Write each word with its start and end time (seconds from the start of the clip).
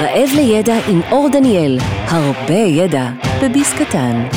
רעב 0.00 0.28
לידע 0.36 0.74
עם 0.88 1.00
אור 1.10 1.28
דניאל, 1.32 1.78
הרבה 2.06 2.54
ידע 2.54 3.10
בביס 3.44 3.72
קטן. 3.72 4.28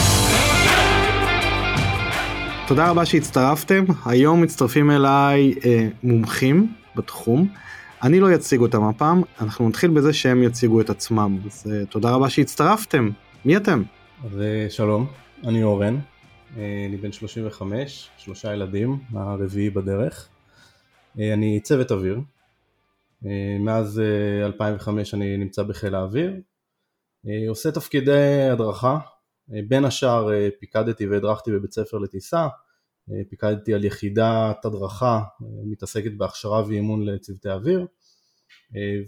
תודה 2.68 2.90
רבה 2.90 3.06
שהצטרפתם, 3.06 3.86
היום 4.06 4.42
מצטרפים 4.42 4.92
אליי 4.92 5.54
אה, 5.66 5.88
מומחים 6.04 6.74
בתחום. 6.96 7.48
אני 8.04 8.20
לא 8.20 8.36
אציג 8.36 8.62
אותם 8.62 8.84
הפעם, 8.84 9.22
אנחנו 9.42 9.70
נתחיל 9.70 9.90
בזה 9.90 10.14
שהם 10.14 10.44
יציגו 10.44 10.82
את 10.82 10.90
עצמם. 10.90 11.38
אז 11.46 11.72
אה, 11.72 11.86
תודה 11.86 12.12
רבה 12.12 12.30
שהצטרפתם. 12.30 13.10
מי 13.46 13.58
אתם? 13.58 13.84
אז 14.26 14.42
אה, 14.42 14.66
שלום, 14.70 15.06
אני 15.44 15.64
אורן, 15.64 15.98
אה, 16.58 16.86
אני 16.90 16.98
בן 16.98 17.12
35, 17.12 18.10
שלושה 18.18 18.54
ילדים, 18.54 19.00
הרביעי 19.14 19.70
בדרך. 19.70 20.28
אה, 21.20 21.34
אני 21.34 21.60
צוות 21.60 21.92
אוויר, 21.92 22.20
מאז 23.60 24.02
2005 24.44 25.14
אני 25.14 25.38
נמצא 25.38 25.64
בחיל 25.64 25.96
האוויר, 25.96 26.34
עושה 27.50 27.72
תפקידי 27.72 28.50
הדרכה, 28.52 29.00
בין 29.68 29.86
השאר 29.86 30.30
פיקדתי 30.60 31.08
והדרכתי 31.08 31.52
בבית 31.52 31.72
ספר 31.72 31.98
לטיסה, 31.98 32.48
פיקדתי 33.30 33.74
על 33.74 33.86
יחידת 33.86 34.66
הדרכה 34.66 35.22
מתעסקת 35.66 36.12
בהכשרה 36.18 36.64
ואימון 36.68 37.06
לצוותי 37.06 37.50
אוויר 37.50 37.88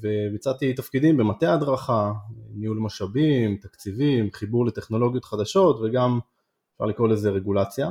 וביצעתי 0.02 0.74
תפקידים 0.74 1.18
במטה 1.18 1.54
הדרכה, 1.54 2.12
ניהול 2.56 2.80
משאבים, 2.80 3.58
תקציבים, 3.58 4.30
חיבור 4.34 4.66
לטכנולוגיות 4.66 5.26
חדשות 5.26 5.80
וגם 5.84 6.20
אפשר 6.74 6.86
לקרוא 6.86 7.08
לזה 7.08 7.30
רגולציה. 7.30 7.90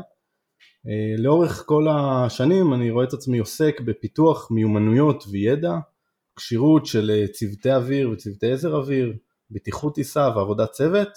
לאורך 1.18 1.62
כל 1.66 1.86
השנים 1.90 2.74
אני 2.74 2.90
רואה 2.90 3.04
את 3.04 3.12
עצמי 3.12 3.38
עוסק 3.38 3.80
בפיתוח 3.80 4.50
מיומנויות 4.50 5.24
וידע 5.30 5.74
כשירות 6.36 6.86
של 6.86 7.10
אה, 7.10 7.28
צוותי 7.28 7.72
אוויר 7.72 8.10
וצוותי 8.10 8.52
עזר 8.52 8.76
אוויר, 8.76 9.12
בטיחות 9.50 9.94
טיסה 9.94 10.28
ועבודת 10.36 10.70
צוות, 10.70 11.08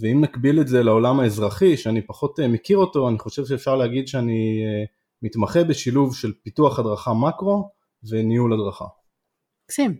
ואם 0.00 0.20
נקביל 0.20 0.60
את 0.60 0.68
זה 0.68 0.82
לעולם 0.82 1.20
האזרחי 1.20 1.76
שאני 1.76 2.06
פחות 2.06 2.40
אה, 2.40 2.48
מכיר 2.48 2.78
אותו, 2.78 3.08
אני 3.08 3.18
חושב 3.18 3.46
שאפשר 3.46 3.76
להגיד 3.76 4.08
שאני 4.08 4.62
אה, 4.64 4.84
מתמחה 5.22 5.64
בשילוב 5.64 6.16
של 6.16 6.32
פיתוח 6.42 6.78
הדרכה 6.78 7.12
מקרו 7.14 7.70
וניהול 8.10 8.52
הדרכה. 8.52 8.84
מקסים. 9.64 9.96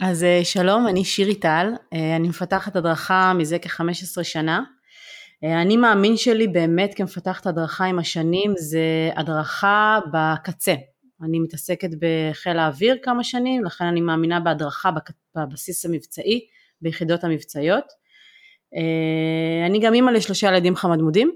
אז 0.00 0.26
שלום, 0.44 0.88
אני 0.88 1.04
שירי 1.04 1.34
טל, 1.34 1.66
אני 1.92 2.28
מפתחת 2.28 2.76
הדרכה 2.76 3.32
מזה 3.34 3.58
כ-15 3.58 4.22
שנה. 4.22 4.62
אני 5.62 5.76
מאמין 5.76 6.16
שלי 6.16 6.48
באמת 6.48 6.94
כמפתחת 6.96 7.46
הדרכה 7.46 7.84
עם 7.84 7.98
השנים 7.98 8.52
זה 8.58 9.10
הדרכה 9.16 9.98
בקצה, 10.12 10.74
אני 11.24 11.38
מתעסקת 11.38 11.90
בחיל 12.00 12.58
האוויר 12.58 12.96
כמה 13.02 13.24
שנים, 13.24 13.64
לכן 13.64 13.84
אני 13.84 14.00
מאמינה 14.00 14.40
בהדרכה 14.40 14.90
בבסיס 15.36 15.86
המבצעי, 15.86 16.40
ביחידות 16.80 17.24
המבצעיות. 17.24 17.84
אה, 18.76 19.66
אני 19.66 19.80
גם 19.80 19.94
אימא 19.94 20.10
לשלושה 20.10 20.48
ילדים 20.48 20.76
חמדמודים, 20.76 21.32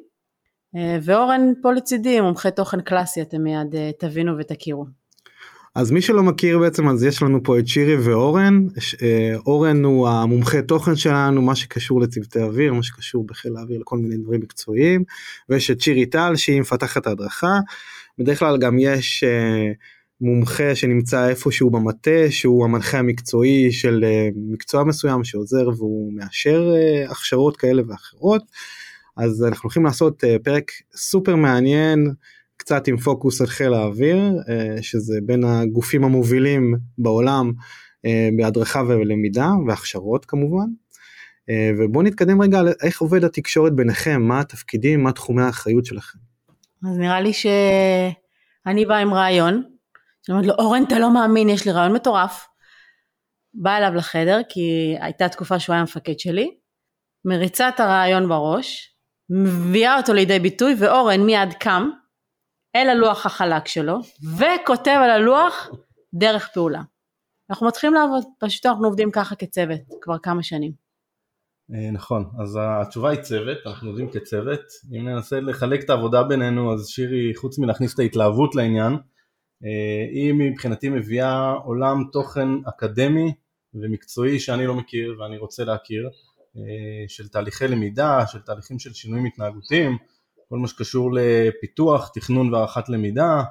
אה, 0.77 0.99
ואורן 1.03 1.53
פה 1.63 1.73
לצידי, 1.73 2.21
מומחה 2.21 2.51
תוכן 2.51 2.81
קלאסי, 2.81 3.23
אתם 3.23 3.43
מיד 3.43 3.75
אה, 3.75 3.91
תבינו 3.99 4.39
ותכירו. 4.39 4.87
אז 5.75 5.91
מי 5.91 6.03
שלא 6.03 6.23
מכיר 6.23 6.59
בעצם 6.59 6.89
אז 6.89 7.05
יש 7.05 7.23
לנו 7.23 7.43
פה 7.43 7.59
את 7.59 7.69
שירי 7.69 7.97
ואורן, 7.97 8.67
אורן 9.47 9.85
הוא 9.85 10.09
המומחה 10.09 10.63
תוכן 10.63 10.97
שלנו, 10.97 11.43
מה 11.43 11.55
שקשור 11.55 12.01
לצוותי 12.01 12.43
אוויר, 12.43 12.75
מה 12.75 12.83
שקשור 12.83 13.27
בחיל 13.27 13.57
האוויר 13.57 13.81
לכל 13.81 13.99
מיני 13.99 14.17
דברים 14.17 14.41
מקצועיים, 14.41 15.05
ויש 15.49 15.71
את 15.71 15.81
שירי 15.81 16.07
טל 16.07 16.37
שהיא 16.37 16.61
מפתחת 16.61 17.07
ההדרכה, 17.07 17.59
בדרך 18.19 18.39
כלל 18.39 18.59
גם 18.59 18.79
יש 18.79 19.25
uh, 19.25 19.75
מומחה 20.21 20.75
שנמצא 20.75 21.29
איפשהו 21.29 21.71
במטה 21.71 22.31
שהוא 22.31 22.65
המנחה 22.65 22.99
המקצועי 22.99 23.73
של 23.73 24.05
uh, 24.05 24.39
מקצוע 24.53 24.85
מסוים 24.85 25.25
שעוזר 25.25 25.69
והוא 25.69 26.13
מאשר 26.15 26.73
uh, 26.75 27.11
הכשרות 27.11 27.57
כאלה 27.57 27.83
ואחרות. 27.89 28.43
אז 29.17 29.45
אנחנו 29.45 29.67
הולכים 29.67 29.85
לעשות 29.85 30.25
פרק 30.43 30.71
סופר 30.97 31.37
מעניין 31.37 32.13
קצת 32.57 32.89
עם 32.89 32.97
פוקוס 32.97 33.41
על 33.41 33.47
חיל 33.47 33.75
האוויר 33.75 34.33
שזה 34.81 35.19
בין 35.23 35.45
הגופים 35.45 36.05
המובילים 36.05 36.75
בעולם 36.99 37.53
בהדרכה 38.37 38.83
ולמידה 38.89 39.51
והכשרות 39.67 40.25
כמובן. 40.25 40.67
ובואו 41.79 42.03
נתקדם 42.03 42.43
רגע 42.43 42.59
על 42.59 42.69
איך 42.83 43.01
עובד 43.01 43.25
התקשורת 43.25 43.73
ביניכם, 43.77 44.23
מה 44.23 44.41
התפקידים, 44.41 45.03
מה 45.03 45.13
תחומי 45.13 45.43
האחריות 45.43 45.85
שלכם. 45.85 46.19
אז 46.85 46.99
נראה 46.99 47.21
לי 47.21 47.33
שאני 47.33 48.87
באה 48.87 48.99
עם 48.99 49.15
רעיון, 49.15 49.55
אני 49.55 50.37
אומרת 50.37 50.47
לו 50.47 50.55
אורן 50.55 50.85
אתה 50.85 50.99
לא 50.99 51.15
מאמין 51.15 51.49
יש 51.49 51.67
לי 51.67 51.73
רעיון 51.73 51.93
מטורף, 51.93 52.49
באה 53.55 53.79
אליו 53.79 53.95
לחדר 53.95 54.41
כי 54.49 54.97
הייתה 55.01 55.29
תקופה 55.29 55.59
שהוא 55.59 55.75
היה 55.75 55.81
המפקד 55.81 56.19
שלי, 56.19 56.57
מריצה 57.25 57.69
את 57.69 57.81
הרעיון 57.81 58.29
בראש, 58.29 58.95
מביאה 59.31 59.97
אותו 59.97 60.13
לידי 60.13 60.39
ביטוי 60.39 60.75
ואורן 60.79 61.21
מיד 61.21 61.53
קם 61.61 61.91
אל 62.77 62.89
הלוח 62.89 63.27
החלק 63.27 63.67
שלו 63.67 63.99
וכותב 64.37 65.01
על 65.05 65.11
הלוח 65.11 65.71
דרך 66.15 66.49
פעולה. 66.55 66.83
אנחנו 67.51 67.67
מתחילים 67.67 67.95
לעבוד, 67.95 68.25
פשוט 68.39 68.67
אנחנו 68.67 68.87
עובדים 68.87 69.11
ככה 69.11 69.37
כצוות 69.37 69.81
כבר 70.01 70.19
כמה 70.19 70.43
שנים. 70.43 70.88
אה, 71.75 71.91
נכון, 71.91 72.31
אז 72.43 72.59
התשובה 72.61 73.11
היא 73.11 73.21
צוות, 73.21 73.59
אנחנו 73.67 73.89
עובדים 73.89 74.11
כצוות, 74.11 74.61
אם 74.97 75.09
ננסה 75.09 75.41
לחלק 75.41 75.85
את 75.85 75.91
העבודה 75.91 76.23
בינינו 76.23 76.75
אז 76.75 76.89
שירי 76.89 77.35
חוץ 77.35 77.59
מלהכניס 77.59 77.95
את 77.95 77.99
ההתלהבות 77.99 78.55
לעניין, 78.55 78.93
אה, 79.65 80.09
היא 80.13 80.35
מבחינתי 80.35 80.89
מביאה 80.89 81.53
עולם 81.53 82.05
תוכן 82.13 82.49
אקדמי 82.69 83.33
ומקצועי 83.75 84.41
שאני 84.41 84.67
לא 84.67 84.75
מכיר 84.75 85.17
ואני 85.21 85.39
רוצה 85.39 85.65
להכיר, 85.65 86.11
אה, 86.57 87.09
של 87.09 87.29
תהליכי 87.29 87.69
למידה, 87.69 88.27
של 88.27 88.39
תהליכים 88.39 88.79
של 88.79 88.93
שינויים 88.93 89.25
התנהגותיים, 89.25 89.99
כל 90.49 90.59
מה 90.59 90.69
שקשור 90.69 91.11
לפיתוח, 91.13 92.11
תכנון 92.15 92.55
והערכת 92.55 92.89
למידה, 92.89 93.43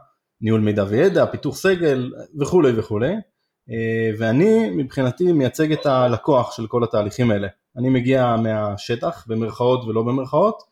ניהול 0.42 0.62
מידע 0.62 0.86
וידע, 0.90 1.26
פיתוח 1.26 1.56
סגל 1.56 2.12
וכולי 2.40 2.80
וכולי, 2.80 3.14
ואני 4.20 4.70
מבחינתי 4.70 5.32
מייצג 5.32 5.72
את 5.72 5.86
הלקוח 5.86 6.56
של 6.56 6.68
כל 6.68 6.84
התהליכים 6.84 7.32
האלה. 7.32 7.48
אני 7.78 7.90
מגיע 7.90 8.36
מהשטח, 8.36 9.26
במרכאות 9.28 9.84
ולא 9.84 10.04
במרכאות, 10.04 10.64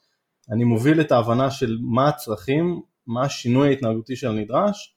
אני 0.51 0.63
מוביל 0.63 1.01
את 1.01 1.11
ההבנה 1.11 1.51
של 1.51 1.77
מה 1.81 2.07
הצרכים, 2.07 2.81
מה 3.07 3.21
השינוי 3.21 3.67
ההתנהגותי 3.67 4.16
של 4.16 4.27
הנדרש, 4.27 4.95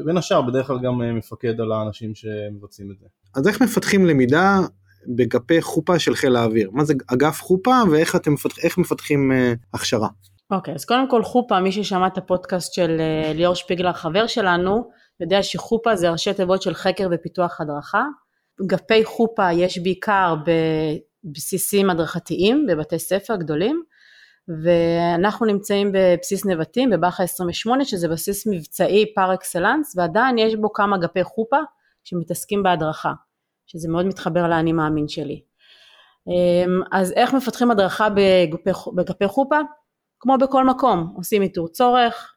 ובין 0.00 0.16
השאר 0.16 0.42
בדרך 0.42 0.66
כלל 0.66 0.78
גם 0.82 1.16
מפקד 1.16 1.60
על 1.60 1.72
האנשים 1.72 2.14
שמבצעים 2.14 2.90
את 2.90 2.98
זה. 2.98 3.06
אז 3.36 3.48
איך 3.48 3.62
מפתחים 3.62 4.06
למידה 4.06 4.58
בגפי 5.16 5.62
חופה 5.62 5.98
של 5.98 6.14
חיל 6.14 6.36
האוויר? 6.36 6.70
מה 6.72 6.84
זה 6.84 6.94
אגף 7.06 7.40
חופה 7.40 7.82
ואיך 7.90 8.16
אתם 8.16 8.32
מפתח, 8.32 8.78
מפתחים 8.78 9.32
uh, 9.32 9.34
הכשרה? 9.74 10.08
אוקיי, 10.50 10.74
okay, 10.74 10.76
אז 10.76 10.84
קודם 10.84 11.10
כל 11.10 11.22
חופה, 11.22 11.60
מי 11.60 11.72
ששמע 11.72 12.06
את 12.06 12.18
הפודקאסט 12.18 12.74
של 12.74 12.96
uh, 12.98 13.36
ליאור 13.36 13.54
שפיגלר, 13.54 13.92
חבר 13.92 14.26
שלנו, 14.26 14.90
יודע 15.20 15.42
שחופה 15.42 15.96
זה 15.96 16.10
ראשי 16.10 16.34
תיבות 16.34 16.62
של 16.62 16.74
חקר 16.74 17.08
ופיתוח 17.12 17.60
הדרכה. 17.60 18.04
גפי 18.66 19.04
חופה 19.04 19.52
יש 19.52 19.78
בעיקר 19.78 20.34
בסיסים 21.24 21.90
הדרכתיים 21.90 22.66
בבתי 22.66 22.98
ספר 22.98 23.36
גדולים 23.36 23.82
ואנחנו 24.48 25.46
נמצאים 25.46 25.92
בבסיס 25.92 26.46
נבטים 26.46 26.90
בבאחה 26.90 27.22
28 27.22 27.84
שזה 27.84 28.08
בסיס 28.08 28.46
מבצעי 28.46 29.14
פר 29.14 29.34
אקסלנס 29.34 29.96
ועדיין 29.96 30.38
יש 30.38 30.54
בו 30.54 30.72
כמה 30.72 30.98
גפי 30.98 31.24
חופה 31.24 31.58
שמתעסקים 32.04 32.62
בהדרכה 32.62 33.12
שזה 33.66 33.88
מאוד 33.88 34.06
מתחבר 34.06 34.48
לאני 34.48 34.72
מאמין 34.72 35.08
שלי. 35.08 35.42
אמ, 36.28 36.82
אז 36.92 37.12
איך 37.12 37.34
מפתחים 37.34 37.70
הדרכה 37.70 38.08
בגפי 38.94 39.26
חופה? 39.26 39.60
כמו 40.20 40.38
בכל 40.38 40.64
מקום, 40.64 41.12
עושים 41.16 41.42
איתור 41.42 41.68
צורך, 41.68 42.34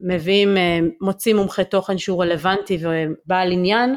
מביאים, 0.00 0.56
אה, 0.56 0.78
מוצאים 1.00 1.36
מומחה 1.36 1.64
תוכן 1.64 1.98
שהוא 1.98 2.22
רלוונטי 2.22 2.78
ובעל 2.80 3.52
עניין 3.52 3.90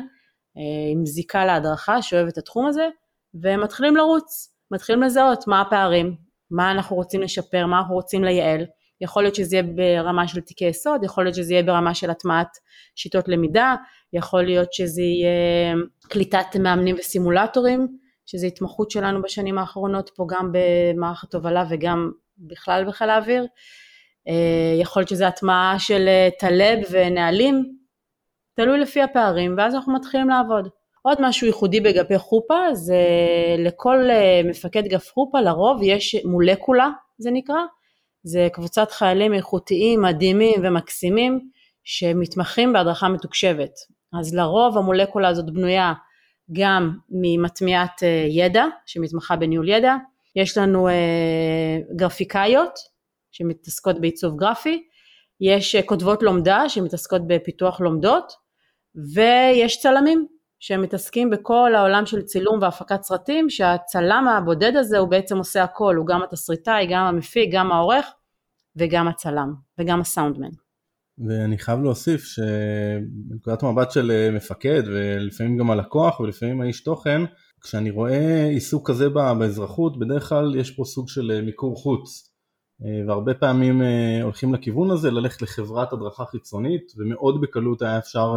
אה, 0.57 0.91
עם 0.91 1.05
זיקה 1.05 1.45
להדרכה 1.45 2.01
שאוהב 2.01 2.27
את 2.27 2.37
התחום 2.37 2.65
הזה 2.65 2.87
ומתחילים 3.33 3.95
לרוץ, 3.95 4.55
מתחילים 4.71 5.03
לזהות 5.03 5.47
מה 5.47 5.61
הפערים, 5.61 6.15
מה 6.51 6.71
אנחנו 6.71 6.95
רוצים 6.95 7.21
לשפר, 7.21 7.65
מה 7.65 7.79
אנחנו 7.79 7.95
רוצים 7.95 8.23
לייעל, 8.23 8.65
יכול 9.01 9.23
להיות 9.23 9.35
שזה 9.35 9.55
יהיה 9.55 9.63
ברמה 9.63 10.27
של 10.27 10.41
תיקי 10.41 10.65
יסוד, 10.65 11.03
יכול 11.03 11.23
להיות 11.23 11.35
שזה 11.35 11.53
יהיה 11.53 11.63
ברמה 11.63 11.93
של 11.93 12.09
הטמעת 12.09 12.47
שיטות 12.95 13.27
למידה, 13.27 13.75
יכול 14.13 14.43
להיות 14.43 14.73
שזה 14.73 15.01
יהיה 15.01 15.75
קליטת 16.07 16.55
מאמנים 16.59 16.95
וסימולטורים, 16.99 17.87
שזה 18.25 18.47
התמחות 18.47 18.91
שלנו 18.91 19.21
בשנים 19.21 19.57
האחרונות 19.57 20.09
פה 20.15 20.25
גם 20.29 20.51
במערכת 20.53 21.33
הובלה 21.33 21.65
וגם 21.69 22.11
בכלל 22.37 22.85
בחיל 22.87 23.09
האוויר, 23.09 23.45
אה, 24.27 24.81
יכול 24.81 24.99
להיות 24.99 25.09
שזה 25.09 25.27
הטמעה 25.27 25.75
של 25.79 26.07
אה, 26.07 26.29
טלב 26.39 26.79
ונהלים, 26.91 27.75
תלוי 28.55 28.79
לפי 28.79 29.01
הפערים 29.01 29.55
ואז 29.57 29.75
אנחנו 29.75 29.93
מתחילים 29.93 30.29
לעבוד. 30.29 30.69
עוד 31.05 31.17
משהו 31.21 31.47
ייחודי 31.47 31.81
בגפי 31.81 32.17
חופה 32.17 32.73
זה 32.73 32.97
לכל 33.57 34.09
אה, 34.09 34.41
מפקד 34.45 34.83
גף 34.83 35.11
חופה 35.13 35.41
לרוב 35.41 35.79
יש 35.83 36.15
מולקולה 36.25 36.89
זה 37.17 37.31
נקרא, 37.31 37.55
זה 38.23 38.47
קבוצת 38.53 38.91
חיילים 38.91 39.33
איכותיים 39.33 40.01
מדהימים 40.01 40.61
ומקסימים 40.63 41.49
שמתמחים 41.83 42.73
בהדרכה 42.73 43.09
מתוקשבת, 43.09 43.71
אז 44.19 44.35
לרוב 44.35 44.77
המולקולה 44.77 45.27
הזאת 45.27 45.53
בנויה 45.53 45.93
גם 46.53 46.97
ממטמיעת 47.09 48.03
אה, 48.03 48.25
ידע, 48.29 48.65
שמתמחה 48.85 49.35
בניהול 49.35 49.69
ידע, 49.69 49.95
יש 50.35 50.57
לנו 50.57 50.87
גרפיקאיות 51.95 52.79
שמתעסקות 53.31 54.01
בעיצוב 54.01 54.35
גרפי, 54.35 54.83
יש 55.41 55.75
כותבות 55.75 56.23
לומדה 56.23 56.69
שמתעסקות 56.69 57.21
בפיתוח 57.27 57.81
לומדות, 57.81 58.33
ויש 59.13 59.79
צלמים 59.79 60.27
שמתעסקים 60.65 61.29
בכל 61.29 61.75
העולם 61.75 62.05
של 62.05 62.21
צילום 62.21 62.59
והפקת 62.61 63.03
סרטים, 63.03 63.49
שהצלם 63.49 64.27
הבודד 64.27 64.75
הזה 64.75 64.97
הוא 64.97 65.09
בעצם 65.09 65.37
עושה 65.37 65.63
הכל, 65.63 65.95
הוא 65.95 66.07
גם 66.07 66.23
התסריטאי, 66.23 66.87
גם 66.91 67.05
המפיק, 67.05 67.49
גם 67.53 67.71
העורך 67.71 68.05
וגם 68.75 69.07
הצלם 69.07 69.53
וגם 69.79 70.01
הסאונדמן. 70.01 70.49
ואני 71.27 71.57
חייב 71.57 71.79
להוסיף 71.79 72.23
שבנקודת 72.23 73.63
מבט 73.63 73.91
של 73.91 74.11
אה, 74.11 74.31
מפקד 74.31 74.83
ולפעמים 74.85 75.57
גם 75.57 75.71
הלקוח 75.71 76.19
ולפעמים 76.19 76.61
האיש 76.61 76.83
תוכן, 76.83 77.21
כשאני 77.61 77.91
רואה 77.91 78.45
עיסוק 78.45 78.89
כזה 78.89 79.09
באזרחות, 79.09 79.99
בדרך 79.99 80.29
כלל 80.29 80.55
יש 80.55 80.71
פה 80.71 80.83
סוג 80.85 81.09
של 81.09 81.31
אה, 81.31 81.41
מיקור 81.41 81.75
חוץ. 81.75 82.33
אה, 82.85 83.07
והרבה 83.07 83.33
פעמים 83.33 83.81
הולכים 84.23 84.53
לכיוון 84.53 84.91
הזה, 84.91 85.11
ללכת 85.11 85.41
לחברת 85.41 85.93
הדרכה 85.93 86.25
חיצונית, 86.25 86.93
ומאוד 86.97 87.41
בקלות 87.41 87.81
היה 87.81 87.97
אפשר 87.97 88.35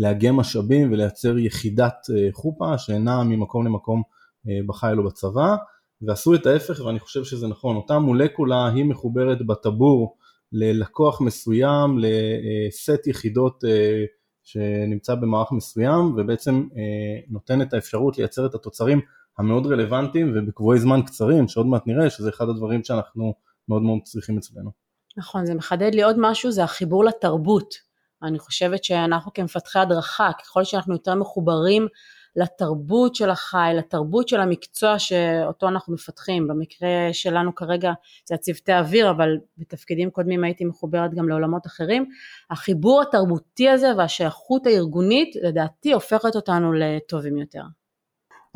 לאגם 0.00 0.36
משאבים 0.36 0.92
ולייצר 0.92 1.38
יחידת 1.38 2.06
חופה 2.32 2.78
שנעה 2.78 3.24
ממקום 3.24 3.66
למקום 3.66 4.02
בחיל 4.66 4.98
או 4.98 5.04
בצבא, 5.04 5.56
ועשו 6.02 6.34
את 6.34 6.46
ההפך 6.46 6.80
ואני 6.84 6.98
חושב 6.98 7.24
שזה 7.24 7.48
נכון, 7.48 7.76
אותה 7.76 7.98
מולקולה 7.98 8.68
היא 8.68 8.84
מחוברת 8.84 9.46
בטבור 9.46 10.16
ללקוח 10.52 11.20
מסוים, 11.20 11.98
לסט 11.98 13.06
יחידות 13.06 13.64
אה, 13.64 14.04
שנמצא 14.42 15.14
במערך 15.14 15.52
מסוים 15.52 16.14
ובעצם 16.16 16.68
אה, 16.76 17.20
נותן 17.28 17.62
את 17.62 17.74
האפשרות 17.74 18.18
לייצר 18.18 18.46
את 18.46 18.54
התוצרים 18.54 19.00
המאוד 19.38 19.66
רלוונטיים 19.66 20.32
ובקבועי 20.36 20.80
זמן 20.80 21.02
קצרים 21.02 21.48
שעוד 21.48 21.66
מעט 21.66 21.86
נראה 21.86 22.10
שזה 22.10 22.30
אחד 22.30 22.48
הדברים 22.48 22.84
שאנחנו 22.84 23.34
מאוד 23.68 23.82
מאוד 23.82 23.98
צריכים 24.04 24.38
אצלנו. 24.38 24.70
נכון, 25.16 25.46
זה 25.46 25.54
מחדד 25.54 25.94
לי 25.94 26.02
עוד 26.02 26.16
משהו, 26.18 26.52
זה 26.52 26.64
החיבור 26.64 27.04
לתרבות. 27.04 27.89
אני 28.22 28.38
חושבת 28.38 28.84
שאנחנו 28.84 29.32
כמפתחי 29.32 29.78
הדרכה, 29.78 30.30
ככל 30.42 30.64
שאנחנו 30.64 30.92
יותר 30.92 31.14
מחוברים 31.14 31.86
לתרבות 32.36 33.14
של 33.14 33.30
החי, 33.30 33.72
לתרבות 33.76 34.28
של 34.28 34.40
המקצוע 34.40 34.98
שאותו 34.98 35.68
אנחנו 35.68 35.94
מפתחים. 35.94 36.48
במקרה 36.48 36.88
שלנו 37.12 37.54
כרגע 37.54 37.92
זה 38.28 38.34
הצוותי 38.34 38.72
אוויר, 38.72 39.10
אבל 39.10 39.28
בתפקידים 39.58 40.10
קודמים 40.10 40.44
הייתי 40.44 40.64
מחוברת 40.64 41.14
גם 41.14 41.28
לעולמות 41.28 41.66
אחרים. 41.66 42.04
החיבור 42.50 43.02
התרבותי 43.02 43.68
הזה 43.68 43.88
והשייכות 43.98 44.66
הארגונית 44.66 45.36
לדעתי 45.42 45.92
הופכת 45.92 46.36
אותנו 46.36 46.72
לטובים 46.72 47.38
יותר. 47.38 47.62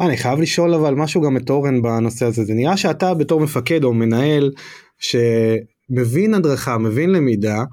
אני 0.01 0.17
חייב 0.17 0.41
לשאול 0.41 0.75
אבל 0.75 0.95
משהו 0.95 1.23
גם 1.23 1.37
את 1.37 1.51
אורן 1.51 1.83
בנושא 1.83 2.27
הזה, 2.27 2.45
זה 2.45 2.55
נראה 2.55 2.77
שאתה 2.77 3.15
בתור 3.15 3.41
מפקד 3.41 3.85
או 3.85 3.93
מנהל 3.93 4.51
שמבין 4.99 6.35
הדרכה, 6.35 6.79
מבין 6.79 7.11
למידה, 7.11 7.65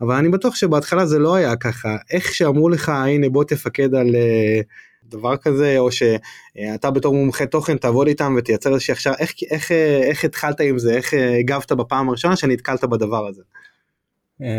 אבל 0.00 0.14
אני 0.14 0.28
בטוח 0.28 0.54
שבהתחלה 0.54 1.06
זה 1.06 1.18
לא 1.18 1.34
היה 1.34 1.56
ככה, 1.56 1.96
איך 2.10 2.34
שאמרו 2.34 2.68
לך 2.68 2.88
הנה 2.88 3.28
בוא 3.28 3.44
תפקד 3.44 3.94
על 3.94 4.14
אה, 4.14 4.60
דבר 5.04 5.36
כזה 5.36 5.78
או 5.78 5.88
שאתה 5.92 6.90
בתור 6.90 7.14
מומחה 7.14 7.46
תוכן 7.46 7.76
תעבוד 7.76 8.06
איתם 8.06 8.34
ותייצר 8.38 8.72
איזושהי 8.72 8.92
הכשרה. 8.92 9.14
איך, 9.18 9.32
איך, 9.50 9.72
איך 10.02 10.24
התחלת 10.24 10.60
עם 10.60 10.78
זה? 10.78 10.94
איך 10.94 11.14
הגבת 11.40 11.72
בפעם 11.72 12.08
הראשונה 12.08 12.36
שנתקלת 12.36 12.84
בדבר 12.84 13.26
הזה. 13.26 13.42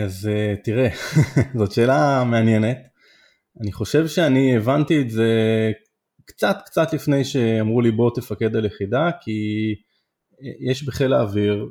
אז 0.06 0.30
אה, 0.32 0.56
תראה 0.64 0.90
זאת 1.60 1.72
שאלה 1.72 2.24
מעניינת. 2.28 2.78
אני 3.62 3.72
חושב 3.72 4.08
שאני 4.08 4.58
הבנתי 4.58 5.02
את 5.02 5.10
זה 5.10 5.32
קצת 6.26 6.58
קצת 6.66 6.94
לפני 6.94 7.26
שאמרו 7.26 7.82
לי 7.82 7.92
בוא 7.92 8.12
תפקד 8.16 8.56
על 8.56 8.66
יחידה 8.66 9.10
כי 9.22 9.32
יש 10.70 10.84
בחיל 10.84 11.14
האוויר 11.14 11.70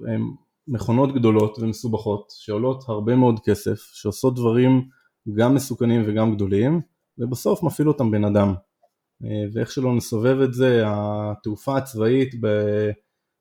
מכונות 0.70 1.14
גדולות 1.14 1.58
ומסובכות 1.58 2.32
שעולות 2.38 2.84
הרבה 2.88 3.16
מאוד 3.16 3.40
כסף 3.44 3.90
שעושות 3.92 4.34
דברים 4.34 4.88
גם 5.36 5.54
מסוכנים 5.54 6.02
וגם 6.06 6.34
גדולים 6.34 6.80
ובסוף 7.18 7.62
מפעיל 7.62 7.88
אותם 7.88 8.10
בן 8.10 8.24
אדם 8.24 8.54
אה, 9.24 9.44
ואיך 9.52 9.70
שלא 9.70 9.96
נסובב 9.96 10.40
את 10.40 10.54
זה, 10.54 10.82
התעופה 10.86 11.76
הצבאית 11.76 12.34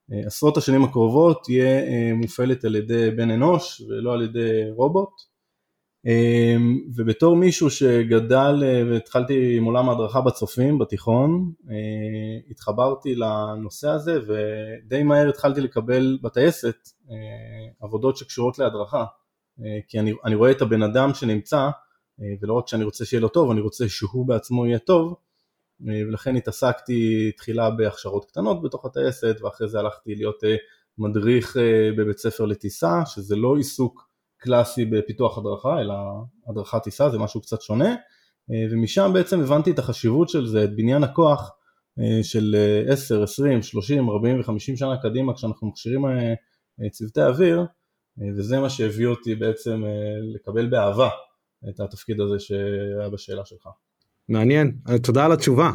בעשרות 0.10 0.58
השנים 0.58 0.84
הקרובות 0.84 1.42
תהיה 1.44 1.80
אה, 1.80 2.12
מופעלת 2.14 2.66
על 2.66 2.76
ידי 2.76 3.12
בן 3.12 3.32
אנוש 3.32 3.82
ולא 3.82 4.14
על 4.14 4.22
ידי 4.22 4.70
רובוט. 4.76 5.29
אה, 6.10 6.56
ובתור 6.96 7.36
מישהו 7.36 7.70
שגדל 7.70 8.64
והתחלתי 8.92 9.58
עם 9.58 9.64
עולם 9.64 9.90
ההדרכה 9.90 10.22
בצופים 10.22 10.78
בתיכון, 10.80 11.52
התחברתי 12.52 13.16
לנושא 13.16 13.90
הזה 13.90 14.20
ודי 14.28 15.04
מהר 15.04 15.30
התחלתי 15.30 15.62
לקבל 15.62 16.18
בטייסת 16.22 16.76
עבודות 17.82 18.18
שקשורות 18.18 18.60
להדרכה. 18.60 19.06
כי 19.88 20.00
אני, 20.00 20.14
אני 20.26 20.36
רואה 20.36 20.52
את 20.52 20.62
הבן 20.62 20.84
אדם 20.84 21.14
שנמצא, 21.14 21.70
ולא 22.42 22.54
רק 22.54 22.68
שאני 22.68 22.84
רוצה 22.84 23.06
שיהיה 23.06 23.22
לו 23.22 23.28
טוב, 23.28 23.52
אני 23.52 23.62
רוצה 23.62 23.90
שהוא 23.90 24.28
בעצמו 24.28 24.66
יהיה 24.66 24.80
טוב, 24.80 25.16
אה, 25.88 26.02
ולכן 26.08 26.36
התעסקתי 26.36 27.32
תחילה 27.38 27.70
בהכשרות 27.70 28.26
קטנות 28.26 28.62
בתוך 28.62 28.86
הטייסת 28.86 29.38
ואחרי 29.42 29.68
זה 29.68 29.80
הלכתי 29.80 30.16
להיות 30.16 30.44
אה, 30.44 30.56
מדריך 30.98 31.58
אה, 31.58 31.90
בבית 31.98 32.18
ספר 32.18 32.46
לטיסה 32.46 33.06
שזה 33.06 33.36
לא 33.36 33.58
עיסוק 33.58 34.09
קלאסי 34.40 34.86
בפיתוח 34.86 35.38
הדרכה 35.38 35.82
אלא 35.82 35.94
הדרכת 36.50 36.84
טיסה 36.84 37.10
זה 37.10 37.18
משהו 37.20 37.42
קצת 37.42 37.62
שונה 37.62 37.96
ומשם 38.72 39.12
בעצם 39.14 39.40
הבנתי 39.40 39.72
את 39.72 39.80
החשיבות 39.80 40.30
של 40.30 40.48
זה, 40.48 40.64
את 40.64 40.76
בניין 40.76 41.04
הכוח 41.04 41.52
של 42.24 42.56
10, 42.88 43.24
20, 43.24 43.62
30, 43.62 44.10
40 44.10 44.40
ו-50 44.40 44.78
שנה 44.78 44.98
קדימה 45.02 45.34
כשאנחנו 45.34 45.68
מכשירים 45.68 46.06
צוותי 46.92 47.22
אוויר 47.22 47.66
וזה 48.38 48.60
מה 48.60 48.70
שהביא 48.70 49.08
אותי 49.08 49.36
בעצם 49.36 49.84
לקבל 50.36 50.68
באהבה 50.68 51.10
את 51.70 51.80
התפקיד 51.80 52.22
הזה 52.22 52.40
שהיה 52.40 53.10
בשאלה 53.14 53.46
שלך. 53.46 53.68
מעניין, 54.30 54.78
תודה 55.04 55.26
על 55.26 55.32
התשובה. 55.32 55.72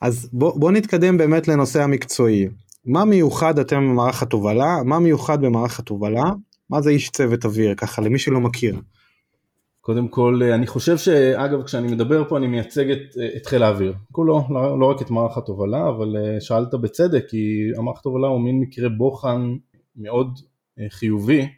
אז 0.00 0.30
בוא, 0.32 0.60
בוא 0.60 0.72
נתקדם 0.72 1.18
באמת 1.18 1.48
לנושא 1.48 1.82
המקצועי. 1.82 2.48
מה 2.84 3.04
מיוחד 3.04 3.58
אתם 3.58 3.76
במערך 3.76 4.22
התובלה? 4.22 4.76
מה 4.84 4.98
מיוחד 4.98 5.40
במערך 5.40 5.78
התובלה? 5.78 6.24
מה 6.70 6.80
זה 6.80 6.90
איש 6.90 7.10
צוות 7.10 7.44
אוויר? 7.44 7.74
ככה 7.74 8.02
למי 8.02 8.18
שלא 8.18 8.40
מכיר. 8.40 8.76
קודם 9.84 10.08
כל 10.08 10.40
אני 10.54 10.66
חושב 10.66 10.98
שאגב 10.98 11.62
כשאני 11.62 11.92
מדבר 11.92 12.28
פה 12.28 12.36
אני 12.38 12.46
מייצג 12.46 12.90
את, 12.90 13.16
את 13.36 13.46
חיל 13.46 13.62
האוויר 13.62 13.94
כולו 14.12 14.44
לא, 14.50 14.80
לא 14.80 14.86
רק 14.86 15.02
את 15.02 15.10
מערך 15.10 15.38
התובלה 15.38 15.88
אבל 15.88 16.16
אה, 16.16 16.40
שאלת 16.40 16.74
בצדק 16.74 17.24
כי 17.28 17.70
המערך 17.76 17.98
התובלה 17.98 18.28
הוא 18.28 18.40
מין 18.40 18.60
מקרה 18.60 18.88
בוחן 18.88 19.56
מאוד 19.96 20.38
אה, 20.78 20.86
חיובי 20.90 21.48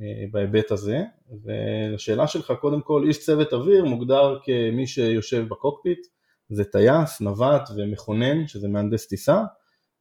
אה, 0.00 0.24
בהיבט 0.30 0.70
הזה 0.70 1.02
ולשאלה 1.44 2.26
שלך 2.26 2.52
קודם 2.60 2.80
כל 2.80 3.04
איש 3.06 3.24
צוות 3.24 3.52
אוויר 3.52 3.84
מוגדר 3.84 4.38
כמי 4.44 4.86
שיושב 4.86 5.48
בקוקפיט 5.48 6.06
זה 6.48 6.64
טייס, 6.64 7.20
נווט 7.20 7.68
ומכונן 7.76 8.46
שזה 8.46 8.68
מהנדס 8.68 9.06
טיסה 9.06 9.42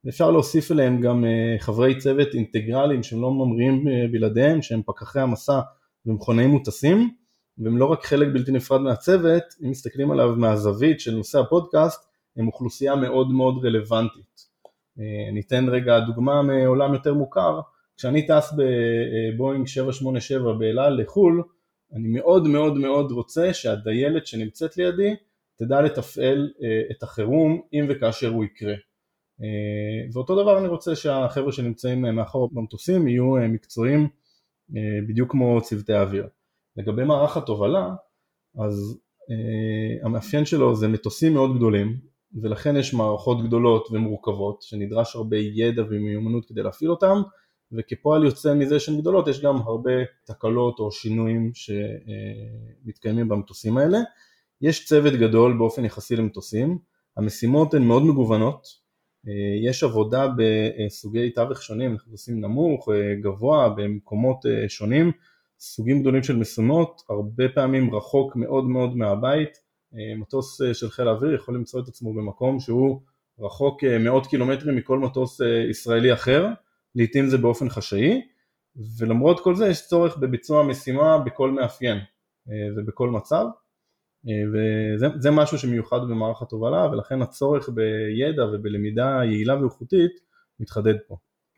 ואפשר 0.05 0.31
להוסיף 0.31 0.71
אליהם 0.71 1.01
גם 1.01 1.25
אה, 1.25 1.55
חברי 1.59 1.97
צוות 1.97 2.27
אינטגרליים 2.33 3.03
שהם 3.03 3.21
לא 3.21 3.31
ממריאים 3.31 3.88
אה, 3.88 4.05
בלעדיהם 4.12 4.62
שהם 4.62 4.81
פקחי 4.85 5.19
המסע 5.19 5.59
ומכונאי 6.05 6.47
מוטסים 6.47 7.09
והם 7.57 7.77
לא 7.77 7.85
רק 7.85 8.05
חלק 8.05 8.27
בלתי 8.33 8.51
נפרד 8.51 8.81
מהצוות 8.81 9.43
אם 9.63 9.69
מסתכלים 9.69 10.12
עליו 10.12 10.35
מהזווית 10.35 11.00
של 11.00 11.15
נושא 11.15 11.39
הפודקאסט 11.39 12.05
הם 12.38 12.47
אוכלוסייה 12.47 12.95
מאוד 12.95 13.31
מאוד 13.31 13.65
רלוונטית 13.65 14.55
ניתן 15.33 15.69
רגע 15.69 16.00
דוגמה 16.00 16.41
מעולם 16.41 16.93
יותר 16.93 17.13
מוכר 17.13 17.62
כשאני 17.97 18.27
טס 18.27 18.53
בבואינג 18.57 19.67
787 19.67 20.53
באלעל 20.53 21.01
לחו"ל, 21.01 21.43
אני 21.93 22.07
מאוד 22.07 22.47
מאוד 22.47 22.77
מאוד 22.77 23.12
רוצה 23.12 23.53
שהדיילת 23.53 24.27
שנמצאת 24.27 24.77
לידי 24.77 25.15
תדע 25.55 25.81
לתפעל 25.81 26.53
אה, 26.63 26.81
את 26.91 27.03
החירום 27.03 27.62
אם 27.74 27.85
וכאשר 27.89 28.29
הוא 28.29 28.45
יקרה. 28.45 28.74
אה, 29.41 30.07
ואותו 30.13 30.41
דבר 30.41 30.57
אני 30.57 30.67
רוצה 30.67 30.95
שהחבר'ה 30.95 31.51
שנמצאים 31.51 32.01
מאחור 32.01 32.49
במטוסים 32.53 33.07
יהיו 33.07 33.37
אה, 33.37 33.47
מקצועיים 33.47 34.07
בדיוק 35.07 35.31
כמו 35.31 35.61
צוותי 35.61 35.93
האוויר. 35.93 36.27
לגבי 36.77 37.03
מערך 37.03 37.37
התובלה, 37.37 37.95
אז 38.65 38.99
המאפיין 40.03 40.45
שלו 40.45 40.75
זה 40.75 40.87
מטוסים 40.87 41.33
מאוד 41.33 41.57
גדולים 41.57 41.97
ולכן 42.41 42.75
יש 42.75 42.93
מערכות 42.93 43.47
גדולות 43.47 43.87
ומורכבות 43.91 44.61
שנדרש 44.61 45.15
הרבה 45.15 45.37
ידע 45.37 45.83
ומיומנות 45.89 46.45
כדי 46.45 46.63
להפעיל 46.63 46.91
אותם 46.91 47.21
וכפועל 47.71 48.23
יוצא 48.25 48.53
מזה 48.53 48.79
שהן 48.79 49.01
גדולות 49.01 49.27
יש 49.27 49.41
גם 49.41 49.55
הרבה 49.55 49.91
תקלות 50.25 50.79
או 50.79 50.91
שינויים 50.91 51.51
שמתקיימים 51.53 53.29
במטוסים 53.29 53.77
האלה. 53.77 53.97
יש 54.61 54.85
צוות 54.85 55.13
גדול 55.13 55.57
באופן 55.57 55.85
יחסי 55.85 56.15
למטוסים, 56.15 56.77
המשימות 57.17 57.73
הן 57.73 57.83
מאוד 57.83 58.03
מגוונות, 58.03 58.84
יש 59.62 59.84
עבודה 59.84 60.27
בסוגי 60.38 61.29
תווך 61.29 61.62
שונים, 61.62 61.91
אנחנו 61.91 62.12
עושים 62.12 62.41
נמוך, 62.41 62.89
גבוה, 63.22 63.70
במקומות 63.70 64.46
שונים, 64.67 65.12
סוגים 65.60 66.01
גדולים 66.01 66.24
של 66.24 66.36
משימות, 66.36 67.01
הרבה 67.10 67.50
פעמים 67.50 67.96
רחוק 67.96 68.36
מאוד 68.36 68.63
מאוד 68.63 68.98
מהבית, 68.98 69.50
מטוס 70.17 70.62
של 70.74 70.89
חיל 70.89 71.08
האוויר 71.08 71.34
יכול 71.34 71.55
למצוא 71.55 71.82
את 71.82 71.88
עצמו 71.88 72.13
במקום 72.13 72.60
שהוא 72.60 73.01
רחוק 73.39 73.84
מאות 73.84 74.27
קילומטרים 74.27 74.75
מכל 74.75 75.00
מטוס 75.00 75.41
ישראלי 75.70 76.13
אחר, 76.13 76.48
לעיתים 76.96 77.29
זה 77.29 77.38
באופן 77.38 77.70
חשאי, 77.70 78.22
ולמרות 79.00 79.39
כל 79.39 79.55
זה 79.55 79.67
יש 79.67 79.88
צורך 79.88 80.17
בביצוע 80.17 80.63
משימה 80.63 81.17
בכל 81.17 81.51
מאפיין 81.51 81.98
ובכל 82.77 83.10
מצב, 83.10 83.46
וזה 84.53 85.32
משהו 85.32 85.58
שמיוחד 85.58 86.00
במערך 86.01 86.41
התובלה 86.41 86.89
ולכן 86.91 87.22
הצורך 87.22 87.70
בידע 87.70 88.46
ובלמידה 88.46 89.20
יעילה 89.24 89.62
ואיכותית 89.62 90.12
מתחדד 90.60 90.96
פה. 91.08 91.15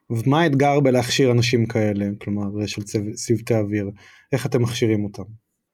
ומה 0.09 0.41
האתגר 0.41 0.79
בלהכשיר 0.79 1.31
אנשים 1.31 1.65
כאלה, 1.65 2.05
כלומר 2.21 2.65
של 2.65 2.81
צוותי 3.13 3.55
אוויר, 3.55 3.89
איך 4.31 4.45
אתם 4.45 4.61
מכשירים 4.61 5.03
אותם? 5.03 5.23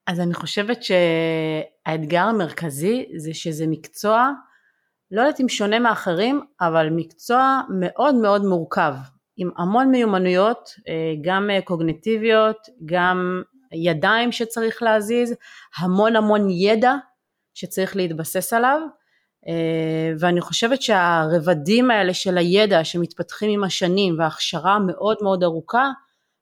אז 0.08 0.20
אני 0.20 0.34
חושבת 0.34 0.80
שהאתגר 0.84 2.24
המרכזי 2.24 3.06
זה 3.16 3.34
שזה 3.34 3.68
מקצוע, 3.68 4.32
לא 5.12 5.22
יודעת 5.22 5.42
אם 5.42 5.50
שונה 5.50 5.80
מאחרים, 5.80 6.42
אבל 6.62 6.90
מקצוע 6.90 7.62
מאוד 7.80 8.16
מאוד 8.16 8.46
מורכב, 8.46 8.94
עם 9.38 9.50
המון 9.58 9.92
מיומנויות, 9.92 10.70
אה, 10.88 11.14
גם 11.24 11.50
קוגנטיביות, 11.66 12.58
גם 12.86 13.42
ידיים 13.74 14.32
שצריך 14.32 14.84
להזיז, 14.84 15.36
המון 15.78 16.16
המון 16.16 16.50
ידע 16.50 16.94
שצריך 17.54 17.96
להתבסס 17.96 18.54
עליו, 18.54 18.82
אה, 19.48 20.14
ואני 20.20 20.42
חושבת 20.42 20.82
שהרבדים 20.82 21.92
האלה 21.92 22.14
של 22.14 22.38
הידע 22.38 22.84
שמתפתחים 22.84 23.50
עם 23.50 23.64
השנים 23.64 24.20
וההכשרה 24.20 24.76
המאוד 24.76 25.18
מאוד 25.22 25.44
ארוכה, 25.44 25.92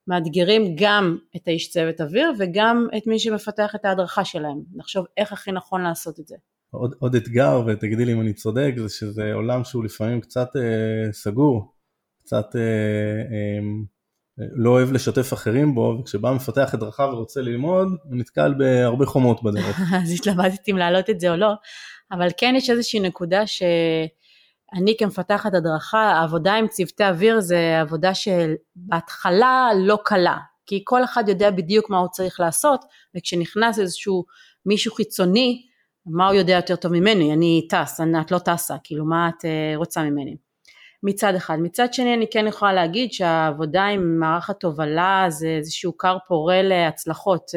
מאתגרים 0.06 0.76
גם 0.78 1.18
את 1.36 1.48
האיש 1.48 1.70
צוות 1.70 2.00
אוויר 2.00 2.32
וגם 2.38 2.88
את 2.96 3.06
מי 3.06 3.18
שמפתח 3.18 3.74
את 3.74 3.84
ההדרכה 3.84 4.24
שלהם, 4.24 4.62
לחשוב 4.76 5.06
איך 5.16 5.32
הכי 5.32 5.52
נכון 5.52 5.82
לעשות 5.82 6.20
את 6.20 6.26
זה. 6.26 6.36
עוד, 6.70 6.94
עוד 6.98 7.14
אתגר, 7.14 7.62
ותגידי 7.66 8.04
לי 8.04 8.12
אם 8.12 8.20
אני 8.20 8.32
צודק, 8.32 8.72
זה 8.76 8.88
שזה 8.88 9.32
עולם 9.34 9.64
שהוא 9.64 9.84
לפעמים 9.84 10.20
קצת 10.20 10.48
אה, 10.56 11.12
סגור, 11.12 11.72
קצת 12.22 12.56
אה, 12.56 12.60
אה, 13.32 13.60
לא 14.38 14.70
אוהב 14.70 14.92
לשתף 14.92 15.32
אחרים 15.32 15.74
בו, 15.74 15.98
וכשבא 16.00 16.32
מפתח 16.32 16.70
הדרכה 16.72 17.02
ורוצה 17.02 17.40
ללמוד, 17.40 17.88
הוא 18.04 18.16
נתקל 18.16 18.54
בהרבה 18.58 19.06
חומות 19.06 19.42
בדרך. 19.42 19.80
אז 20.02 20.12
התלבטתי 20.12 20.72
אם 20.72 20.76
להעלות 20.76 21.10
את 21.10 21.20
זה 21.20 21.30
או 21.30 21.36
לא, 21.36 21.52
אבל 22.12 22.28
כן 22.36 22.54
יש 22.56 22.70
איזושהי 22.70 23.00
נקודה 23.00 23.46
שאני 23.46 24.94
כמפתחת 24.98 25.54
הדרכה, 25.54 25.98
העבודה 25.98 26.54
עם 26.54 26.68
צוותי 26.68 27.04
אוויר 27.04 27.40
זה 27.40 27.80
עבודה 27.80 28.12
שבהתחלה 28.14 29.68
לא 29.76 29.98
קלה, 30.04 30.38
כי 30.66 30.82
כל 30.84 31.04
אחד 31.04 31.28
יודע 31.28 31.50
בדיוק 31.50 31.90
מה 31.90 31.98
הוא 31.98 32.08
צריך 32.08 32.40
לעשות, 32.40 32.84
וכשנכנס 33.16 33.78
איזשהו 33.78 34.24
מישהו 34.66 34.94
חיצוני, 34.94 35.62
מה 36.06 36.26
הוא 36.26 36.34
יודע 36.34 36.52
יותר 36.52 36.76
טוב 36.76 36.92
ממני, 36.92 37.32
אני 37.32 37.68
טס, 37.70 38.00
את 38.20 38.30
לא 38.30 38.38
טסה, 38.38 38.76
כאילו 38.84 39.04
מה 39.04 39.28
את 39.28 39.44
אה, 39.44 39.72
רוצה 39.76 40.02
ממני. 40.02 40.36
מצד 41.02 41.34
אחד. 41.34 41.56
מצד 41.60 41.94
שני 41.94 42.14
אני 42.14 42.26
כן 42.30 42.46
יכולה 42.46 42.72
להגיד 42.72 43.12
שהעבודה 43.12 43.84
עם 43.84 44.18
מערך 44.18 44.50
התובלה 44.50 45.26
זה 45.28 45.48
איזשהו 45.48 45.96
כר 45.98 46.16
פורה 46.28 46.62
להצלחות. 46.62 47.50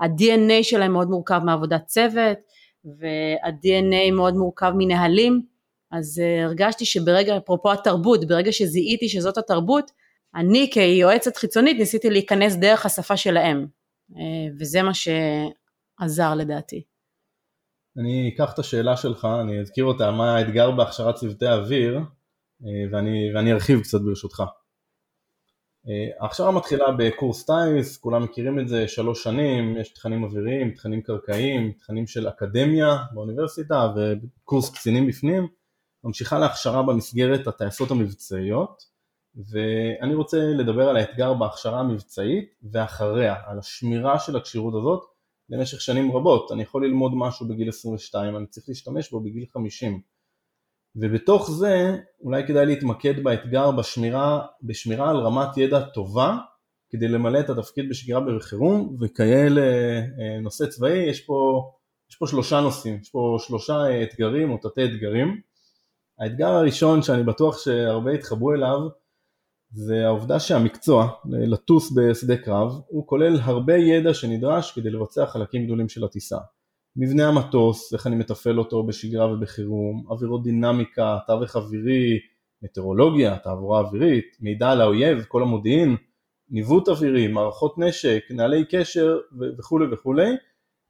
ה-DNA 0.00 0.62
שלהם 0.62 0.92
מאוד 0.92 1.08
מורכב 1.08 1.40
מעבודת 1.44 1.86
צוות 1.86 2.38
וה-DNA 2.84 4.12
מאוד 4.12 4.34
מורכב 4.34 4.72
מנהלים, 4.76 5.42
אז 5.90 6.22
אה, 6.24 6.44
הרגשתי 6.44 6.84
שברגע, 6.84 7.36
אפרופו 7.36 7.72
התרבות, 7.72 8.28
ברגע 8.28 8.52
שזיהיתי 8.52 9.08
שזאת 9.08 9.38
התרבות, 9.38 9.90
אני 10.34 10.70
כיועצת 10.72 11.36
חיצונית 11.36 11.78
ניסיתי 11.78 12.10
להיכנס 12.10 12.56
דרך 12.56 12.86
השפה 12.86 13.16
שלהם, 13.16 13.66
אה, 14.16 14.54
וזה 14.58 14.82
מה 14.82 14.92
שעזר 14.94 16.34
לדעתי. 16.34 16.82
אני 17.98 18.30
אקח 18.34 18.54
את 18.54 18.58
השאלה 18.58 18.96
שלך, 18.96 19.28
אני 19.40 19.60
אזכיר 19.60 19.84
אותה, 19.84 20.10
מה 20.10 20.36
האתגר 20.36 20.70
בהכשרת 20.70 21.14
צוותי 21.14 21.46
אוויר, 21.46 22.00
ואני, 22.92 23.34
ואני 23.34 23.52
ארחיב 23.52 23.80
קצת 23.80 24.00
ברשותך. 24.00 24.42
אה, 25.88 26.08
ההכשרה 26.20 26.52
מתחילה 26.52 26.84
בקורס 26.98 27.46
טייס, 27.46 27.96
כולם 27.96 28.22
מכירים 28.22 28.60
את 28.60 28.68
זה, 28.68 28.88
שלוש 28.88 29.22
שנים, 29.22 29.76
יש 29.76 29.88
תכנים 29.88 30.24
אוויריים, 30.24 30.70
תכנים 30.70 31.02
קרקעיים, 31.02 31.72
תכנים 31.72 32.06
של 32.06 32.28
אקדמיה 32.28 32.96
באוניברסיטה 33.12 33.92
וקורס 33.96 34.70
קצינים 34.70 35.06
בפנים, 35.06 35.46
ממשיכה 36.04 36.38
להכשרה 36.38 36.82
במסגרת 36.82 37.46
הטייסות 37.46 37.90
המבצעיות, 37.90 38.82
ואני 39.34 40.14
רוצה 40.14 40.38
לדבר 40.38 40.88
על 40.88 40.96
האתגר 40.96 41.34
בהכשרה 41.34 41.80
המבצעית 41.80 42.54
ואחריה, 42.72 43.34
על 43.46 43.58
השמירה 43.58 44.18
של 44.18 44.36
הכשירות 44.36 44.74
הזאת 44.74 45.02
למשך 45.50 45.80
שנים 45.80 46.16
רבות, 46.16 46.52
אני 46.52 46.62
יכול 46.62 46.86
ללמוד 46.86 47.12
משהו 47.14 47.48
בגיל 47.48 47.68
22, 47.68 48.36
אני 48.36 48.46
צריך 48.46 48.68
להשתמש 48.68 49.10
בו 49.10 49.20
בגיל 49.20 49.46
50 49.52 50.00
ובתוך 51.00 51.50
זה 51.50 51.96
אולי 52.20 52.46
כדאי 52.46 52.66
להתמקד 52.66 53.24
באתגר 53.24 53.70
בשמירה, 53.70 54.46
בשמירה 54.62 55.10
על 55.10 55.16
רמת 55.16 55.56
ידע 55.56 55.80
טובה 55.80 56.36
כדי 56.90 57.08
למלא 57.08 57.40
את 57.40 57.50
התפקיד 57.50 57.88
בשגרה 57.88 58.20
ובחירום 58.22 58.96
וכאלה 59.00 59.60
אה, 59.60 60.40
נושא 60.40 60.66
צבאי 60.66 60.98
יש 60.98 61.20
פה, 61.20 61.70
יש 62.10 62.16
פה 62.16 62.26
שלושה 62.26 62.60
נושאים, 62.60 62.98
יש 63.02 63.10
פה 63.10 63.36
שלושה 63.38 64.02
אתגרים 64.02 64.50
או 64.50 64.56
תתי 64.56 64.84
אתגרים. 64.84 65.40
האתגר 66.18 66.48
הראשון 66.48 67.02
שאני 67.02 67.22
בטוח 67.22 67.58
שהרבה 67.58 68.14
יתחברו 68.14 68.54
אליו 68.54 68.78
זה 69.72 70.06
העובדה 70.06 70.40
שהמקצוע 70.40 71.08
לטוס 71.24 71.92
בשדה 71.96 72.36
קרב 72.36 72.80
הוא 72.88 73.06
כולל 73.06 73.38
הרבה 73.42 73.76
ידע 73.76 74.14
שנדרש 74.14 74.72
כדי 74.72 74.90
לבצע 74.90 75.26
חלקים 75.26 75.64
גדולים 75.64 75.88
של 75.88 76.04
הטיסה. 76.04 76.38
מבנה 76.98 77.28
המטוס, 77.28 77.92
איך 77.92 78.06
אני 78.06 78.16
מתפעל 78.16 78.58
אותו 78.58 78.82
בשגרה 78.82 79.32
ובחירום, 79.32 80.04
אווירות 80.08 80.42
דינמיקה, 80.42 81.18
תווך 81.26 81.56
אווירי, 81.56 82.18
מטאורולוגיה, 82.62 83.38
תעבורה 83.38 83.80
אווירית, 83.80 84.36
מידע 84.40 84.70
על 84.70 84.80
האויב, 84.80 85.24
כל 85.28 85.42
המודיעין, 85.42 85.96
ניווט 86.50 86.88
אווירי, 86.88 87.28
מערכות 87.28 87.78
נשק, 87.78 88.24
נהלי 88.30 88.64
קשר 88.64 89.18
וכולי 89.58 89.86
וכולי 89.92 90.30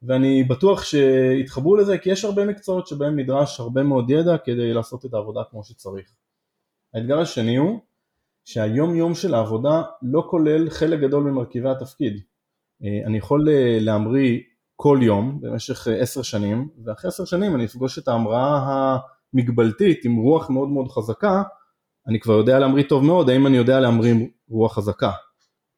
ואני 0.03 0.45
בטוח 0.45 0.85
שיתחברו 0.85 1.77
לזה 1.77 1.99
כי 1.99 2.11
יש 2.11 2.25
הרבה 2.25 2.45
מקצועות 2.45 2.87
שבהם 2.87 3.19
נדרש 3.19 3.61
הרבה 3.61 3.83
מאוד 3.83 4.11
ידע 4.11 4.39
כדי 4.39 4.75
לעשות 4.75 5.05
את 5.05 5.15
העבודה 5.15 5.41
כמו 5.51 5.65
שצריך. 5.65 6.11
האתגר 6.95 7.19
השני 7.19 7.57
הוא 7.57 7.81
שהיום 8.45 8.95
יום 8.95 9.15
של 9.15 9.35
העבודה 9.35 9.83
לא 10.03 10.27
כולל 10.31 10.71
חלק 10.71 11.01
גדול 11.01 11.23
ממרכיבי 11.23 11.69
התפקיד. 11.69 12.21
אה, 12.85 13.07
אני 13.07 13.19
יכול 13.19 13.49
אה, 13.49 13.79
להמריא 13.81 14.39
כל 14.81 14.99
יום 15.03 15.41
במשך 15.41 15.89
אה, 15.89 16.01
עשר 16.01 16.23
שנים, 16.23 16.69
ואחרי 16.85 17.09
עשר 17.09 17.25
שנים 17.25 17.55
אני 17.55 17.65
אפגוש 17.65 17.99
את 17.99 18.09
ההמראה 18.09 18.59
המגבלתית 19.35 20.05
עם 20.05 20.17
רוח 20.17 20.51
מאוד 20.51 20.69
מאוד 20.69 20.89
חזקה, 20.89 21.43
אני 22.09 22.21
כבר 22.21 22.33
יודע 22.33 22.59
להמריא 22.59 22.85
טוב 22.89 23.05
מאוד, 23.05 23.31
האם 23.31 23.47
אני 23.47 23.57
יודע 23.57 23.81
להמריא 23.81 24.13
עם 24.13 24.27
רוח 24.49 24.75
חזקה. 24.75 25.11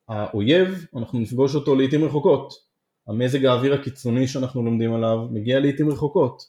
האויב, 0.08 0.86
אנחנו 0.96 1.18
נפגוש 1.18 1.54
אותו 1.54 1.76
לעיתים 1.76 2.04
רחוקות. 2.04 2.52
המזג 3.08 3.44
האוויר 3.44 3.74
הקיצוני 3.74 4.28
שאנחנו 4.28 4.62
לומדים 4.62 4.94
עליו 4.94 5.18
מגיע 5.30 5.60
לעיתים 5.60 5.90
רחוקות. 5.90 6.42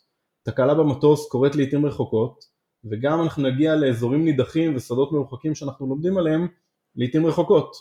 תקלה 0.43 0.73
במטוס 0.73 1.29
קורית 1.29 1.55
לעיתים 1.55 1.85
רחוקות, 1.85 2.43
וגם 2.91 3.21
אנחנו 3.21 3.43
נגיע 3.43 3.75
לאזורים 3.75 4.25
נידחים 4.25 4.75
ושדות 4.75 5.11
מרוחקים 5.11 5.55
שאנחנו 5.55 5.87
לומדים 5.87 6.17
עליהם 6.17 6.47
לעיתים 6.95 7.25
רחוקות. 7.25 7.75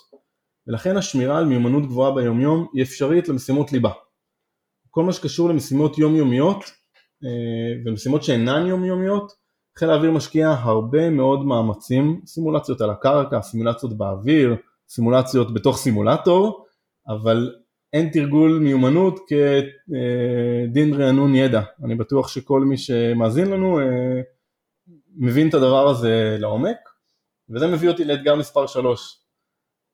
ולכן 0.67 0.97
השמירה 0.97 1.37
על 1.37 1.45
מיומנות 1.45 1.83
גבוהה 1.83 2.15
ביומיום 2.15 2.67
היא 2.73 2.83
אפשרית 2.83 3.29
למשימות 3.29 3.71
ליבה. 3.71 3.91
כל 4.91 5.03
מה 5.03 5.13
שקשור 5.13 5.49
למשימות 5.49 5.97
יומיומיות 5.97 6.63
אה, 7.23 7.81
ומשימות 7.85 8.23
שאינן 8.23 8.67
יומיומיות, 8.67 9.31
חיל 9.77 9.89
האוויר 9.89 10.11
משקיע 10.11 10.49
הרבה 10.49 11.09
מאוד 11.09 11.45
מאמצים, 11.45 12.21
סימולציות 12.25 12.81
על 12.81 12.89
הקרקע, 12.89 13.41
סימולציות 13.41 13.97
באוויר, 13.97 14.55
סימולציות 14.89 15.53
בתוך 15.53 15.77
סימולטור, 15.77 16.65
אבל 17.07 17.55
אין 17.93 18.09
תרגול 18.09 18.59
מיומנות 18.59 19.19
כדין 19.27 20.93
רענון 20.93 21.35
ידע. 21.35 21.61
אני 21.83 21.95
בטוח 21.95 22.27
שכל 22.27 22.61
מי 22.61 22.77
שמאזין 22.77 23.49
לנו 23.49 23.79
אה, 23.79 24.21
מבין 25.15 25.49
את 25.49 25.53
הדבר 25.53 25.87
הזה 25.87 26.37
לעומק, 26.39 26.77
וזה 27.49 27.67
מביא 27.67 27.89
אותי 27.89 28.05
לאתגר 28.05 28.35
מספר 28.35 28.67
3. 28.67 29.17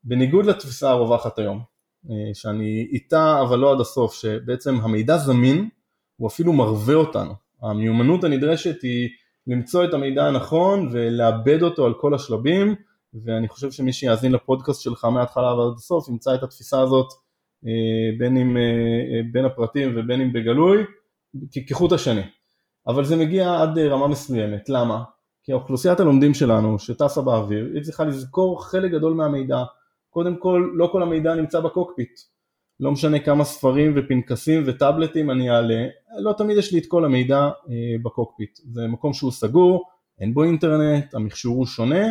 בניגוד 0.03 0.45
לתפיסה 0.45 0.89
הרווחת 0.89 1.39
היום, 1.39 1.57
אה, 1.57 1.63
שאני 2.33 2.87
איתה 2.91 3.41
אבל 3.41 3.59
לא 3.59 3.71
עד 3.71 3.79
הסוף, 3.79 4.13
שבעצם 4.13 4.75
המידע 4.81 5.17
זמין, 5.17 5.69
הוא 6.17 6.27
אפילו 6.27 6.53
מרווה 6.53 6.95
אותנו. 6.95 7.33
המיומנות 7.61 8.23
הנדרשת 8.23 8.81
היא 8.81 9.09
למצוא 9.47 9.85
את 9.85 9.93
המידע 9.93 10.25
הנכון 10.25 10.89
ולעבד 10.91 11.63
אותו 11.63 11.85
על 11.85 11.93
כל 11.93 12.13
השלבים, 12.13 12.75
ואני 13.23 13.47
חושב 13.47 13.71
שמי 13.71 13.93
שיאזין 13.93 14.31
לפודקאסט 14.31 14.81
שלך 14.81 15.05
מההתחלה 15.05 15.53
ועד 15.53 15.73
הסוף 15.75 16.09
ימצא 16.09 16.35
את 16.35 16.43
התפיסה 16.43 16.81
הזאת 16.81 17.07
אה, 17.65 18.17
בין 18.17 18.37
אם 18.37 18.57
אה, 18.57 19.21
בין 19.31 19.45
הפרטים 19.45 19.93
ובין 19.95 20.21
אם 20.21 20.33
בגלוי 20.33 20.83
כחוט 21.67 21.91
השני. 21.91 22.21
אבל 22.87 23.05
זה 23.05 23.15
מגיע 23.15 23.61
עד 23.61 23.79
רמה 23.79 24.07
מסוימת, 24.07 24.69
למה? 24.69 25.03
כי 25.43 25.53
אוכלוסיית 25.53 25.99
הלומדים 25.99 26.33
שלנו 26.33 26.79
שטסה 26.79 27.21
באוויר 27.21 27.71
היא 27.73 27.83
צריכה 27.83 28.03
לזכור 28.03 28.65
חלק 28.65 28.91
גדול 28.91 29.13
מהמידע 29.13 29.63
קודם 30.17 30.37
כל 30.37 30.69
לא 30.73 30.89
כל 30.91 31.01
המידע 31.03 31.35
נמצא 31.35 31.59
בקוקפיט, 31.59 32.19
לא 32.79 32.91
משנה 32.91 33.19
כמה 33.19 33.43
ספרים 33.43 33.93
ופנקסים 33.95 34.63
וטאבלטים 34.65 35.31
אני 35.31 35.51
אעלה, 35.51 35.87
לא 36.19 36.33
תמיד 36.37 36.57
יש 36.57 36.73
לי 36.73 36.79
את 36.79 36.85
כל 36.87 37.05
המידע 37.05 37.37
אה, 37.37 37.95
בקוקפיט. 38.03 38.59
זה 38.71 38.87
מקום 38.87 39.13
שהוא 39.13 39.31
סגור, 39.31 39.85
אין 40.19 40.33
בו 40.33 40.43
אינטרנט, 40.43 41.13
המכשור 41.13 41.57
הוא 41.57 41.65
שונה, 41.65 42.05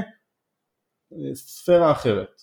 אה, 1.13 1.35
ספירה 1.35 1.93
אחרת. 1.93 2.43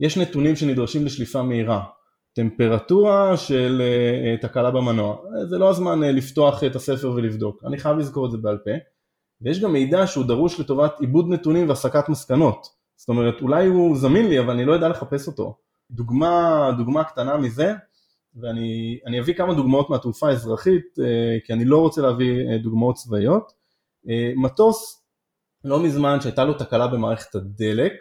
יש 0.00 0.18
נתונים 0.18 0.56
שנדרשים 0.56 1.04
לשליפה 1.04 1.42
מהירה, 1.42 1.84
טמפרטורה 2.32 3.36
של 3.36 3.82
אה, 3.82 4.36
תקלה 4.40 4.70
במנוע, 4.70 5.16
זה 5.48 5.58
לא 5.58 5.70
הזמן 5.70 6.00
לפתוח 6.00 6.64
את 6.64 6.76
הספר 6.76 7.10
ולבדוק, 7.10 7.64
אני 7.64 7.78
חייב 7.78 7.98
לזכור 7.98 8.26
את 8.26 8.30
זה 8.30 8.38
בעל 8.38 8.58
פה. 8.58 8.70
ויש 9.40 9.60
גם 9.60 9.72
מידע 9.72 10.06
שהוא 10.06 10.24
דרוש 10.24 10.60
לטובת 10.60 11.00
עיבוד 11.00 11.28
נתונים 11.28 11.68
והסקת 11.68 12.08
מסקנות. 12.08 12.75
זאת 12.96 13.08
אומרת, 13.08 13.40
אולי 13.40 13.66
הוא 13.66 13.96
זמין 13.96 14.28
לי, 14.28 14.40
אבל 14.40 14.50
אני 14.50 14.64
לא 14.64 14.72
יודע 14.72 14.88
לחפש 14.88 15.26
אותו. 15.26 15.58
דוגמה, 15.90 16.70
דוגמה 16.78 17.04
קטנה 17.04 17.36
מזה, 17.36 17.74
ואני 18.40 19.20
אביא 19.20 19.34
כמה 19.34 19.54
דוגמאות 19.54 19.90
מהתעופה 19.90 20.28
האזרחית, 20.28 20.98
אה, 20.98 21.38
כי 21.44 21.52
אני 21.52 21.64
לא 21.64 21.80
רוצה 21.80 22.02
להביא 22.02 22.48
אה, 22.48 22.58
דוגמאות 22.58 22.94
צבאיות. 22.94 23.52
אה, 24.08 24.32
מטוס, 24.36 25.06
לא 25.64 25.82
מזמן 25.82 26.20
שהייתה 26.20 26.44
לו 26.44 26.54
תקלה 26.54 26.86
במערכת 26.86 27.34
הדלק, 27.34 27.92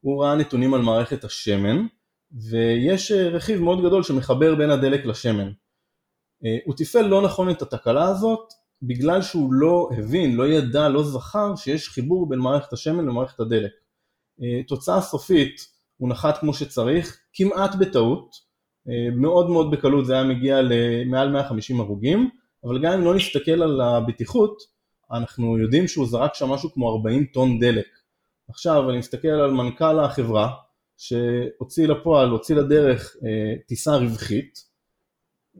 הוא 0.00 0.24
ראה 0.24 0.34
נתונים 0.34 0.74
על 0.74 0.82
מערכת 0.82 1.24
השמן, 1.24 1.86
ויש 2.50 3.12
רכיב 3.12 3.60
מאוד 3.60 3.84
גדול 3.84 4.02
שמחבר 4.02 4.54
בין 4.54 4.70
הדלק 4.70 5.06
לשמן. 5.06 5.50
הוא 6.66 6.74
תפעל 6.76 7.06
לא 7.06 7.22
נכון 7.22 7.50
את 7.50 7.62
התקלה 7.62 8.08
הזאת, 8.08 8.52
בגלל 8.82 9.22
שהוא 9.22 9.52
לא 9.52 9.88
הבין, 9.98 10.36
לא 10.36 10.48
ידע, 10.48 10.88
לא 10.88 11.02
זכר 11.04 11.56
שיש 11.56 11.88
חיבור 11.88 12.28
בין 12.28 12.38
מערכת 12.38 12.72
השמן 12.72 13.04
למערכת 13.04 13.40
הדלק. 13.40 13.70
תוצאה 14.68 15.00
סופית, 15.00 15.76
הוא 15.96 16.08
נחת 16.08 16.38
כמו 16.38 16.54
שצריך, 16.54 17.18
כמעט 17.32 17.74
בטעות, 17.74 18.46
אה, 18.88 19.16
מאוד 19.16 19.50
מאוד 19.50 19.70
בקלות 19.70 20.06
זה 20.06 20.14
היה 20.14 20.24
מגיע 20.24 20.62
למעל 20.62 21.30
150 21.30 21.80
הרוגים, 21.80 22.30
אבל 22.64 22.82
גם 22.82 22.92
אם 22.92 23.04
לא 23.04 23.14
נסתכל 23.14 23.62
על 23.62 23.80
הבטיחות, 23.80 24.58
אנחנו 25.12 25.58
יודעים 25.58 25.88
שהוא 25.88 26.06
זרק 26.06 26.34
שם 26.34 26.48
משהו 26.48 26.72
כמו 26.72 26.90
40 26.90 27.24
טון 27.24 27.58
דלק. 27.58 27.86
עכשיו 28.48 28.90
אני 28.90 28.98
מסתכל 28.98 29.28
על 29.28 29.50
מנכ"ל 29.50 30.00
החברה, 30.00 30.50
שהוציא 30.96 31.86
לפועל, 31.88 32.28
הוציא 32.28 32.54
לדרך 32.54 33.16
אה, 33.24 33.54
טיסה 33.66 33.96
רווחית, 33.96 34.64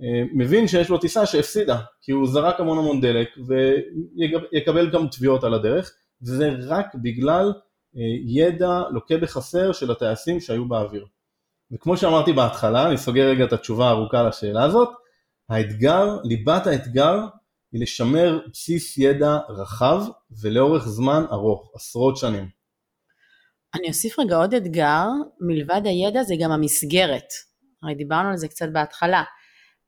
אה, 0.02 0.22
מבין 0.32 0.68
שיש 0.68 0.88
לו 0.88 0.98
טיסה 0.98 1.26
שהפסידה, 1.26 1.78
כי 2.00 2.12
הוא 2.12 2.26
זרק 2.26 2.60
המון 2.60 2.78
המון 2.78 3.00
דלק 3.00 3.28
ויקבל 3.46 4.90
גם 4.90 5.06
תביעות 5.08 5.44
על 5.44 5.54
הדרך, 5.54 5.92
וזה 6.22 6.50
רק 6.60 6.94
בגלל 6.94 7.52
ידע 8.26 8.82
לוקה 8.90 9.16
בחסר 9.16 9.72
של 9.72 9.90
הטייסים 9.90 10.40
שהיו 10.40 10.68
באוויר. 10.68 11.06
וכמו 11.72 11.96
שאמרתי 11.96 12.32
בהתחלה, 12.32 12.88
אני 12.88 12.98
סוגר 12.98 13.28
רגע 13.28 13.44
את 13.44 13.52
התשובה 13.52 13.86
הארוכה 13.86 14.22
לשאלה 14.22 14.64
הזאת, 14.64 14.88
האתגר, 15.48 16.18
ליבת 16.24 16.66
האתגר 16.66 17.18
היא 17.72 17.82
לשמר 17.82 18.40
בסיס 18.52 18.98
ידע 18.98 19.38
רחב 19.48 20.02
ולאורך 20.42 20.88
זמן 20.88 21.24
ארוך, 21.32 21.72
עשרות 21.74 22.16
שנים. 22.16 22.48
אני 23.74 23.88
אוסיף 23.88 24.18
רגע 24.18 24.36
עוד 24.36 24.54
אתגר, 24.54 25.06
מלבד 25.40 25.80
הידע 25.84 26.22
זה 26.22 26.34
גם 26.40 26.52
המסגרת. 26.52 27.28
הרי 27.82 27.94
דיברנו 27.94 28.28
על 28.28 28.36
זה 28.36 28.48
קצת 28.48 28.66
בהתחלה. 28.72 29.22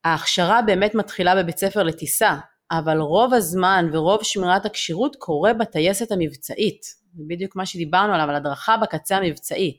ההכשרה 0.04 0.62
באמת 0.62 0.94
מתחילה 0.94 1.42
בבית 1.42 1.58
ספר 1.58 1.82
לטיסה, 1.82 2.36
אבל 2.70 2.98
רוב 2.98 3.34
הזמן 3.34 3.86
ורוב 3.92 4.22
שמירת 4.22 4.66
הכשירות 4.66 5.16
קורה 5.16 5.54
בטייסת 5.54 6.12
המבצעית. 6.12 6.97
זה 7.14 7.24
בדיוק 7.28 7.56
מה 7.56 7.66
שדיברנו 7.66 8.14
עליו, 8.14 8.28
על 8.28 8.34
הדרכה 8.34 8.76
בקצה 8.76 9.16
המבצעי. 9.16 9.78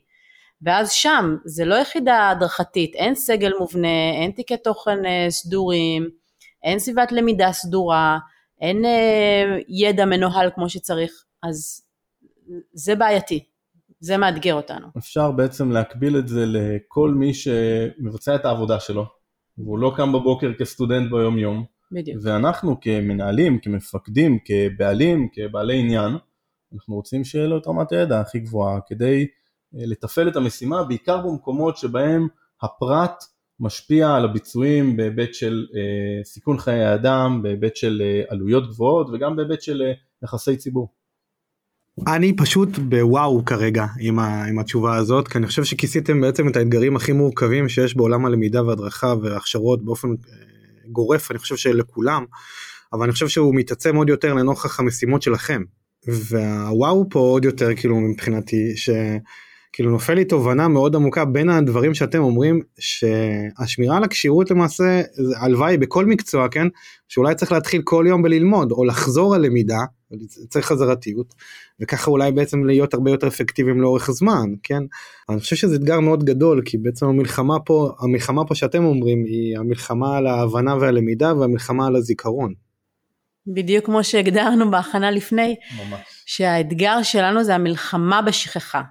ואז 0.62 0.92
שם, 0.92 1.36
זה 1.44 1.64
לא 1.64 1.74
יחידה 1.74 2.30
הדרכתית, 2.30 2.94
אין 2.94 3.14
סגל 3.14 3.52
מובנה, 3.58 4.10
אין 4.22 4.30
תיקי 4.30 4.56
תוכן 4.56 5.06
אה, 5.06 5.26
סדורים, 5.30 6.08
אין 6.62 6.78
סביבת 6.78 7.12
למידה 7.12 7.52
סדורה, 7.52 8.18
אין 8.60 8.84
אה, 8.84 9.58
ידע 9.68 10.04
מנוהל 10.04 10.50
כמו 10.54 10.68
שצריך, 10.68 11.24
אז 11.42 11.82
זה 12.72 12.94
בעייתי, 12.94 13.44
זה 14.00 14.16
מאתגר 14.16 14.54
אותנו. 14.54 14.86
אפשר 14.98 15.30
בעצם 15.30 15.70
להקביל 15.70 16.18
את 16.18 16.28
זה 16.28 16.44
לכל 16.46 17.10
מי 17.10 17.34
שמבצע 17.34 18.34
את 18.34 18.44
העבודה 18.44 18.80
שלו, 18.80 19.04
והוא 19.58 19.78
לא 19.78 19.92
קם 19.96 20.12
בבוקר 20.12 20.52
כסטודנט 20.58 21.10
ביום 21.10 21.38
יום, 21.38 21.64
בדיוק. 21.92 22.18
ואנחנו 22.22 22.80
כמנהלים, 22.80 23.58
כמפקדים, 23.58 24.38
כבעלים, 24.44 25.28
כבעלי 25.32 25.78
עניין, 25.78 26.12
אנחנו 26.74 26.94
רוצים 26.94 27.24
שיהיה 27.24 27.46
לו 27.46 27.58
את 27.58 27.66
רמת 27.66 27.92
הידע 27.92 28.20
הכי 28.20 28.38
גבוהה 28.38 28.78
כדי 28.86 29.26
אה, 29.74 29.86
לתפעל 29.86 30.28
את 30.28 30.36
המשימה, 30.36 30.84
בעיקר 30.84 31.26
במקומות 31.26 31.76
שבהם 31.76 32.28
הפרט 32.62 33.24
משפיע 33.60 34.14
על 34.14 34.24
הביצועים 34.24 34.96
בהיבט 34.96 35.34
של 35.34 35.66
אה, 35.74 36.24
סיכון 36.24 36.58
חיי 36.58 36.84
האדם, 36.84 37.40
בהיבט 37.42 37.76
של 37.76 38.02
אה, 38.04 38.22
עלויות 38.28 38.68
גבוהות 38.68 39.06
וגם 39.12 39.36
בהיבט 39.36 39.62
של 39.62 39.82
אה, 39.82 39.92
יחסי 40.22 40.56
ציבור. 40.56 40.88
אני 42.06 42.36
פשוט 42.36 42.68
בוואו 42.78 43.44
כרגע 43.44 43.86
עם, 44.00 44.18
ה, 44.18 44.44
עם 44.44 44.58
התשובה 44.58 44.96
הזאת 44.96 45.28
כי 45.28 45.38
אני 45.38 45.46
חושב 45.46 45.64
שכיסיתם 45.64 46.20
בעצם 46.20 46.48
את 46.48 46.56
האתגרים 46.56 46.96
הכי 46.96 47.12
מורכבים 47.12 47.68
שיש 47.68 47.96
בעולם 47.96 48.26
הלמידה 48.26 48.62
והדרכה 48.62 49.14
והכשרות 49.22 49.84
באופן 49.84 50.08
אה, 50.08 50.14
גורף 50.92 51.30
אני 51.30 51.38
חושב 51.38 51.56
שלכולם 51.56 52.24
אבל 52.92 53.02
אני 53.02 53.12
חושב 53.12 53.28
שהוא 53.28 53.54
מתעצם 53.54 53.96
עוד 53.96 54.08
יותר 54.08 54.34
לנוכח 54.34 54.80
המשימות 54.80 55.22
שלכם 55.22 55.62
והוואו 56.06 57.08
פה 57.10 57.18
עוד 57.18 57.44
יותר 57.44 57.74
כאילו 57.76 58.00
מבחינתי 58.00 58.72
שכאילו 58.76 59.90
נופל 59.90 60.14
לי 60.14 60.24
תובנה 60.24 60.68
מאוד 60.68 60.96
עמוקה 60.96 61.24
בין 61.24 61.48
הדברים 61.48 61.94
שאתם 61.94 62.22
אומרים 62.22 62.60
שהשמירה 62.78 63.96
על 63.96 64.04
הכשירות 64.04 64.50
למעשה 64.50 65.02
הלוואי 65.40 65.76
בכל 65.76 66.06
מקצוע 66.06 66.48
כן 66.48 66.66
שאולי 67.08 67.34
צריך 67.34 67.52
להתחיל 67.52 67.82
כל 67.84 68.04
יום 68.08 68.22
בללמוד 68.22 68.72
או 68.72 68.84
לחזור 68.84 69.34
על 69.34 69.46
למידה 69.46 69.78
צריך 70.48 70.66
חזרתיות 70.66 71.34
וככה 71.80 72.10
אולי 72.10 72.32
בעצם 72.32 72.64
להיות 72.64 72.94
הרבה 72.94 73.10
יותר 73.10 73.26
אפקטיביים 73.26 73.80
לאורך 73.80 74.10
זמן 74.10 74.50
כן 74.62 74.82
אני 75.28 75.40
חושב 75.40 75.56
שזה 75.56 75.76
אתגר 75.76 76.00
מאוד 76.00 76.24
גדול 76.24 76.62
כי 76.64 76.78
בעצם 76.78 77.06
המלחמה 77.06 77.60
פה 77.60 77.92
המלחמה 78.00 78.44
פה 78.44 78.54
שאתם 78.54 78.84
אומרים 78.84 79.24
היא 79.24 79.58
המלחמה 79.58 80.16
על 80.16 80.26
ההבנה 80.26 80.76
והלמידה 80.76 81.34
והמלחמה 81.34 81.86
על 81.86 81.96
הזיכרון. 81.96 82.69
בדיוק 83.54 83.86
כמו 83.86 84.04
שהגדרנו 84.04 84.70
בהכנה 84.70 85.10
לפני, 85.10 85.56
ממש. 85.78 86.00
שהאתגר 86.26 87.02
שלנו 87.02 87.44
זה 87.44 87.54
המלחמה 87.54 88.22
בשכחה. 88.22 88.82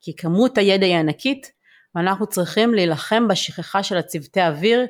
כי 0.00 0.16
כמות 0.16 0.58
הידע 0.58 0.86
היא 0.86 0.96
ענקית, 0.96 1.52
ואנחנו 1.94 2.26
צריכים 2.26 2.74
להילחם 2.74 3.28
בשכחה 3.28 3.82
של 3.82 3.96
הצוותי 3.96 4.40
אוויר, 4.40 4.86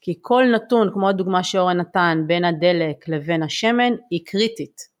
כי 0.00 0.14
כל 0.20 0.44
נתון, 0.54 0.90
כמו 0.94 1.08
הדוגמה 1.08 1.44
שאורן 1.44 1.76
נתן, 1.76 2.18
בין 2.26 2.44
הדלק 2.44 3.08
לבין 3.08 3.42
השמן, 3.42 3.92
היא 4.10 4.20
קריטית. 4.26 4.98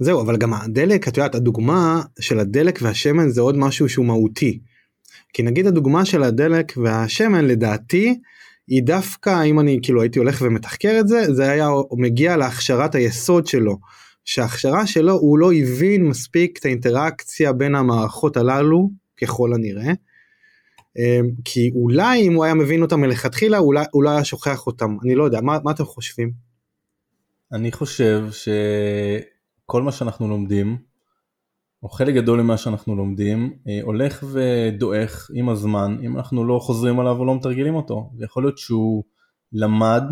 זהו, 0.00 0.22
אבל 0.22 0.36
גם 0.36 0.54
הדלק, 0.54 1.08
את 1.08 1.16
יודעת, 1.16 1.34
הדוגמה 1.34 2.00
של 2.20 2.38
הדלק 2.38 2.78
והשמן 2.82 3.28
זה 3.28 3.40
עוד 3.40 3.56
משהו 3.56 3.88
שהוא 3.88 4.06
מהותי. 4.06 4.60
כי 5.32 5.42
נגיד 5.42 5.66
הדוגמה 5.66 6.04
של 6.04 6.22
הדלק 6.22 6.72
והשמן, 6.76 7.44
לדעתי, 7.44 8.20
היא 8.68 8.82
דווקא 8.82 9.44
אם 9.44 9.60
אני 9.60 9.78
כאילו 9.82 10.02
הייתי 10.02 10.18
הולך 10.18 10.42
ומתחקר 10.42 10.96
את 11.00 11.08
זה 11.08 11.34
זה 11.34 11.50
היה 11.50 11.68
מגיע 11.92 12.36
להכשרת 12.36 12.94
היסוד 12.94 13.46
שלו 13.46 13.78
שההכשרה 14.24 14.86
שלו 14.86 15.12
הוא 15.12 15.38
לא 15.38 15.52
הבין 15.52 16.04
מספיק 16.04 16.58
את 16.58 16.64
האינטראקציה 16.64 17.52
בין 17.52 17.74
המערכות 17.74 18.36
הללו 18.36 18.90
ככל 19.22 19.54
הנראה. 19.54 19.92
אמ, 20.98 21.30
כי 21.44 21.70
אולי 21.74 22.20
אם 22.20 22.34
הוא 22.34 22.44
היה 22.44 22.54
מבין 22.54 22.82
אותם 22.82 23.00
מלכתחילה 23.00 23.58
אולי 23.58 23.84
הוא 23.92 24.02
לא 24.02 24.10
היה 24.10 24.24
שוכח 24.24 24.66
אותם 24.66 24.96
אני 25.04 25.14
לא 25.14 25.24
יודע 25.24 25.40
מה, 25.40 25.58
מה 25.64 25.70
אתם 25.70 25.84
חושבים. 25.84 26.30
אני 27.52 27.72
חושב 27.72 28.24
שכל 28.30 29.82
מה 29.82 29.92
שאנחנו 29.92 30.28
לומדים 30.28 30.76
או 31.82 31.88
חלק 31.88 32.14
גדול 32.14 32.42
ממה 32.42 32.56
שאנחנו 32.56 32.96
לומדים 32.96 33.58
אה, 33.68 33.78
הולך 33.82 34.24
ודועך 34.32 35.30
עם 35.34 35.48
הזמן 35.48 35.96
אם 36.02 36.16
אנחנו 36.16 36.44
לא 36.44 36.58
חוזרים 36.58 37.00
עליו 37.00 37.18
או 37.18 37.24
לא 37.24 37.34
מתרגלים 37.34 37.74
אותו. 37.74 38.10
יכול 38.24 38.42
להיות 38.42 38.58
שהוא 38.58 39.04
למד, 39.52 40.04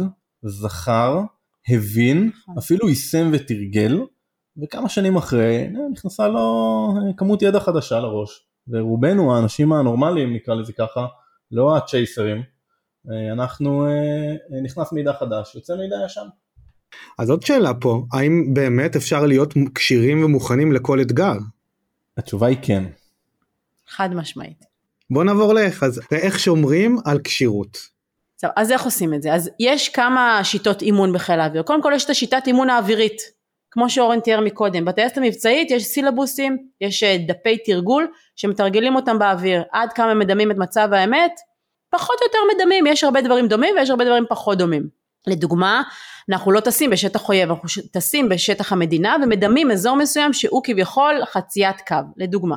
זכר, 0.44 1.20
הבין, 1.68 2.30
נכון. 2.42 2.58
אפילו 2.58 2.88
יישם 2.88 3.30
ותרגל, 3.32 4.00
וכמה 4.62 4.88
שנים 4.88 5.16
אחרי 5.16 5.56
אה, 5.56 5.88
נכנסה 5.92 6.28
לו 6.28 6.88
אה, 6.96 7.12
כמות 7.16 7.42
ידע 7.42 7.60
חדשה 7.60 8.00
לראש. 8.00 8.46
ורובנו 8.68 9.36
האנשים 9.36 9.72
הנורמליים 9.72 10.34
נקרא 10.34 10.54
לזה 10.54 10.72
ככה, 10.72 11.06
לא 11.50 11.76
הצ'ייסרים, 11.76 12.42
אנחנו 13.32 13.86
נכנס 14.64 14.92
מידע 14.92 15.12
חדש, 15.12 15.54
יוצא 15.54 15.76
מידע 15.76 15.96
ישן. 16.06 16.26
אז 17.18 17.30
עוד 17.30 17.42
שאלה 17.42 17.74
פה, 17.74 18.06
האם 18.12 18.54
באמת 18.54 18.96
אפשר 18.96 19.26
להיות 19.26 19.54
כשירים 19.74 20.24
ומוכנים 20.24 20.72
לכל 20.72 21.00
אתגר? 21.00 21.34
התשובה 22.18 22.46
היא 22.46 22.56
כן. 22.62 22.84
חד 23.88 24.14
משמעית. 24.14 24.64
בוא 25.10 25.24
נעבור 25.24 25.54
לאיך, 25.54 25.82
אז 25.82 26.00
איך 26.12 26.38
שומרים 26.38 26.98
על 27.04 27.18
כשירות. 27.24 27.78
טוב, 28.40 28.50
אז 28.56 28.72
איך 28.72 28.84
עושים 28.84 29.14
את 29.14 29.22
זה? 29.22 29.34
אז 29.34 29.50
יש 29.60 29.88
כמה 29.88 30.40
שיטות 30.44 30.82
אימון 30.82 31.12
בחיל 31.12 31.40
האוויר. 31.40 31.62
קודם 31.62 31.82
כל 31.82 31.92
יש 31.94 32.04
את 32.04 32.10
השיטת 32.10 32.42
אימון 32.46 32.70
האווירית, 32.70 33.22
כמו 33.70 33.90
שאורן 33.90 34.20
תיאר 34.20 34.40
מקודם. 34.40 34.84
בטייסת 34.84 35.18
המבצעית 35.18 35.70
יש 35.70 35.84
סילבוסים, 35.84 36.56
יש 36.80 37.02
אה, 37.02 37.16
דפי 37.28 37.58
תרגול 37.58 38.06
שמתרגלים 38.36 38.96
אותם 38.96 39.18
באוויר. 39.18 39.62
עד 39.72 39.92
כמה 39.92 40.14
מדמים 40.14 40.50
את 40.50 40.56
מצב 40.56 40.88
האמת, 40.92 41.32
פחות 41.90 42.16
או 42.20 42.26
יותר 42.26 42.38
מדמים, 42.54 42.86
יש 42.86 43.04
הרבה 43.04 43.20
דברים 43.20 43.48
דומים 43.48 43.74
ויש 43.76 43.90
הרבה 43.90 44.04
דברים 44.04 44.24
פחות 44.28 44.58
דומים. 44.58 45.03
לדוגמה, 45.26 45.82
אנחנו 46.30 46.52
לא 46.52 46.60
טסים 46.60 46.90
בשטח 46.90 47.28
אויב, 47.28 47.50
אנחנו 47.50 47.82
טסים 47.92 48.28
בשטח 48.28 48.72
המדינה 48.72 49.16
ומדמים 49.22 49.70
אזור 49.70 49.96
מסוים 49.96 50.32
שהוא 50.32 50.62
כביכול 50.64 51.24
חציית 51.24 51.80
קו, 51.88 51.96
לדוגמה. 52.16 52.56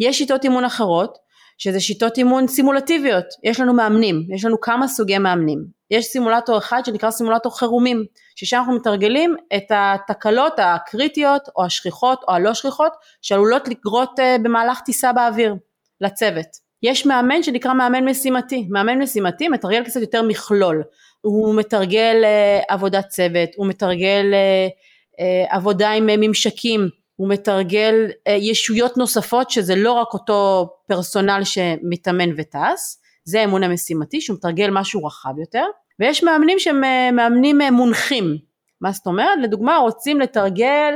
יש 0.00 0.18
שיטות 0.18 0.44
אימון 0.44 0.64
אחרות, 0.64 1.18
שזה 1.58 1.80
שיטות 1.80 2.18
אימון 2.18 2.46
סימולטיביות, 2.46 3.24
יש 3.44 3.60
לנו 3.60 3.72
מאמנים, 3.72 4.26
יש 4.34 4.44
לנו 4.44 4.60
כמה 4.60 4.88
סוגי 4.88 5.18
מאמנים. 5.18 5.64
יש 5.90 6.04
סימולטור 6.04 6.58
אחד 6.58 6.82
שנקרא 6.84 7.10
סימולטור 7.10 7.58
חירומים, 7.58 8.04
ששם 8.36 8.56
אנחנו 8.56 8.76
מתרגלים 8.76 9.36
את 9.56 9.64
התקלות 9.70 10.52
הקריטיות 10.58 11.42
או 11.56 11.64
השכיחות 11.64 12.24
או 12.28 12.34
הלא 12.34 12.54
שכיחות 12.54 12.92
שעלולות 13.22 13.68
לקרות 13.68 14.20
אה, 14.20 14.36
במהלך 14.42 14.80
טיסה 14.80 15.12
באוויר 15.12 15.54
לצוות. 16.00 16.46
יש 16.82 17.06
מאמן 17.06 17.42
שנקרא 17.42 17.72
מאמן 17.72 18.04
משימתי, 18.04 18.68
מאמן 18.70 18.98
משימתי 18.98 19.48
מתרגל 19.48 19.84
קצת 19.84 20.00
יותר 20.00 20.22
מכלול, 20.22 20.82
הוא 21.22 21.54
מתרגל 21.54 22.22
אה, 22.24 22.60
עבודת 22.68 23.08
צוות, 23.08 23.48
הוא 23.56 23.66
מתרגל 23.66 24.34
אה, 24.34 25.56
עבודה 25.56 25.90
עם 25.90 26.06
ממשקים, 26.06 26.88
הוא 27.16 27.28
מתרגל 27.28 27.94
ישויות 28.28 28.96
נוספות 28.96 29.50
שזה 29.50 29.74
לא 29.76 29.92
רק 29.92 30.08
אותו 30.14 30.68
פרסונל 30.88 31.40
שמתאמן 31.44 32.30
וטס, 32.36 33.02
זה 33.24 33.40
האמון 33.40 33.62
המשימתי 33.62 34.20
שהוא 34.20 34.36
מתרגל 34.36 34.70
משהו 34.70 35.04
רחב 35.04 35.38
יותר, 35.38 35.64
ויש 36.00 36.22
מאמנים 36.22 36.58
שהם 36.58 36.80
מאמנים 37.12 37.58
מונחים, 37.72 38.36
מה 38.80 38.92
זאת 38.92 39.06
אומרת? 39.06 39.38
לדוגמה 39.42 39.76
רוצים 39.76 40.20
לתרגל 40.20 40.94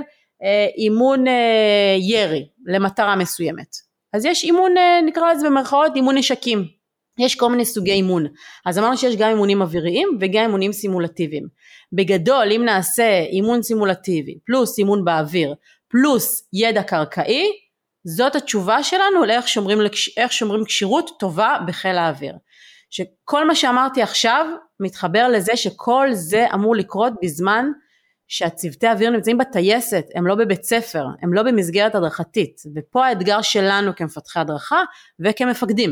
אימון 0.76 1.24
ירי 1.98 2.48
למטרה 2.66 3.16
מסוימת, 3.16 3.86
אז 4.16 4.24
יש 4.24 4.44
אימון, 4.44 4.76
אה, 4.76 5.00
נקרא 5.06 5.32
לזה 5.32 5.46
במרכאות, 5.46 5.92
אימון 5.96 6.16
נשקים. 6.16 6.64
יש 7.18 7.35
כל 7.35 7.50
מיני 7.50 7.64
סוגי 7.64 7.92
אימון. 7.92 8.26
אז 8.66 8.79
אמרנו 8.79 8.96
שיש 8.96 9.16
גם 9.16 9.29
אימונים 9.31 9.62
אוויריים 9.62 10.09
וגם 10.20 10.42
אימונים 10.42 10.72
סימולטיביים. 10.72 11.46
בגדול, 11.92 12.52
אם 12.57 12.62
נעשה 12.64 13.18
אימון 13.18 13.62
סימולטיבי, 13.62 14.38
פלוס 14.46 14.79
אימון 14.79 15.05
באוויר, 15.05 15.55
פלוס 15.88 16.48
ידע 16.52 16.83
קרקעי, 16.83 17.46
זאת 18.05 18.37
התשובה 18.37 18.83
שלנו 18.83 19.24
לאיך 19.24 19.48
שומרים, 19.48 19.79
שומרים 20.31 20.64
כשירות 20.64 21.11
טובה 21.18 21.57
בחיל 21.66 21.98
האוויר. 21.98 22.35
שכל 22.90 23.46
מה 23.46 23.55
שאמרתי 23.55 24.02
עכשיו 24.02 24.46
מתחבר 24.81 25.29
לזה 25.29 25.57
שכל 25.57 26.09
זה 26.12 26.46
אמור 26.55 26.76
לקרות 26.76 27.12
בזמן 27.22 27.66
שהצוותי 28.29 28.87
האוויר 28.87 29.11
נמצאים 29.11 29.38
בטייסת, 29.38 30.05
הם 30.14 30.26
לא 30.26 30.35
בבית 30.35 30.64
ספר, 30.64 31.05
הם 31.22 31.35
לא 31.35 31.42
במסגרת 31.42 31.94
הדרכתית, 31.94 32.61
ופה 32.76 33.07
האתגר 33.07 33.42
שלנו 33.42 33.92
כמפתחי 33.96 34.40
הדרכה 34.40 34.83
וכמפקדים. 35.20 35.90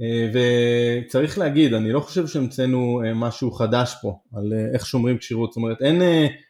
אה, 0.00 0.30
וצריך 0.34 1.38
להגיד, 1.38 1.74
אני 1.74 1.92
לא 1.92 2.00
חושב 2.00 2.26
שהמצאנו 2.26 3.02
אה, 3.04 3.14
משהו 3.14 3.50
חדש 3.50 3.94
פה 4.02 4.18
על 4.34 4.52
אה, 4.52 4.74
איך 4.74 4.86
שומרים 4.86 5.18
כשירות, 5.18 5.52
זאת 5.52 5.56
אומרת 5.56 5.82
אין 5.82 6.02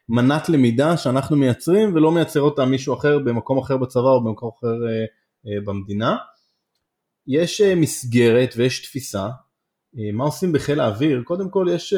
מנת 0.09 0.49
למידה 0.49 0.97
שאנחנו 0.97 1.37
מייצרים 1.37 1.95
ולא 1.95 2.13
מייצר 2.13 2.41
אותה 2.41 2.65
מישהו 2.65 2.95
אחר 2.95 3.19
במקום 3.19 3.59
אחר 3.59 3.77
בצבא 3.77 4.09
או 4.09 4.25
במקום 4.25 4.51
אחר 4.59 4.75
במדינה. 5.65 6.17
יש 7.27 7.61
מסגרת 7.61 8.55
ויש 8.57 8.83
תפיסה, 8.83 9.29
מה 10.13 10.25
עושים 10.25 10.53
בחיל 10.53 10.81
האוויר? 10.81 11.23
קודם 11.25 11.51
כל 11.51 11.67
יש 11.71 11.95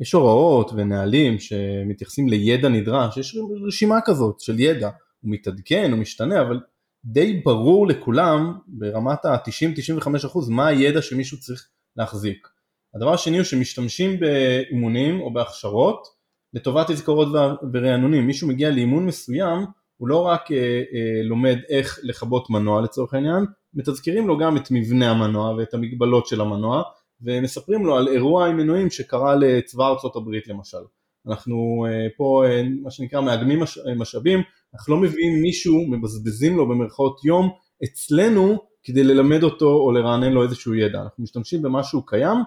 יש 0.00 0.12
הוראות 0.12 0.70
ונהלים 0.76 1.38
שמתייחסים 1.38 2.28
לידע 2.28 2.68
נדרש, 2.68 3.16
יש 3.16 3.36
רשימה 3.66 3.98
כזאת 4.04 4.40
של 4.40 4.60
ידע, 4.60 4.90
הוא 5.20 5.32
מתעדכן, 5.32 5.90
הוא 5.92 6.00
משתנה, 6.00 6.40
אבל 6.40 6.60
די 7.04 7.40
ברור 7.44 7.86
לכולם 7.86 8.58
ברמת 8.66 9.24
ה-90-95% 9.24 10.38
מה 10.50 10.66
הידע 10.66 11.02
שמישהו 11.02 11.40
צריך 11.40 11.68
להחזיק. 11.96 12.48
הדבר 12.94 13.14
השני 13.14 13.36
הוא 13.36 13.44
שמשתמשים 13.44 14.20
באימונים 14.20 15.20
או 15.20 15.32
בהכשרות 15.32 16.06
לטובת 16.54 16.90
תזכורות 16.90 17.28
ורענונים, 17.72 18.26
מישהו 18.26 18.48
מגיע 18.48 18.70
לאימון 18.70 19.06
מסוים 19.06 19.66
הוא 19.96 20.08
לא 20.08 20.26
רק 20.26 20.52
אה, 20.52 20.56
אה, 20.56 21.22
לומד 21.22 21.58
איך 21.68 21.98
לכבות 22.02 22.50
מנוע 22.50 22.82
לצורך 22.82 23.14
העניין, 23.14 23.44
מתזכירים 23.74 24.28
לו 24.28 24.38
גם 24.38 24.56
את 24.56 24.70
מבנה 24.70 25.10
המנוע 25.10 25.54
ואת 25.54 25.74
המגבלות 25.74 26.26
של 26.26 26.40
המנוע 26.40 26.82
ומספרים 27.20 27.86
לו 27.86 27.96
על 27.96 28.08
אירוע 28.08 28.46
עם 28.46 28.56
מנועים 28.56 28.90
שקרה 28.90 29.34
לצבא 29.34 29.88
ארצות 29.88 30.16
הברית 30.16 30.48
למשל. 30.48 30.78
אנחנו 31.26 31.86
אה, 31.88 32.06
פה 32.16 32.44
אה, 32.46 32.62
מה 32.82 32.90
שנקרא 32.90 33.20
מאגמים 33.20 33.60
מש, 33.60 33.78
אה, 33.78 33.94
משאבים, 33.94 34.40
אנחנו 34.74 34.94
לא 34.94 35.00
מביאים 35.00 35.42
מישהו, 35.42 35.86
מבזבזים 35.88 36.56
לו 36.56 36.68
במרכאות 36.68 37.24
יום 37.24 37.50
אצלנו 37.84 38.58
כדי 38.82 39.04
ללמד 39.04 39.42
אותו 39.42 39.74
או 39.74 39.92
לרענן 39.92 40.32
לו 40.32 40.42
איזשהו 40.42 40.74
ידע, 40.74 41.00
אנחנו 41.02 41.22
משתמשים 41.24 41.62
במשהו 41.62 42.06
קיים 42.06 42.38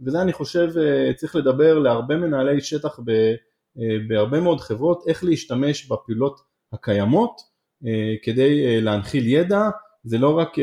וזה 0.00 0.22
אני 0.22 0.32
חושב 0.32 0.68
צריך 1.16 1.36
לדבר 1.36 1.78
להרבה 1.78 2.16
מנהלי 2.16 2.60
שטח 2.60 3.00
ב, 3.04 3.12
בהרבה 4.08 4.40
מאוד 4.40 4.60
חברות 4.60 5.04
איך 5.06 5.24
להשתמש 5.24 5.86
בפעולות 5.86 6.40
הקיימות 6.72 7.40
כדי 8.22 8.80
להנחיל 8.80 9.28
ידע, 9.28 9.70
זה 10.04 10.18
לא 10.18 10.38
רק 10.38 10.56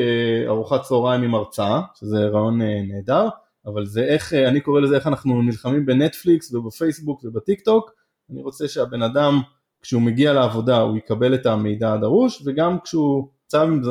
ארוחת 0.47 0.81
צהריים 0.81 1.23
עם 1.23 1.35
הרצאה, 1.35 1.81
שזה 1.95 2.27
רעיון 2.27 2.61
נהדר, 2.61 3.29
אבל 3.65 3.85
זה 3.85 4.03
איך, 4.03 4.33
אה, 4.33 4.49
אני 4.49 4.61
קורא 4.61 4.81
לזה 4.81 4.95
איך 4.95 5.07
אנחנו 5.07 5.41
נלחמים 5.41 5.85
בנטפליקס 5.85 6.53
ובפייסבוק 6.53 7.23
ובטיק 7.23 7.61
טוק, 7.61 7.91
אני 8.31 8.41
רוצה 8.41 8.67
שהבן 8.67 9.01
אדם 9.01 9.41
כשהוא 9.81 10.01
מגיע 10.01 10.33
לעבודה 10.33 10.77
הוא 10.77 10.97
יקבל 10.97 11.35
את 11.35 11.45
המידע 11.45 11.93
הדרוש 11.93 12.43
וגם 12.45 12.77
כשהוא 12.83 13.27
שם 13.51 13.81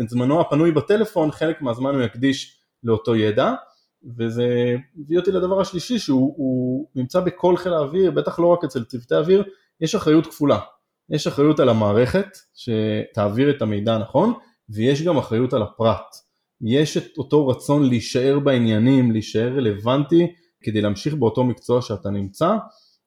את 0.00 0.08
זמנו 0.08 0.40
הפנוי 0.40 0.72
בטלפון 0.72 1.30
חלק 1.30 1.62
מהזמן 1.62 1.94
הוא 1.94 2.02
יקדיש 2.02 2.58
לאותו 2.82 3.16
ידע 3.16 3.54
וזה 4.16 4.76
הביא 4.98 5.18
אותי 5.18 5.32
לדבר 5.32 5.60
השלישי 5.60 5.98
שהוא 5.98 6.86
נמצא 6.94 7.20
בכל 7.20 7.56
חיל 7.56 7.72
האוויר, 7.72 8.10
בטח 8.10 8.38
לא 8.38 8.46
רק 8.46 8.64
אצל 8.64 8.84
צוותי 8.84 9.14
אוויר, 9.14 9.44
יש 9.80 9.94
אחריות 9.94 10.26
כפולה, 10.26 10.58
יש 11.10 11.26
אחריות 11.26 11.60
על 11.60 11.68
המערכת 11.68 12.26
שתעביר 12.54 13.50
את 13.50 13.62
המידע 13.62 13.94
הנכון 13.94 14.32
ויש 14.68 15.02
גם 15.02 15.16
אחריות 15.16 15.52
על 15.52 15.62
הפרט 15.62 16.16
יש 16.60 16.96
את 16.96 17.18
אותו 17.18 17.48
רצון 17.48 17.88
להישאר 17.88 18.38
בעניינים, 18.38 19.12
להישאר 19.12 19.52
רלוונטי 19.56 20.32
כדי 20.62 20.80
להמשיך 20.80 21.14
באותו 21.14 21.44
מקצוע 21.44 21.82
שאתה 21.82 22.10
נמצא. 22.10 22.56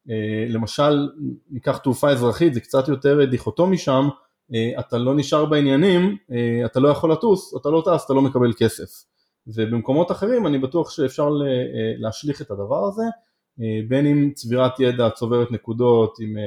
אה, 0.09 0.45
למשל, 0.49 1.09
ניקח 1.49 1.77
תעופה 1.77 2.09
אזרחית, 2.09 2.53
זה 2.53 2.59
קצת 2.59 2.87
יותר 2.87 3.25
דיכוטומי 3.25 3.77
שם, 3.77 4.09
אה, 4.53 4.79
אתה 4.79 4.97
לא 4.97 5.15
נשאר 5.15 5.45
בעניינים, 5.45 6.17
אה, 6.31 6.65
אתה 6.65 6.79
לא 6.79 6.89
יכול 6.89 7.11
לטוס, 7.11 7.55
אתה 7.61 7.69
לא 7.69 7.83
טס, 7.85 8.05
אתה 8.05 8.13
לא 8.13 8.21
מקבל 8.21 8.53
כסף. 8.57 9.03
ובמקומות 9.47 10.11
אחרים 10.11 10.47
אני 10.47 10.57
בטוח 10.57 10.89
שאפשר 10.89 11.29
להשליך 11.97 12.41
את 12.41 12.51
הדבר 12.51 12.87
הזה, 12.87 13.03
בין 13.87 14.05
אם 14.05 14.31
צבירת 14.35 14.79
ידע 14.79 15.09
צוברת 15.09 15.51
נקודות 15.51 16.17
עם 16.21 16.37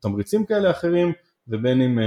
תמריצים 0.00 0.46
כאלה 0.46 0.70
אחרים, 0.70 1.12
ובין 1.48 1.82
אם 1.82 1.98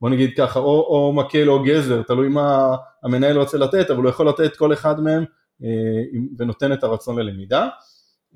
בוא 0.00 0.10
נגיד 0.10 0.30
ככה, 0.36 0.60
או, 0.60 0.80
או 0.80 1.12
מקל 1.12 1.50
או 1.50 1.62
גזר, 1.62 2.02
תלוי 2.02 2.28
מה 2.28 2.76
המנהל 3.02 3.38
רוצה 3.38 3.58
לתת, 3.58 3.90
אבל 3.90 4.02
הוא 4.02 4.08
יכול 4.08 4.28
לתת 4.28 4.56
כל 4.56 4.72
אחד 4.72 5.00
מהם 5.00 5.24
ונותן 6.38 6.72
את 6.72 6.84
הרצון 6.84 7.18
ללמידה. 7.18 7.68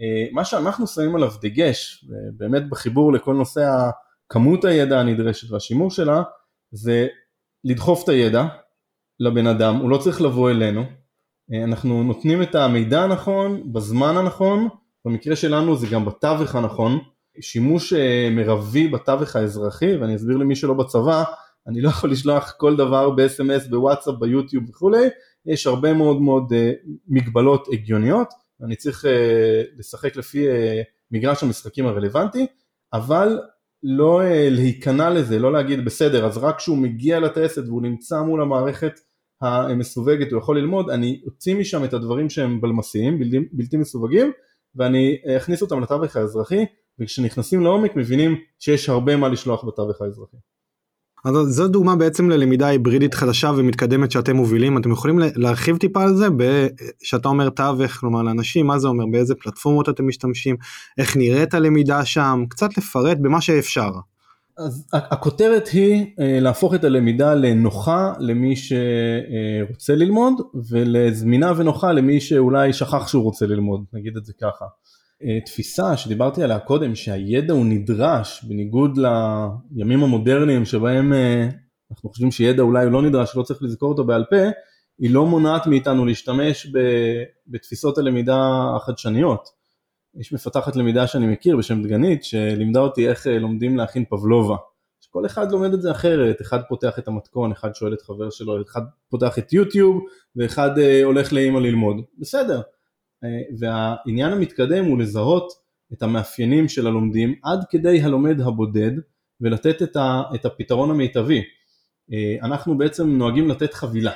אה, 0.02 0.26
מה 0.32 0.44
שאנחנו 0.44 0.86
שמים 0.86 1.16
עליו 1.16 1.30
דגש, 1.42 2.04
באמת 2.36 2.68
בחיבור 2.68 3.12
לכל 3.12 3.34
נושא 3.34 3.90
כמות 4.28 4.64
הידע 4.64 5.00
הנדרשת 5.00 5.50
והשימוש 5.50 5.96
שלה, 5.96 6.22
זה 6.70 7.06
לדחוף 7.64 8.04
את 8.04 8.08
הידע 8.08 8.44
לבן 9.20 9.46
אדם, 9.46 9.76
הוא 9.76 9.90
לא 9.90 9.98
צריך 9.98 10.20
לבוא 10.20 10.50
אלינו, 10.50 10.84
אה, 11.52 11.64
אנחנו 11.64 12.02
נותנים 12.02 12.42
את 12.42 12.54
המידע 12.54 13.02
הנכון, 13.02 13.72
בזמן 13.72 14.16
הנכון, 14.16 14.68
במקרה 15.04 15.36
שלנו 15.36 15.76
זה 15.76 15.86
גם 15.86 16.04
בתווך 16.04 16.54
הנכון, 16.54 16.98
שימוש 17.40 17.92
מרבי 18.30 18.88
בתווך 18.88 19.36
האזרחי, 19.36 19.96
ואני 19.96 20.16
אסביר 20.16 20.36
למי 20.36 20.56
שלא 20.56 20.74
בצבא, 20.74 21.24
אני 21.66 21.80
לא 21.80 21.88
יכול 21.88 22.10
לשלוח 22.10 22.54
כל 22.58 22.76
דבר 22.76 23.10
ב-SMS, 23.10 23.70
בוואטסאפ, 23.70 24.14
ביוטיוב 24.18 24.70
וכולי, 24.70 25.08
יש 25.46 25.66
הרבה 25.66 25.92
מאוד 25.92 26.20
מאוד 26.20 26.52
מגבלות 27.08 27.68
הגיוניות, 27.72 28.34
אני 28.62 28.76
צריך 28.76 29.04
uh, 29.04 29.08
לשחק 29.78 30.16
לפי 30.16 30.48
uh, 30.48 30.52
מגרש 31.10 31.42
המשחקים 31.42 31.86
הרלוונטי, 31.86 32.46
אבל 32.92 33.38
לא 33.82 34.20
uh, 34.22 34.24
להיכנע 34.50 35.10
לזה, 35.10 35.38
לא 35.38 35.52
להגיד 35.52 35.84
בסדר, 35.84 36.26
אז 36.26 36.38
רק 36.38 36.58
כשהוא 36.58 36.78
מגיע 36.78 37.20
לטייסת 37.20 37.62
והוא 37.66 37.82
נמצא 37.82 38.22
מול 38.22 38.42
המערכת 38.42 39.00
המסווגת 39.42 40.32
הוא 40.32 40.38
יכול 40.38 40.58
ללמוד, 40.58 40.90
אני 40.90 41.20
אוציא 41.26 41.54
משם 41.54 41.84
את 41.84 41.92
הדברים 41.92 42.30
שהם 42.30 42.60
בלמסיים, 42.60 43.18
בלתי, 43.18 43.38
בלתי 43.52 43.76
מסווגים, 43.76 44.32
ואני 44.74 45.16
אכניס 45.36 45.62
אותם 45.62 45.80
לתווך 45.80 46.16
האזרחי, 46.16 46.64
וכשנכנסים 46.98 47.60
לעומק 47.60 47.96
מבינים 47.96 48.36
שיש 48.58 48.88
הרבה 48.88 49.16
מה 49.16 49.28
לשלוח 49.28 49.64
בתווך 49.64 50.02
האזרחי. 50.02 50.36
אז 51.24 51.34
זו 51.34 51.68
דוגמה 51.68 51.96
בעצם 51.96 52.30
ללמידה 52.30 52.66
היברידית 52.66 53.14
חדשה 53.14 53.50
ומתקדמת 53.56 54.10
שאתם 54.10 54.36
מובילים 54.36 54.78
אתם 54.78 54.92
יכולים 54.92 55.18
להרחיב 55.36 55.76
טיפה 55.76 56.02
על 56.02 56.16
זה 56.16 56.28
שאתה 57.02 57.28
אומר 57.28 57.50
תווך 57.50 57.92
כלומר 57.92 58.22
לאנשים 58.22 58.66
מה 58.66 58.78
זה 58.78 58.88
אומר 58.88 59.06
באיזה 59.06 59.34
פלטפורמות 59.34 59.88
אתם 59.88 60.08
משתמשים 60.08 60.56
איך 60.98 61.16
נראית 61.16 61.54
הלמידה 61.54 62.04
שם 62.04 62.44
קצת 62.48 62.78
לפרט 62.78 63.18
במה 63.20 63.40
שאפשר. 63.40 63.90
אז 64.58 64.86
הכותרת 64.92 65.68
היא 65.68 66.06
אה, 66.20 66.40
להפוך 66.40 66.74
את 66.74 66.84
הלמידה 66.84 67.34
לנוחה 67.34 68.12
למי 68.18 68.54
שרוצה 68.56 69.94
ללמוד 69.94 70.40
ולזמינה 70.70 71.52
ונוחה 71.56 71.92
למי 71.92 72.20
שאולי 72.20 72.72
שכח 72.72 73.08
שהוא 73.08 73.22
רוצה 73.22 73.46
ללמוד, 73.46 73.84
נגיד 73.92 74.16
את 74.16 74.24
זה 74.24 74.32
ככה. 74.40 74.64
אה, 75.24 75.40
תפיסה 75.44 75.96
שדיברתי 75.96 76.42
עליה 76.42 76.58
קודם 76.58 76.94
שהידע 76.94 77.54
הוא 77.54 77.66
נדרש 77.66 78.44
בניגוד 78.44 78.98
לימים 79.70 80.02
המודרניים 80.02 80.64
שבהם 80.64 81.12
אה, 81.12 81.48
אנחנו 81.90 82.10
חושבים 82.10 82.30
שידע 82.30 82.62
אולי 82.62 82.84
הוא 82.84 82.92
לא 82.92 83.02
נדרש, 83.02 83.36
לא 83.36 83.42
צריך 83.42 83.62
לזכור 83.62 83.88
אותו 83.88 84.04
בעל 84.04 84.24
פה, 84.30 84.50
היא 84.98 85.10
לא 85.10 85.26
מונעת 85.26 85.66
מאיתנו 85.66 86.06
להשתמש 86.06 86.72
בתפיסות 87.46 87.98
הלמידה 87.98 88.38
החדשניות. 88.76 89.48
יש 90.14 90.32
מפתחת 90.32 90.76
למידה 90.76 91.06
שאני 91.06 91.26
מכיר 91.26 91.56
בשם 91.56 91.82
דגנית 91.82 92.24
שלימדה 92.24 92.80
אותי 92.80 93.08
איך 93.08 93.26
אה, 93.26 93.38
לומדים 93.38 93.76
להכין 93.76 94.04
פבלובה. 94.10 94.56
כל 95.12 95.26
אחד 95.26 95.52
לומד 95.52 95.74
את 95.74 95.82
זה 95.82 95.90
אחרת, 95.90 96.40
אחד 96.40 96.62
פותח 96.68 96.98
את 96.98 97.08
המתכון, 97.08 97.52
אחד 97.52 97.74
שואל 97.74 97.94
את 97.94 98.02
חבר 98.02 98.30
שלו, 98.30 98.62
אחד 98.62 98.80
פותח 99.08 99.38
את 99.38 99.52
יוטיוב 99.52 100.04
ואחד 100.36 100.70
הולך 101.04 101.32
לאימא 101.32 101.58
ללמוד, 101.58 101.96
בסדר. 102.18 102.60
אה, 103.24 103.28
והעניין 103.58 104.32
המתקדם 104.32 104.84
הוא 104.84 104.98
לזהות 104.98 105.52
את 105.92 106.02
המאפיינים 106.02 106.68
של 106.68 106.86
הלומדים 106.86 107.34
עד 107.42 107.58
כדי 107.70 108.02
הלומד 108.02 108.40
הבודד 108.40 108.92
ולתת 109.40 109.82
את, 109.82 109.96
ה, 109.96 110.22
את 110.34 110.44
הפתרון 110.44 110.90
המיטבי. 110.90 111.42
אנחנו 112.42 112.78
בעצם 112.78 113.10
נוהגים 113.10 113.48
לתת 113.48 113.74
חבילה. 113.74 114.12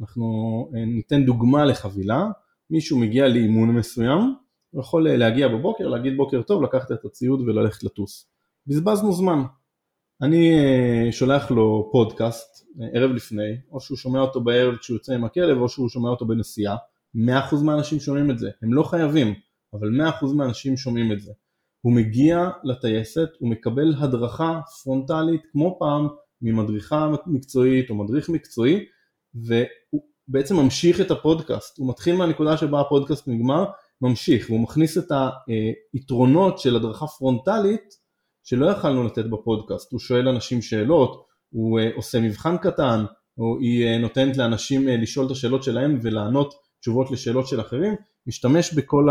אנחנו 0.00 0.24
ניתן 0.72 1.24
דוגמה 1.24 1.64
לחבילה, 1.64 2.24
מישהו 2.70 2.98
מגיע 2.98 3.28
לאימון 3.28 3.68
מסוים, 3.70 4.34
הוא 4.70 4.80
יכול 4.80 5.08
אה, 5.08 5.16
להגיע 5.16 5.48
בבוקר, 5.48 5.88
להגיד 5.88 6.16
בוקר 6.16 6.42
טוב, 6.42 6.62
לקחת 6.62 6.92
את 6.92 7.04
הציוד 7.04 7.40
וללכת 7.40 7.82
לטוס. 7.82 8.30
בזבזנו 8.66 9.12
זמן. 9.12 9.42
אני 10.22 10.54
אה, 10.54 11.12
שולח 11.12 11.50
לו 11.50 11.88
פודקאסט 11.92 12.66
אה, 12.80 12.86
ערב 12.92 13.10
לפני, 13.10 13.56
או 13.70 13.80
שהוא 13.80 13.98
שומע 13.98 14.20
אותו 14.20 14.40
בערב 14.40 14.76
כשהוא 14.76 14.94
יוצא 14.94 15.14
עם 15.14 15.24
הכלב, 15.24 15.58
או 15.60 15.68
שהוא 15.68 15.88
שומע 15.88 16.08
אותו 16.08 16.26
בנסיעה. 16.26 16.76
100% 17.16 17.20
מהאנשים 17.64 18.00
שומעים 18.00 18.30
את 18.30 18.38
זה, 18.38 18.50
הם 18.62 18.74
לא 18.74 18.82
חייבים, 18.82 19.34
אבל 19.74 19.88
100% 19.88 20.34
מהאנשים 20.34 20.76
שומעים 20.76 21.12
את 21.12 21.20
זה. 21.20 21.32
הוא 21.80 21.92
מגיע 21.92 22.50
לטייסת, 22.64 23.28
הוא 23.38 23.50
מקבל 23.50 23.94
הדרכה 23.98 24.60
פרונטלית 24.82 25.42
כמו 25.52 25.76
פעם 25.78 26.08
ממדריכה 26.42 27.10
מקצועית 27.26 27.90
או 27.90 27.94
מדריך 27.94 28.28
מקצועי, 28.28 28.84
והוא 29.34 30.02
בעצם 30.28 30.56
ממשיך 30.56 31.00
את 31.00 31.10
הפודקאסט, 31.10 31.78
הוא 31.78 31.88
מתחיל 31.88 32.16
מהנקודה 32.16 32.56
שבה 32.56 32.80
הפודקאסט 32.80 33.28
נגמר 33.28 33.64
ממשיך 34.00 34.50
והוא 34.50 34.60
מכניס 34.60 34.98
את 34.98 35.12
היתרונות 35.92 36.58
של 36.58 36.76
הדרכה 36.76 37.06
פרונטלית 37.06 37.94
שלא 38.44 38.66
יכלנו 38.66 39.04
לתת 39.04 39.24
בפודקאסט, 39.24 39.92
הוא 39.92 40.00
שואל 40.00 40.28
אנשים 40.28 40.62
שאלות, 40.62 41.26
הוא 41.50 41.80
אה, 41.80 41.90
עושה 41.96 42.20
מבחן 42.20 42.56
קטן, 42.56 43.04
או 43.38 43.58
היא 43.60 43.86
אה, 43.86 43.98
נותנת 43.98 44.36
לאנשים 44.36 44.88
אה, 44.88 44.96
לשאול 44.96 45.26
את 45.26 45.30
השאלות 45.30 45.62
שלהם 45.62 45.98
ולענות 46.02 46.54
תשובות 46.80 47.10
לשאלות 47.10 47.46
של 47.46 47.60
אחרים, 47.60 47.94
משתמש 48.26 48.74
בכל 48.74 49.08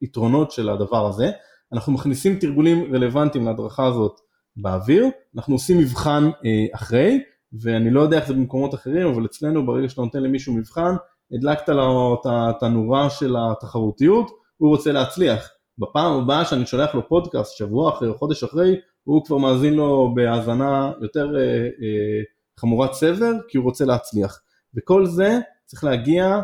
היתרונות 0.00 0.50
של 0.50 0.68
הדבר 0.68 1.06
הזה. 1.06 1.30
אנחנו 1.72 1.92
מכניסים 1.92 2.38
תרגולים 2.38 2.94
רלוונטיים 2.94 3.46
להדרכה 3.46 3.86
הזאת 3.86 4.20
באוויר, 4.56 5.06
אנחנו 5.36 5.54
עושים 5.54 5.78
מבחן 5.78 6.30
אחרי, 6.74 7.20
ואני 7.62 7.90
לא 7.90 8.00
יודע 8.00 8.16
איך 8.16 8.26
זה 8.26 8.34
במקומות 8.34 8.74
אחרים, 8.74 9.06
אבל 9.06 9.24
אצלנו 9.24 9.66
ברגע 9.66 9.88
שאתה 9.88 10.02
נותן 10.02 10.22
למישהו 10.22 10.54
מבחן, 10.54 10.94
הדלקת 11.32 11.68
לו 11.68 12.20
את 12.24 12.62
הנורה 12.62 13.10
של 13.10 13.36
התחרותיות, 13.38 14.30
הוא 14.56 14.68
רוצה 14.68 14.92
להצליח. 14.92 15.50
בפעם 15.78 16.22
הבאה 16.22 16.44
שאני 16.44 16.66
שולח 16.66 16.94
לו 16.94 17.08
פודקאסט, 17.08 17.56
שבוע 17.56 17.90
אחרי 17.90 18.08
או 18.08 18.18
חודש 18.18 18.44
אחרי, 18.44 18.76
הוא 19.04 19.24
כבר 19.24 19.36
מאזין 19.36 19.74
לו 19.74 20.14
בהאזנה 20.14 20.92
יותר 21.00 21.36
אה, 21.36 21.42
אה, 21.42 22.22
חמורת 22.60 22.92
סבר, 22.92 23.32
כי 23.48 23.58
הוא 23.58 23.64
רוצה 23.64 23.84
להצליח. 23.84 24.40
וכל 24.76 25.06
זה 25.06 25.38
צריך 25.66 25.84
להגיע, 25.84 26.40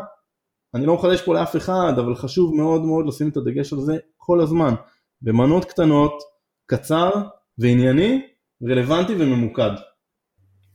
אני 0.73 0.85
לא 0.85 0.95
מחדש 0.95 1.21
פה 1.21 1.33
לאף 1.33 1.55
אחד, 1.55 1.93
אבל 1.97 2.15
חשוב 2.15 2.55
מאוד 2.55 2.81
מאוד 2.81 3.07
לשים 3.07 3.29
את 3.29 3.37
הדגש 3.37 3.73
על 3.73 3.79
זה 3.79 3.97
כל 4.17 4.41
הזמן. 4.41 4.73
במנות 5.21 5.65
קטנות, 5.65 6.23
קצר 6.65 7.11
וענייני, 7.57 8.21
רלוונטי 8.69 9.13
וממוקד. 9.19 9.71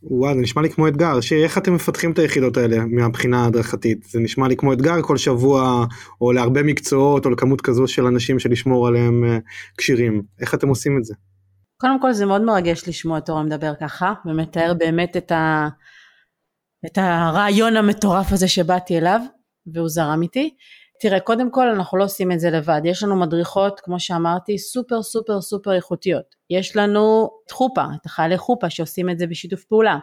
וואו 0.03 0.35
זה 0.35 0.41
נשמע 0.41 0.63
לי 0.63 0.71
כמו 0.71 0.89
אתגר 0.89 1.21
שיר 1.21 1.45
איך 1.45 1.59
אתם 1.59 1.75
מפתחים 1.75 2.13
את 2.13 2.19
היחידות 2.19 2.57
האלה 2.57 2.77
מהבחינה 2.87 3.45
ההדרכתית 3.45 4.05
זה 4.05 4.21
נשמע 4.21 4.49
לי 4.49 4.57
כמו 4.57 4.73
אתגר 4.73 5.03
כל 5.03 5.17
שבוע 5.17 5.87
או 6.21 6.33
להרבה 6.33 6.63
מקצועות 6.63 7.27
או 7.27 7.31
לכמות 7.31 7.61
כזו 7.61 7.87
של 7.87 8.07
אנשים 8.07 8.39
שלשמור 8.39 8.89
עליהם 8.89 9.25
אה, 9.25 9.39
כשירים 9.79 10.23
איך 10.41 10.55
אתם 10.55 10.69
עושים 10.69 10.99
את 10.99 11.05
זה. 11.05 11.15
קודם 11.81 12.01
כל 12.01 12.13
זה 12.13 12.27
מאוד 12.27 12.43
מרגש 12.43 12.89
לשמוע 12.89 13.19
את 13.19 13.31
אורן 13.31 13.47
מדבר 13.47 13.73
ככה 13.81 14.13
ומתאר 14.27 14.75
באמת 14.79 15.17
את, 15.17 15.33
ה... 15.33 15.69
את 16.87 16.99
הרעיון 16.99 17.77
המטורף 17.77 18.33
הזה 18.33 18.49
שבאתי 18.49 18.99
אליו 18.99 19.21
והוא 19.73 19.89
זרם 19.89 20.23
איתי. 20.23 20.55
תראה 21.01 21.21
קודם 21.21 21.51
כל 21.51 21.69
אנחנו 21.69 21.99
לא 21.99 22.05
עושים 22.05 22.33
את 22.33 22.41
זה 22.41 22.51
לבד. 22.51 22.81
יש 22.85 23.03
לנו 23.03 23.17
מדריכות 23.17 23.81
כמו 23.81 24.01
שאמרתי 24.01 24.59
סופר 24.59 25.03
סופר 25.03 25.41
סופר 25.41 25.73
איכותיות. 25.73 26.35
יש 26.51 26.77
לנו 26.77 27.31
את 27.47 27.51
חופה 27.51 27.85
את 28.01 28.07
החיילי 28.07 28.39
חופה 28.39 28.71
שעושים 28.71 29.11
את 29.11 29.19
זה 29.19 29.27
בשיתוף 29.27 29.65
פעולה. 29.65 29.99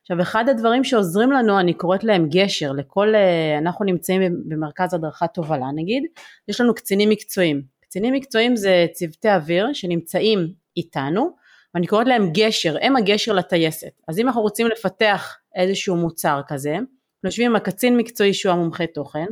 עכשיו 0.00 0.20
אחד 0.20 0.48
הדברים 0.48 0.84
שעוזרים 0.84 1.32
לנו 1.32 1.60
אני 1.60 1.74
קוראת 1.74 2.04
להם 2.04 2.28
גשר 2.28 2.72
לכל 2.72 3.14
אה, 3.14 3.58
אנחנו 3.58 3.84
נמצאים 3.84 4.22
במרכז 4.48 4.94
הדרכת 4.94 5.34
תובלה 5.34 5.66
נגיד. 5.74 6.02
יש 6.48 6.60
לנו 6.60 6.74
קצינים 6.74 7.10
מקצועיים. 7.10 7.62
קצינים 7.80 8.14
מקצועיים 8.14 8.56
זה 8.56 8.86
צוותי 8.92 9.28
אוויר 9.28 9.72
שנמצאים 9.72 10.52
איתנו 10.76 11.30
ואני 11.74 11.86
קוראת 11.86 12.06
להם 12.06 12.30
גשר. 12.32 12.76
הם 12.80 12.96
הגשר 12.96 13.32
לטייסת. 13.32 14.02
אז 14.08 14.18
אם 14.18 14.26
אנחנו 14.26 14.42
רוצים 14.42 14.66
לפתח 14.66 15.36
איזשהו 15.54 15.96
מוצר 15.96 16.40
כזה 16.48 16.76
אנחנו 17.24 17.32
יושבים 17.32 17.50
עם 17.50 17.56
הקצין 17.56 17.96
מקצועי 17.96 18.34
שהוא 18.34 18.52
המומחה 18.52 18.86
תוכן, 18.86 19.26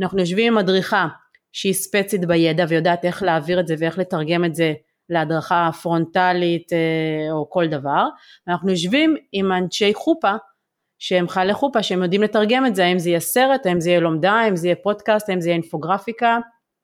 אנחנו 0.00 0.20
יושבים 0.20 0.52
עם 0.52 0.54
מדריכה 0.54 1.08
שהיא 1.52 1.72
ספצית 1.72 2.24
בידע 2.24 2.64
ויודעת 2.68 3.04
איך 3.04 3.22
להעביר 3.22 3.60
את 3.60 3.66
זה 3.66 3.74
ואיך 3.78 3.98
לתרגם 3.98 4.44
את 4.44 4.54
זה 4.54 4.74
להדרכה 5.10 5.70
פרונטלית 5.82 6.72
אה, 6.72 7.32
או 7.32 7.50
כל 7.50 7.66
דבר, 7.66 8.08
ואנחנו 8.46 8.70
יושבים 8.70 9.16
עם 9.32 9.52
אנשי 9.52 9.94
חופה 9.94 10.32
שהם 10.98 11.28
חיילי 11.28 11.54
חופה 11.54 11.82
שהם 11.82 12.02
יודעים 12.02 12.22
לתרגם 12.22 12.66
את 12.66 12.74
זה, 12.74 12.84
האם 12.84 12.98
זה 12.98 13.08
יהיה 13.08 13.20
סרט, 13.20 13.66
האם 13.66 13.80
זה 13.80 13.90
יהיה 13.90 14.00
לומדה, 14.00 14.32
האם 14.32 14.56
זה 14.56 14.66
יהיה 14.66 14.76
פודקאסט, 14.76 15.28
האם 15.28 15.40
זה 15.40 15.48
יהיה 15.48 15.54
אינפוגרפיקה, 15.54 16.38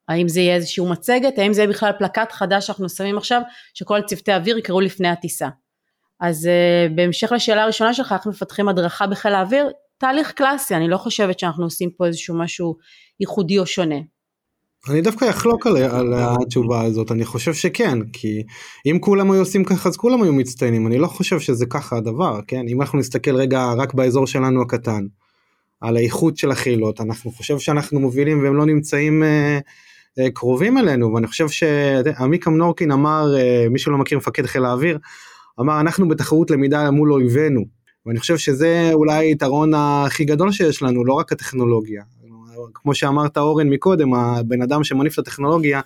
האם 0.07 0.27
זה 0.27 0.39
יהיה 0.39 0.55
איזשהו 0.55 0.89
מצגת, 0.89 1.39
האם 1.39 1.53
זה 1.53 1.61
יהיה 1.61 1.69
בכלל 1.69 1.91
פלקט 1.99 2.31
חדש 2.31 2.67
שאנחנו 2.67 2.89
שמים 2.89 3.17
עכשיו, 3.17 3.41
שכל 3.73 4.01
צוותי 4.01 4.33
אוויר 4.33 4.57
יקראו 4.57 4.81
לפני 4.81 5.07
הטיסה. 5.07 5.49
אז 6.19 6.49
uh, 6.49 6.93
בהמשך 6.93 7.31
לשאלה 7.31 7.63
הראשונה 7.63 7.93
שלך, 7.93 8.11
איך 8.11 8.27
מפתחים 8.27 8.69
הדרכה 8.69 9.07
בחיל 9.07 9.33
האוויר, 9.33 9.69
תהליך 10.03 10.31
קלאסי, 10.31 10.75
אני 10.75 10.87
לא 10.87 10.97
חושבת 10.97 11.39
שאנחנו 11.39 11.63
עושים 11.63 11.89
פה 11.97 12.05
איזשהו 12.05 12.37
משהו 12.37 12.75
ייחודי 13.19 13.59
או 13.59 13.65
שונה. 13.65 13.95
אני 14.89 15.01
דווקא 15.01 15.29
אחלוק 15.29 15.67
על, 15.67 15.77
על 15.77 16.13
התשובה 16.13 16.81
הזאת, 16.81 17.11
אני 17.11 17.25
חושב 17.25 17.53
שכן, 17.53 17.99
כי 18.13 18.43
אם 18.85 18.97
כולם 19.01 19.31
היו 19.31 19.39
עושים 19.39 19.63
ככה 19.63 19.89
אז 19.89 19.97
כולם 19.97 20.23
היו 20.23 20.33
מצטיינים, 20.33 20.87
אני 20.87 20.97
לא 20.97 21.07
חושב 21.07 21.39
שזה 21.39 21.65
ככה 21.65 21.97
הדבר, 21.97 22.39
כן? 22.47 22.67
אם 22.67 22.81
אנחנו 22.81 22.99
נסתכל 22.99 23.35
רגע 23.35 23.73
רק 23.77 23.93
באזור 23.93 24.27
שלנו 24.27 24.61
הקטן, 24.61 25.05
על 25.81 25.97
האיכות 25.97 26.37
של 26.37 26.51
החילות, 26.51 27.01
אנחנו 27.01 27.31
חושב 27.31 27.59
שאנחנו 27.59 27.99
מובילים 27.99 28.43
והם 28.43 28.55
לא 28.55 28.65
נמצאים 28.65 29.23
אה, 29.23 29.59
אה, 30.19 30.31
קרובים 30.31 30.77
אלינו, 30.77 31.13
ואני 31.13 31.27
חושב 31.27 31.47
שעמיקם 31.49 32.57
נורקין 32.57 32.91
אמר, 32.91 33.25
אה, 33.37 33.65
מי 33.69 33.79
שלא 33.79 33.97
מכיר 33.97 34.17
מפקד 34.17 34.45
חיל 34.45 34.65
האוויר, 34.65 34.97
אמר 35.59 35.79
אנחנו 35.79 36.07
בתחרות 36.07 36.51
למידה 36.51 36.91
מול 36.91 37.13
אויבינו, 37.13 37.82
ואני 38.05 38.19
חושב 38.19 38.37
שזה 38.37 38.89
אולי 38.93 39.25
היתרון 39.25 39.73
הכי 39.75 40.25
גדול 40.25 40.51
שיש 40.51 40.81
לנו, 40.81 41.05
לא 41.05 41.13
רק 41.13 41.31
הטכנולוגיה. 41.31 42.03
כמו 42.73 42.95
שאמרת 42.95 43.37
אורן 43.37 43.69
מקודם, 43.69 44.13
הבן 44.13 44.61
אדם 44.61 44.83
שמניף 44.83 45.13
את 45.13 45.19
הטכנולוגיה, 45.19 45.81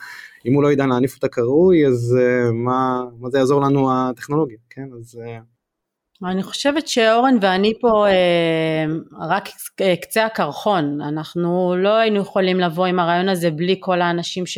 אם 0.45 0.53
הוא 0.53 0.63
לא 0.63 0.71
ידע 0.71 0.86
להניף 0.86 1.15
אותה 1.15 1.27
כראוי, 1.27 1.88
אז 1.88 2.17
uh, 2.19 2.51
מה, 2.53 3.03
מה 3.19 3.30
זה 3.30 3.38
יעזור 3.38 3.62
לנו 3.62 3.91
הטכנולוגיה, 3.93 4.58
כן? 4.69 4.88
אז... 4.99 5.19
Uh... 5.23 6.27
אני 6.30 6.43
חושבת 6.43 6.88
שאורן 6.88 7.38
ואני 7.41 7.73
פה 7.82 8.08
אה, 8.08 8.86
רק 9.30 9.49
קצה 10.01 10.25
הקרחון, 10.25 11.01
אנחנו 11.01 11.75
לא 11.77 11.95
היינו 11.95 12.19
יכולים 12.19 12.60
לבוא 12.60 12.86
עם 12.86 12.99
הרעיון 12.99 13.30
הזה 13.30 13.51
בלי 13.51 13.77
כל 13.80 14.01
האנשים 14.01 14.45
ש... 14.45 14.58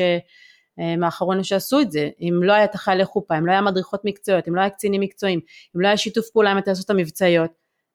מאחורינו 0.98 1.44
שעשו 1.44 1.80
את 1.80 1.92
זה, 1.92 2.10
אם 2.22 2.40
לא 2.44 2.54
היה 2.54 2.64
את 2.64 2.76
החיילי 2.76 3.06
חופה, 3.06 3.38
אם 3.38 3.46
לא 3.46 3.52
היה 3.52 3.62
מדריכות 3.62 4.02
מקצועיות, 4.06 4.48
אם 4.48 4.56
לא 4.56 4.62
היה 4.62 4.70
קצינים 4.70 5.02
מקצועיים, 5.02 5.40
אם 5.76 5.82
לא 5.82 5.88
היה 5.88 5.98
שיתוף 5.98 6.30
פעולה 6.34 6.52
עם 6.52 6.58
הטייסות 6.58 6.90
המבצעיות, 6.90 7.52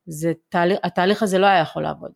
זה 0.07 0.33
תהליך, 0.49 0.79
התהליך 0.83 1.23
הזה 1.23 1.39
לא 1.39 1.47
היה 1.47 1.61
יכול 1.61 1.83
לעבוד. 1.83 2.11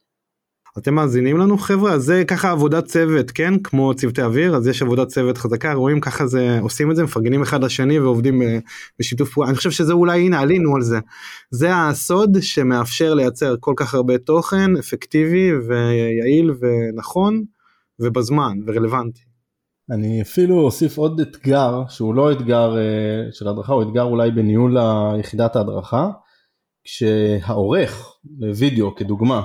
אתם 0.78 0.94
מאזינים 0.94 1.38
לנו 1.38 1.58
חבר'ה? 1.58 1.98
זה 1.98 2.24
ככה 2.24 2.50
עבודת 2.50 2.84
צוות 2.84 3.30
כן? 3.30 3.58
כמו 3.58 3.94
צוותי 3.94 4.22
אוויר 4.22 4.56
אז 4.56 4.66
יש 4.66 4.82
עבודת 4.82 5.08
צוות 5.08 5.38
חזקה 5.38 5.72
רואים 5.72 6.00
ככה 6.00 6.26
זה 6.26 6.58
עושים 6.60 6.90
את 6.90 6.96
זה 6.96 7.04
מפרגנים 7.04 7.42
אחד 7.42 7.64
לשני 7.64 8.00
ועובדים 8.00 8.42
אה, 8.42 8.58
בשיתוף 8.98 9.32
פעולה. 9.32 9.48
אני 9.48 9.56
חושב 9.56 9.70
שזה 9.70 9.92
אולי 9.92 10.20
הנה 10.20 10.40
עלינו 10.40 10.76
על 10.76 10.82
זה. 10.82 10.98
זה 11.50 11.68
הסוד 11.74 12.36
שמאפשר 12.40 13.14
לייצר 13.14 13.54
כל 13.60 13.74
כך 13.76 13.94
הרבה 13.94 14.18
תוכן 14.18 14.76
אפקטיבי 14.76 15.52
ויעיל 15.52 16.54
ונכון 16.60 17.44
ובזמן 18.00 18.58
ורלוונטי. 18.66 19.27
אני 19.90 20.22
אפילו 20.22 20.60
אוסיף 20.60 20.98
עוד 20.98 21.20
אתגר 21.20 21.82
שהוא 21.88 22.14
לא 22.14 22.32
אתגר 22.32 22.74
uh, 22.74 23.34
של 23.34 23.48
הדרכה, 23.48 23.72
הוא 23.72 23.82
אתגר 23.82 24.02
אולי 24.02 24.30
בניהול 24.30 24.76
יחידת 25.20 25.56
ההדרכה, 25.56 26.10
כשהעורך 26.84 28.16
לוידאו 28.38 28.94
כדוגמה, 28.94 29.42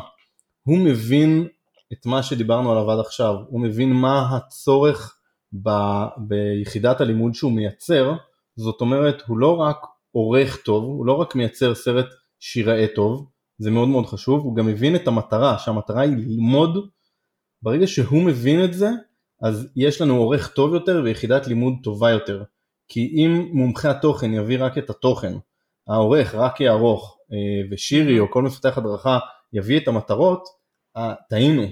הוא 0.64 0.78
מבין 0.78 1.48
את 1.94 2.06
מה 2.06 2.24
שדיברנו 2.24 2.72
עליו 2.72 2.92
עד 2.92 3.00
עכשיו, 3.00 3.36
הוא 3.48 3.62
מבין 3.62 3.94
מה 3.94 4.36
הצורך 4.36 5.18
ב, 5.64 5.70
ביחידת 6.18 7.02
הלימוד 7.02 7.34
שהוא 7.34 7.52
מייצר, 7.52 8.14
זאת 8.56 8.82
אומרת 8.82 9.22
הוא 9.28 9.38
לא 9.38 9.56
רק 9.56 9.78
עורך 10.12 10.62
טוב, 10.66 10.84
הוא 10.84 11.06
לא 11.06 11.14
רק 11.14 11.36
מייצר 11.36 11.76
סרט 11.76 12.08
שיראה 12.40 12.86
טוב, 12.96 13.30
זה 13.58 13.72
מאוד 13.72 13.88
מאוד 13.88 14.06
חשוב, 14.06 14.40
הוא 14.44 14.56
גם 14.56 14.66
מבין 14.66 14.96
את 14.96 15.08
המטרה, 15.08 15.58
שהמטרה 15.58 16.02
היא 16.02 16.18
ללמוד, 16.18 16.90
ברגע 17.62 17.88
שהוא 17.88 18.24
מבין 18.24 18.64
את 18.64 18.74
זה, 18.74 18.90
אז 19.44 19.68
יש 19.76 20.02
לנו 20.02 20.18
עורך 20.18 20.48
טוב 20.48 20.74
יותר 20.74 21.02
ויחידת 21.04 21.48
לימוד 21.48 21.74
טובה 21.84 22.12
יותר. 22.12 22.44
כי 22.88 23.14
אם 23.16 23.50
מומחה 23.52 23.92
התוכן 23.92 24.34
יביא 24.34 24.58
רק 24.64 24.78
את 24.78 24.90
התוכן, 24.90 25.34
העורך 25.88 26.36
רק 26.36 26.62
יערוך, 26.62 27.18
אה, 27.32 27.68
ושירי 27.72 28.20
או 28.20 28.32
כל 28.32 28.44
מפתח 28.44 28.78
הדרכה 28.78 29.20
יביא 29.54 29.80
את 29.80 29.88
המטרות, 29.88 30.44
טעינו. 31.30 31.64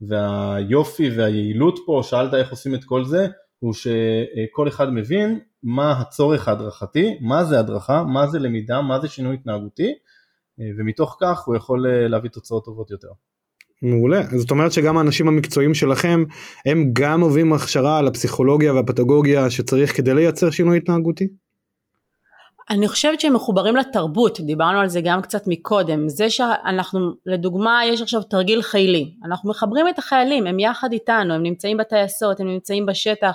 והיופי 0.00 1.10
והיעילות 1.10 1.78
פה, 1.86 2.00
שאלת 2.04 2.34
איך 2.34 2.50
עושים 2.50 2.74
את 2.74 2.84
כל 2.84 3.04
זה, 3.04 3.26
הוא 3.58 3.74
שכל 3.74 4.68
אחד 4.68 4.90
מבין 4.90 5.40
מה 5.62 5.92
הצורך 6.00 6.48
ההדרכתי, 6.48 7.18
מה 7.20 7.44
זה 7.44 7.60
הדרכה, 7.60 8.04
מה 8.04 8.26
זה 8.26 8.38
למידה, 8.38 8.80
מה 8.80 9.00
זה 9.00 9.08
שינוי 9.08 9.34
התנהגותי, 9.34 9.92
ומתוך 10.78 11.16
כך 11.20 11.44
הוא 11.46 11.56
יכול 11.56 11.86
אה, 11.86 12.08
להביא 12.08 12.30
תוצאות 12.30 12.64
טובות 12.64 12.90
יותר. 12.90 13.08
מעולה 13.82 14.22
זאת 14.36 14.50
אומרת 14.50 14.72
שגם 14.72 14.98
האנשים 14.98 15.28
המקצועיים 15.28 15.74
שלכם 15.74 16.24
הם 16.66 16.90
גם 16.92 17.20
עוברים 17.20 17.52
הכשרה 17.52 17.98
על 17.98 18.06
הפסיכולוגיה 18.06 18.74
והפדגוגיה 18.74 19.50
שצריך 19.50 19.96
כדי 19.96 20.14
לייצר 20.14 20.50
שינוי 20.50 20.76
התנהגותי? 20.76 21.28
אני 22.70 22.88
חושבת 22.88 23.20
שהם 23.20 23.34
מחוברים 23.34 23.76
לתרבות, 23.76 24.40
דיברנו 24.40 24.80
על 24.80 24.88
זה 24.88 25.00
גם 25.00 25.22
קצת 25.22 25.42
מקודם, 25.46 26.08
זה 26.08 26.30
שאנחנו, 26.30 27.12
לדוגמה 27.26 27.80
יש 27.86 28.02
עכשיו 28.02 28.22
תרגיל 28.22 28.62
חילי, 28.62 29.14
אנחנו 29.24 29.50
מחברים 29.50 29.88
את 29.88 29.98
החיילים, 29.98 30.46
הם 30.46 30.58
יחד 30.58 30.92
איתנו, 30.92 31.34
הם 31.34 31.42
נמצאים 31.42 31.76
בטייסות, 31.76 32.40
הם 32.40 32.48
נמצאים 32.48 32.86
בשטח, 32.86 33.32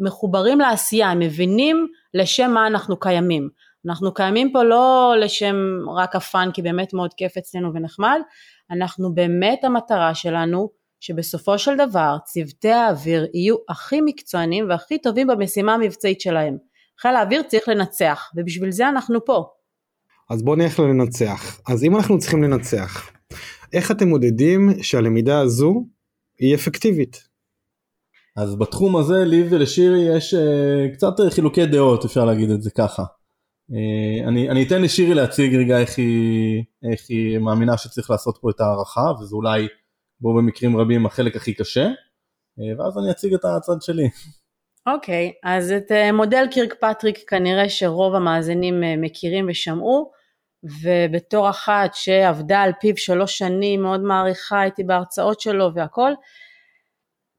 מחוברים 0.00 0.60
לעשייה, 0.60 1.10
הם 1.10 1.18
מבינים 1.18 1.86
לשם 2.14 2.50
מה 2.50 2.66
אנחנו 2.66 2.96
קיימים. 2.96 3.48
אנחנו 3.86 4.14
קיימים 4.14 4.52
פה 4.52 4.62
לא 4.62 5.14
לשם 5.20 5.56
רק 5.96 6.16
הפאן 6.16 6.50
כי 6.54 6.62
באמת 6.62 6.94
מאוד 6.94 7.14
כיף 7.14 7.36
אצלנו 7.36 7.74
ונחמד, 7.74 8.20
אנחנו 8.70 9.14
באמת 9.14 9.64
המטרה 9.64 10.14
שלנו 10.14 10.70
שבסופו 11.00 11.58
של 11.58 11.76
דבר 11.76 12.16
צוותי 12.24 12.70
האוויר 12.70 13.26
יהיו 13.34 13.56
הכי 13.68 14.00
מקצוענים 14.00 14.68
והכי 14.68 14.98
טובים 14.98 15.26
במשימה 15.26 15.74
המבצעית 15.74 16.20
שלהם. 16.20 16.56
חיל 17.00 17.16
האוויר 17.16 17.42
צריך 17.42 17.68
לנצח 17.68 18.30
ובשביל 18.36 18.70
זה 18.70 18.88
אנחנו 18.88 19.24
פה. 19.24 19.44
אז 20.30 20.42
בואו 20.42 20.56
נלך 20.56 20.80
לנצח. 20.80 21.60
אז 21.68 21.84
אם 21.84 21.96
אנחנו 21.96 22.18
צריכים 22.18 22.42
לנצח, 22.42 23.10
איך 23.72 23.90
אתם 23.90 24.08
מודדים 24.08 24.70
שהלמידה 24.82 25.40
הזו 25.40 25.86
היא 26.38 26.54
אפקטיבית? 26.54 27.28
אז 28.36 28.56
בתחום 28.56 28.96
הזה 28.96 29.24
לי 29.24 29.48
ולשירי 29.50 30.16
יש 30.16 30.34
uh, 30.34 30.94
קצת 30.94 31.12
חילוקי 31.30 31.66
דעות 31.66 32.04
אפשר 32.04 32.24
להגיד 32.24 32.50
את 32.50 32.62
זה 32.62 32.70
ככה. 32.70 33.04
Uh, 33.70 34.28
אני, 34.28 34.50
אני 34.50 34.66
אתן 34.66 34.82
לשירי 34.82 35.14
להציג 35.14 35.54
רגע 35.54 35.78
איך 35.78 35.98
היא, 35.98 36.64
איך 36.92 37.00
היא 37.08 37.38
מאמינה 37.38 37.76
שצריך 37.76 38.10
לעשות 38.10 38.38
פה 38.40 38.50
את 38.50 38.60
ההערכה 38.60 39.20
וזה 39.20 39.36
אולי 39.36 39.68
בו 40.20 40.36
במקרים 40.36 40.76
רבים 40.76 41.06
החלק 41.06 41.36
הכי 41.36 41.54
קשה 41.54 41.86
uh, 41.86 42.80
ואז 42.80 42.98
אני 42.98 43.10
אציג 43.10 43.34
את 43.34 43.44
הצד 43.44 43.82
שלי. 43.82 44.08
אוקיי, 44.86 45.32
okay, 45.34 45.48
אז 45.48 45.72
את 45.72 45.92
אה, 45.92 46.12
מודל 46.12 46.46
קירק 46.50 46.74
פטריק 46.80 47.18
כנראה 47.30 47.68
שרוב 47.68 48.14
המאזינים 48.14 48.84
אה, 48.84 48.94
מכירים 48.96 49.46
ושמעו, 49.50 50.10
ובתור 50.82 51.50
אחת 51.50 51.94
שעבדה 51.94 52.60
על 52.60 52.72
פיו 52.80 52.96
שלוש 52.96 53.38
שנים, 53.38 53.82
מאוד 53.82 54.00
מעריכה, 54.00 54.60
הייתי 54.60 54.84
בהרצאות 54.84 55.40
שלו 55.40 55.74
והכל, 55.74 56.12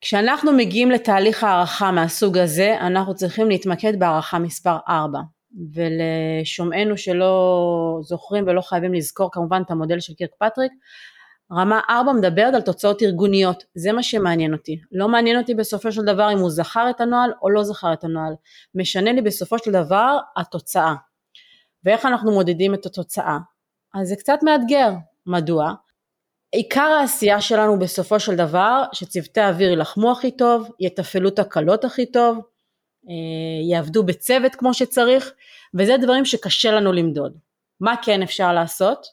כשאנחנו 0.02 0.54
מגיעים 0.54 0.92
לתהליך 0.92 1.44
הערכה 1.44 1.92
מהסוג 1.92 2.38
הזה, 2.38 2.78
אנחנו 2.82 3.16
צריכים 3.16 3.50
להתמקד 3.50 4.00
בהערכה 4.00 4.40
מספר 4.40 4.78
4. 4.90 5.20
ולשומענו 5.74 6.98
שלא 6.98 8.00
זוכרים 8.02 8.44
ולא 8.48 8.62
חייבים 8.62 8.94
לזכור 8.94 9.30
כמובן 9.32 9.62
את 9.66 9.72
המודל 9.72 10.00
של 10.00 10.14
קירק 10.14 10.32
פטריק, 10.40 10.72
רמה 11.52 11.80
4 11.90 12.14
מדברת 12.14 12.54
על 12.54 12.62
תוצאות 12.62 13.02
ארגוניות, 13.02 13.64
זה 13.76 13.92
מה 13.92 14.04
שמעניין 14.04 14.54
אותי. 14.54 14.80
לא 14.92 15.08
מעניין 15.08 15.38
אותי 15.38 15.56
בסופו 15.56 15.92
של 15.92 16.02
דבר 16.02 16.34
אם 16.34 16.38
הוא 16.38 16.50
זכר 16.50 16.90
את 16.90 17.02
הנוהל 17.02 17.34
או 17.42 17.50
לא 17.50 17.64
זכר 17.64 17.94
את 17.94 18.04
הנוהל. 18.04 18.34
משנה 18.76 19.14
לי 19.14 19.22
בסופו 19.22 19.60
של 19.60 19.72
דבר 19.72 20.18
התוצאה. 20.38 20.94
ואיך 21.84 22.06
אנחנו 22.06 22.32
מודדים 22.32 22.74
את 22.74 22.86
התוצאה? 22.86 23.38
אז 23.94 24.08
זה 24.08 24.16
קצת 24.16 24.40
מאתגר. 24.44 24.92
מדוע? 25.26 25.74
עיקר 26.52 26.82
העשייה 26.82 27.42
שלנו 27.42 27.80
בסופו 27.80 28.20
של 28.20 28.36
דבר, 28.36 28.84
שצוותי 28.94 29.42
האוויר 29.42 29.70
יילחמו 29.70 30.12
הכי 30.12 30.32
טוב, 30.32 30.70
יתפעלו 30.80 31.30
את 31.30 31.40
הקלות 31.40 31.86
הכי 31.86 32.12
טוב, 32.12 32.40
יעבדו 33.72 34.04
בצוות 34.04 34.56
כמו 34.56 34.74
שצריך, 34.74 35.32
וזה 35.74 35.98
דברים 36.02 36.26
שקשה 36.26 36.72
לנו 36.72 36.94
למדוד. 36.94 37.38
מה 37.80 37.96
כן 38.02 38.22
אפשר 38.22 38.54
לעשות? 38.54 39.08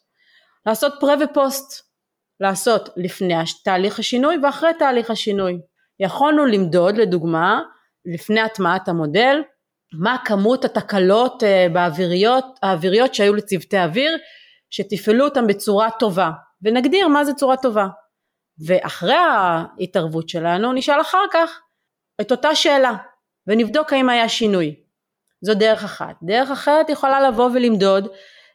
לעשות 0.66 0.92
פרה 1.00 1.14
ופוסט. 1.20 1.92
לעשות 2.40 2.88
לפני 2.96 3.35
תהליך 3.64 3.98
השינוי 3.98 4.37
ואחרי 4.42 4.70
תהליך 4.78 5.11
השינוי. 5.11 5.61
יכולנו 6.00 6.46
למדוד 6.46 6.96
לדוגמה 6.96 7.61
לפני 8.05 8.40
הטמעת 8.40 8.88
המודל 8.88 9.42
מה 9.92 10.16
כמות 10.24 10.64
התקלות 10.64 11.42
אה, 11.42 11.66
באוויריות, 11.72 12.44
האוויריות 12.62 13.14
שהיו 13.14 13.35
לצוותי 13.35 13.78
אוויר 13.78 14.18
שתפעלו 14.70 15.24
אותם 15.24 15.46
בצורה 15.46 15.90
טובה 15.98 16.31
ונגדיר 16.62 17.09
מה 17.09 17.24
זה 17.24 17.35
צורה 17.35 17.57
טובה 17.57 17.87
ואחרי 18.66 19.14
ההתערבות 19.14 20.28
שלנו 20.28 20.72
נשאל 20.72 21.00
אחר 21.00 21.24
כך 21.33 21.61
את 22.20 22.31
אותה 22.31 22.55
שאלה 22.55 22.96
ונבדוק 23.46 23.92
האם 23.92 24.09
היה 24.09 24.28
שינוי 24.28 24.74
זו 25.40 25.55
דרך 25.55 25.85
אחת. 25.85 26.14
דרך 26.22 26.50
אחרת 26.50 26.88
יכולה 26.90 27.28
לבוא 27.28 27.50
ולמדוד 27.55 28.09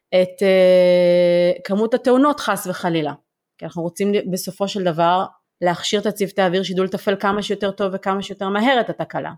את 0.09 0.41
uh, 0.41 1.61
כמות 1.63 1.93
התאונות 1.93 2.39
חס 2.39 2.67
וחלילה 2.67 3.13
כי 3.57 3.65
אנחנו 3.65 3.81
רוצים 3.81 4.11
בסופו 4.31 4.67
של 4.67 4.83
דבר 4.83 5.25
להכשיר 5.61 5.99
את 5.99 6.05
הצוותי 6.05 6.41
האוויר 6.41 6.63
שידעו 6.63 6.85
לתפעל 6.85 7.15
כמה 7.19 7.43
שיותר 7.43 7.71
טוב 7.71 7.91
וכמה 7.93 8.21
שיותר 8.21 8.49
מהר 8.49 8.81
את 8.81 8.89
התקלה. 8.89 9.31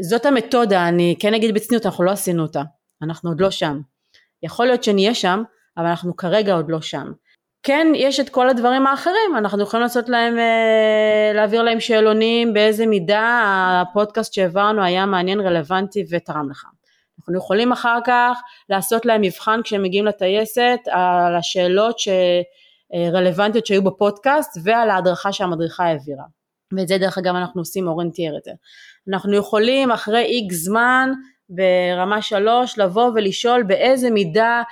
זאת 0.00 0.26
המתודה, 0.26 0.88
אני 0.88 1.16
כן 1.20 1.34
אגיד 1.34 1.54
בצניעות, 1.54 1.86
אנחנו 1.86 2.04
לא 2.04 2.10
עשינו 2.10 2.42
אותה, 2.42 2.62
אנחנו 3.02 3.30
עוד 3.30 3.40
לא 3.40 3.50
שם. 3.50 3.80
יכול 4.42 4.66
להיות 4.66 4.84
שנהיה 4.84 5.14
שם, 5.14 5.42
אבל 5.76 5.86
אנחנו 5.86 6.16
כרגע 6.16 6.54
עוד 6.54 6.70
לא 6.70 6.80
שם. 6.80 7.12
כן, 7.62 7.86
יש 7.94 8.20
את 8.20 8.28
כל 8.28 8.48
הדברים 8.48 8.86
האחרים, 8.86 9.36
אנחנו 9.38 9.62
יכולים 9.62 9.82
לעשות 9.82 10.08
להם, 10.08 10.38
אה, 10.38 11.32
להעביר 11.34 11.62
להם 11.62 11.80
שאלונים, 11.80 12.54
באיזה 12.54 12.86
מידה 12.86 13.42
הפודקאסט 13.82 14.32
שהעברנו 14.32 14.82
היה 14.82 15.06
מעניין, 15.06 15.40
רלוונטי 15.40 16.04
ותרם 16.10 16.50
לך. 16.50 16.64
אנחנו 17.18 17.36
יכולים 17.36 17.72
אחר 17.72 17.98
כך 18.04 18.40
לעשות 18.68 19.06
להם 19.06 19.20
מבחן 19.20 19.60
כשהם 19.64 19.82
מגיעים 19.82 20.06
לטייסת 20.06 20.78
על 20.90 21.36
השאלות 21.36 21.98
ש... 21.98 22.08
רלוונטיות 23.12 23.66
שהיו 23.66 23.84
בפודקאסט 23.84 24.58
ועל 24.62 24.90
ההדרכה 24.90 25.32
שהמדריכה 25.32 25.84
העבירה. 25.84 26.24
ואת 26.76 26.88
זה 26.88 26.98
דרך 26.98 27.18
אגב 27.18 27.34
אנחנו 27.34 27.60
עושים, 27.60 27.88
אורן 27.88 28.10
תיאר 28.10 28.36
את 28.36 28.44
זה. 28.44 28.50
אנחנו 29.08 29.36
יכולים 29.36 29.90
אחרי 29.90 30.22
איקס 30.22 30.56
זמן 30.56 31.12
ברמה 31.48 32.22
שלוש 32.22 32.78
לבוא 32.78 33.10
ולשאול 33.14 33.62
באיזה 33.62 34.10
מידה 34.10 34.62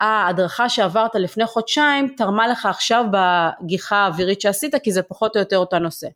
ההדרכה 0.00 0.68
שעברת 0.68 1.14
לפני 1.14 1.46
חודשיים 1.46 2.14
תרמה 2.16 2.48
לך 2.48 2.66
עכשיו 2.66 3.04
בגיחה 3.12 3.96
האווירית 3.96 4.40
שעשית 4.40 4.74
כי 4.82 4.92
זה 4.92 5.02
פחות 5.02 5.36
או 5.36 5.40
יותר 5.40 5.56
אותו 5.56 5.78
נושא. 5.78 6.08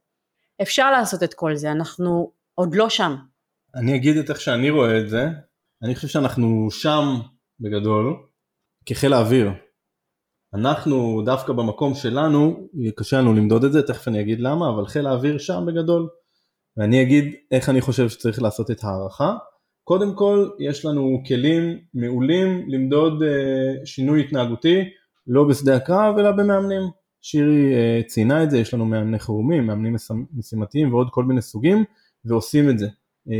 אפשר 0.62 0.90
לעשות 0.90 1.22
את 1.22 1.34
כל 1.34 1.56
זה, 1.56 1.70
אנחנו 1.72 2.32
עוד 2.54 2.74
לא 2.74 2.88
שם. 2.88 3.16
אני 3.74 3.96
אגיד 3.96 4.16
את 4.16 4.30
איך 4.30 4.40
שאני 4.40 4.70
רואה 4.70 4.98
את 4.98 5.08
זה, 5.08 5.26
אני 5.82 5.94
חושב 5.94 6.08
שאנחנו 6.08 6.68
שם 6.70 7.04
בגדול 7.60 8.16
כחיל 8.86 9.12
האוויר. 9.12 9.50
אנחנו 10.54 11.22
דווקא 11.24 11.52
במקום 11.52 11.94
שלנו, 11.94 12.68
קשה 12.96 13.18
לנו 13.18 13.34
למדוד 13.34 13.64
את 13.64 13.72
זה, 13.72 13.82
תכף 13.82 14.08
אני 14.08 14.20
אגיד 14.20 14.40
למה, 14.40 14.68
אבל 14.68 14.86
חיל 14.86 15.06
האוויר 15.06 15.38
שם 15.38 15.66
בגדול. 15.66 16.08
ואני 16.76 17.02
אגיד 17.02 17.34
איך 17.50 17.68
אני 17.68 17.80
חושב 17.80 18.08
שצריך 18.08 18.42
לעשות 18.42 18.70
את 18.70 18.84
ההערכה. 18.84 19.36
קודם 19.90 20.14
כל, 20.14 20.48
יש 20.58 20.84
לנו 20.84 21.22
כלים 21.26 21.78
מעולים 21.94 22.64
למדוד 22.68 23.22
uh, 23.22 23.86
שינוי 23.86 24.20
התנהגותי, 24.20 24.84
לא 25.26 25.44
בשדה 25.44 25.76
הקרב 25.76 26.18
אלא 26.18 26.30
במאמנים. 26.30 26.82
שירי 27.22 27.72
uh, 27.72 28.06
ציינה 28.06 28.42
את 28.42 28.50
זה, 28.50 28.58
יש 28.58 28.74
לנו 28.74 28.84
מאמני 28.86 29.18
חירומים, 29.18 29.66
מאמנים 29.66 29.96
משימתיים 30.34 30.94
ועוד 30.94 31.08
כל 31.10 31.24
מיני 31.24 31.42
סוגים, 31.42 31.84
ועושים 32.24 32.70
את 32.70 32.78
זה. 32.78 32.86
Uh, 32.86 33.30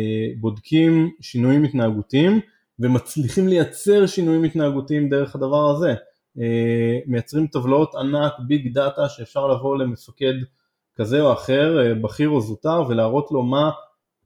בודקים 0.41 1.11
שינויים 1.21 1.65
התנהגותיים 1.65 2.41
ומצליחים 2.79 3.49
לייצר 3.49 4.07
שינויים 4.07 4.45
התנהגותיים 4.45 5.09
דרך 5.09 5.35
הדבר 5.35 5.71
הזה. 5.71 5.95
אה, 6.41 6.99
מייצרים 7.07 7.47
טבלאות 7.47 7.95
ענק, 7.95 8.33
ביג 8.49 8.75
דאטה, 8.75 9.09
שאפשר 9.09 9.47
לבוא 9.47 9.77
למפקד 9.77 10.35
כזה 10.95 11.21
או 11.21 11.33
אחר, 11.33 11.81
אה, 11.81 11.95
בכיר 11.95 12.29
או 12.29 12.41
זוטר, 12.41 12.83
ולהראות 12.89 13.31
לו 13.31 13.43
מה 13.43 13.71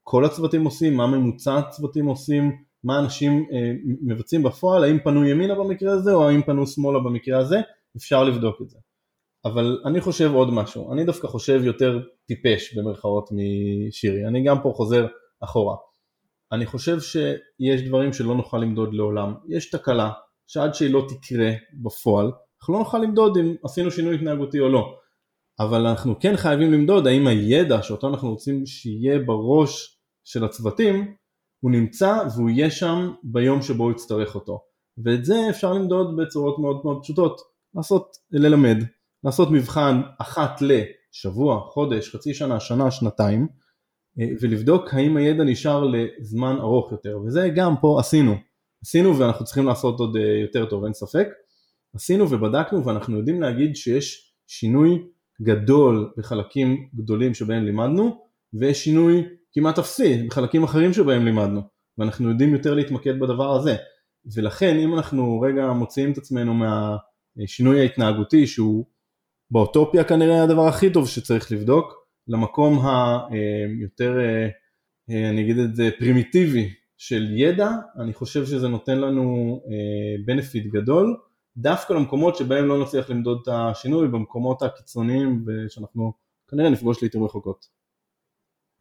כל 0.06 0.24
הצוותים 0.24 0.64
עושים, 0.64 0.96
מה 0.96 1.06
ממוצע 1.06 1.56
הצוותים 1.58 2.06
עושים, 2.06 2.52
מה 2.84 2.98
אנשים 2.98 3.46
אה, 3.52 3.72
מבצעים 4.02 4.42
בפועל, 4.42 4.84
האם 4.84 4.98
פנו 5.04 5.24
ימינה 5.24 5.54
במקרה 5.54 5.92
הזה 5.92 6.12
או 6.12 6.28
האם 6.28 6.42
פנו 6.42 6.66
שמאלה 6.66 6.98
במקרה 6.98 7.38
הזה, 7.38 7.60
אפשר 7.96 8.24
לבדוק 8.24 8.62
את 8.62 8.70
זה. 8.70 8.78
אבל 9.44 9.82
אני 9.84 10.00
חושב 10.00 10.30
עוד 10.34 10.52
משהו, 10.52 10.92
אני 10.92 11.04
דווקא 11.04 11.26
חושב 11.26 11.60
יותר 11.64 12.00
טיפש 12.26 12.74
במרכאות 12.74 13.30
משירי, 13.32 14.26
אני 14.26 14.44
גם 14.44 14.62
פה 14.62 14.72
חוזר 14.74 15.06
אחורה. 15.40 15.76
אני 16.52 16.66
חושב 16.66 17.00
שיש 17.00 17.82
דברים 17.82 18.12
שלא 18.12 18.34
נוכל 18.34 18.58
למדוד 18.58 18.94
לעולם, 18.94 19.34
יש 19.48 19.70
תקלה 19.70 20.10
שעד 20.46 20.74
שהיא 20.74 20.90
לא 20.90 21.06
תקרה 21.08 21.50
בפועל, 21.82 22.30
אנחנו 22.60 22.74
לא 22.74 22.80
נוכל 22.80 22.98
למדוד 22.98 23.38
אם 23.38 23.54
עשינו 23.64 23.90
שינוי 23.90 24.14
התנהגותי 24.14 24.60
או 24.60 24.68
לא, 24.68 24.94
אבל 25.60 25.86
אנחנו 25.86 26.20
כן 26.20 26.36
חייבים 26.36 26.72
למדוד 26.72 27.06
האם 27.06 27.26
הידע 27.26 27.82
שאותו 27.82 28.08
אנחנו 28.08 28.30
רוצים 28.30 28.66
שיהיה 28.66 29.18
בראש 29.18 29.93
של 30.24 30.44
הצוותים, 30.44 31.14
הוא 31.60 31.70
נמצא 31.70 32.18
והוא 32.36 32.50
יהיה 32.50 32.70
שם 32.70 33.14
ביום 33.22 33.62
שבו 33.62 33.84
הוא 33.84 33.92
יצטרך 33.92 34.34
אותו, 34.34 34.60
ואת 35.04 35.24
זה 35.24 35.50
אפשר 35.50 35.72
למדוד 35.72 36.16
בצורות 36.16 36.58
מאוד 36.58 36.80
מאוד 36.84 37.02
פשוטות, 37.02 37.40
לעשות, 37.74 38.16
ללמד, 38.30 38.76
לעשות 39.24 39.50
מבחן 39.50 40.00
אחת 40.18 40.60
לשבוע, 40.60 41.60
חודש, 41.60 42.14
חצי 42.14 42.34
שנה, 42.34 42.60
שנה, 42.60 42.90
שנתיים, 42.90 43.48
אה, 44.20 44.26
ולבדוק 44.40 44.94
האם 44.94 45.16
הידע 45.16 45.44
נשאר 45.44 45.84
לזמן 45.84 46.56
ארוך 46.60 46.92
יותר, 46.92 47.18
וזה 47.26 47.48
גם 47.56 47.74
פה 47.80 48.00
עשינו, 48.00 48.34
עשינו 48.84 49.18
ואנחנו 49.18 49.44
צריכים 49.44 49.66
לעשות 49.66 50.00
עוד 50.00 50.16
אה, 50.16 50.40
יותר 50.42 50.66
טוב, 50.66 50.84
אין 50.84 50.92
ספק, 50.92 51.28
עשינו 51.94 52.30
ובדקנו 52.30 52.84
ואנחנו 52.84 53.18
יודעים 53.18 53.40
להגיד 53.40 53.76
שיש 53.76 54.34
שינוי 54.46 55.02
גדול 55.42 56.12
בחלקים 56.16 56.88
גדולים 56.94 57.34
שבהם 57.34 57.64
לימדנו, 57.64 58.24
ויש 58.54 58.84
שינוי 58.84 59.24
כמעט 59.54 59.78
אפסי 59.78 60.26
בחלקים 60.26 60.64
אחרים 60.64 60.92
שבהם 60.92 61.24
לימדנו, 61.24 61.60
ואנחנו 61.98 62.28
יודעים 62.28 62.52
יותר 62.52 62.74
להתמקד 62.74 63.20
בדבר 63.20 63.56
הזה, 63.56 63.76
ולכן 64.34 64.76
אם 64.76 64.94
אנחנו 64.94 65.40
רגע 65.40 65.66
מוציאים 65.66 66.12
את 66.12 66.18
עצמנו 66.18 66.54
מהשינוי 66.54 67.80
ההתנהגותי 67.80 68.46
שהוא 68.46 68.84
באוטופיה 69.50 70.04
כנראה 70.04 70.42
הדבר 70.42 70.66
הכי 70.66 70.92
טוב 70.92 71.08
שצריך 71.08 71.52
לבדוק, 71.52 72.06
למקום 72.28 72.86
היותר, 72.86 74.18
אה, 74.20 74.48
אה, 75.10 75.30
אני 75.30 75.42
אגיד 75.42 75.58
את 75.58 75.76
זה, 75.76 75.90
פרימיטיבי 75.98 76.74
של 76.96 77.26
ידע, 77.36 77.70
אני 78.00 78.12
חושב 78.12 78.46
שזה 78.46 78.68
נותן 78.68 78.98
לנו 78.98 79.60
אה, 79.70 80.60
גדול, 80.72 81.16
דווקא 81.56 81.92
למקומות 81.92 82.36
שבהם 82.36 82.66
לא 82.66 82.82
נצליח 82.82 83.10
למדוד 83.10 83.38
את 83.42 83.48
השינוי, 83.48 84.08
במקומות 84.08 84.62
הקיצוניים 84.62 85.44
ושאנחנו 85.46 86.12
כנראה 86.48 86.70
נפגוש 86.70 87.02
לעיתים 87.02 87.24
רחוקות. 87.24 87.66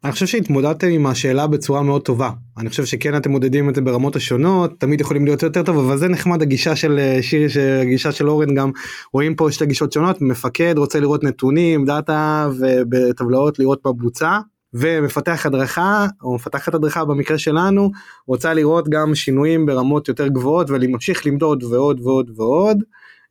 אני 0.04 0.12
חושב 0.12 0.26
שהתמודדתם 0.26 0.86
עם 0.86 1.06
השאלה 1.06 1.46
בצורה 1.46 1.82
מאוד 1.82 2.02
טובה 2.02 2.30
אני 2.58 2.70
חושב 2.70 2.84
שכן 2.84 3.16
אתם 3.16 3.30
מודדים 3.30 3.68
את 3.68 3.74
זה 3.74 3.80
ברמות 3.80 4.16
השונות 4.16 4.80
תמיד 4.80 5.00
יכולים 5.00 5.24
להיות 5.24 5.42
יותר 5.42 5.62
טוב 5.62 5.78
אבל 5.78 5.96
זה 5.96 6.08
נחמד 6.08 6.42
הגישה 6.42 6.76
של 6.76 6.98
אה, 6.98 7.18
שירי 7.22 7.48
שהגישה 7.48 8.12
של 8.12 8.28
אורן 8.28 8.54
גם 8.54 8.70
רואים 9.12 9.34
פה 9.34 9.52
שתי 9.52 9.66
גישות 9.66 9.92
שונות 9.92 10.22
מפקד 10.22 10.74
רוצה 10.78 11.00
לראות 11.00 11.24
נתונים 11.24 11.84
דאטה 11.84 12.48
ובטבלאות 12.58 13.58
לראות 13.58 13.80
מה 13.84 13.92
בוצע 13.92 14.38
ומפתח 14.74 15.46
הדרכה 15.46 16.06
או 16.22 16.34
מפתחת 16.34 16.74
הדרכה 16.74 17.04
במקרה 17.04 17.38
שלנו 17.38 17.90
רוצה 18.26 18.54
לראות 18.54 18.88
גם 18.88 19.14
שינויים 19.14 19.66
ברמות 19.66 20.08
יותר 20.08 20.28
גבוהות 20.28 20.70
ולהמשיך 20.70 21.26
למדוד 21.26 21.62
ועוד 21.62 22.00
ועוד 22.00 22.30
ועוד. 22.36 22.82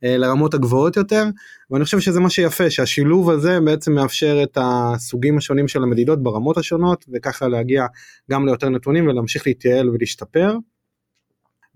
אה, 0.04 0.16
לרמות 0.16 0.54
הגבוהות 0.54 0.96
יותר 0.96 1.24
ואני 1.70 1.84
חושב 1.84 2.00
שזה 2.00 2.20
מה 2.20 2.30
שיפה 2.30 2.70
שהשילוב 2.70 3.30
הזה 3.30 3.60
בעצם 3.60 3.92
מאפשר 3.92 4.42
את 4.42 4.58
הסוגים 4.60 5.38
השונים 5.38 5.68
של 5.68 5.82
המדידות 5.82 6.22
ברמות 6.22 6.58
השונות 6.58 7.04
וככה 7.12 7.48
להגיע 7.48 7.86
גם 8.30 8.46
ליותר 8.46 8.68
נתונים 8.68 9.06
ולהמשיך 9.06 9.46
להתייעל 9.46 9.90
ולהשתפר. 9.90 10.56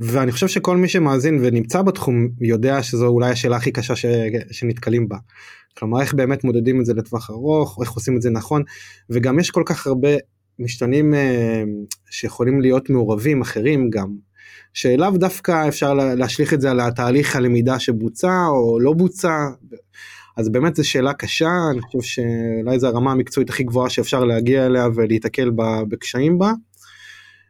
ואני 0.01 0.33
חושב 0.33 0.49
שכל 0.49 0.77
מי 0.77 0.89
שמאזין 0.89 1.39
ונמצא 1.43 1.83
בתחום 1.83 2.29
יודע 2.41 2.83
שזו 2.83 3.07
אולי 3.07 3.31
השאלה 3.31 3.57
הכי 3.57 3.73
קשה 3.73 3.97
ש... 3.97 4.07
שנתקלים 4.51 5.09
בה. 5.09 5.17
כלומר 5.79 6.01
איך 6.01 6.15
באמת 6.15 6.45
מודדים 6.45 6.81
את 6.81 6.87
זה 6.87 6.95
לטווח 6.95 7.31
ארוך 7.31 7.79
איך 7.83 7.91
עושים 7.93 8.17
את 8.17 8.23
זה 8.23 8.31
נכון 8.31 8.63
וגם 9.11 9.39
יש 9.39 9.51
כל 9.51 9.63
כך 9.67 9.87
הרבה 9.87 10.09
משתנים 10.59 11.15
אה, 11.15 11.63
שיכולים 12.11 12.61
להיות 12.61 12.91
מעורבים 12.91 13.41
אחרים 13.41 13.91
גם 13.91 14.28
שלאו 14.81 15.11
דווקא 15.11 15.69
אפשר 15.69 15.95
להשליך 15.95 16.55
את 16.55 16.61
זה 16.61 16.71
על 16.71 16.81
התהליך 16.81 17.37
הלמידה 17.37 17.79
שבוצע 17.79 18.47
או 18.49 18.81
לא 18.81 18.93
בוצע. 18.93 19.49
אז 20.37 20.49
באמת 20.49 20.77
זו 20.77 20.89
שאלה 20.89 21.13
קשה, 21.13 21.51
אני 21.73 21.81
חושב 21.81 22.01
שאולי 22.01 22.79
זו 22.79 22.87
הרמה 22.87 23.13
המקצועית 23.13 23.51
הכי 23.51 23.65
גבוהה 23.65 23.91
שאפשר 23.91 24.25
להגיע 24.25 24.67
אליה 24.67 24.87
ולהיתקל 24.95 25.51
בקשיים 25.89 26.39
בה. 26.39 26.53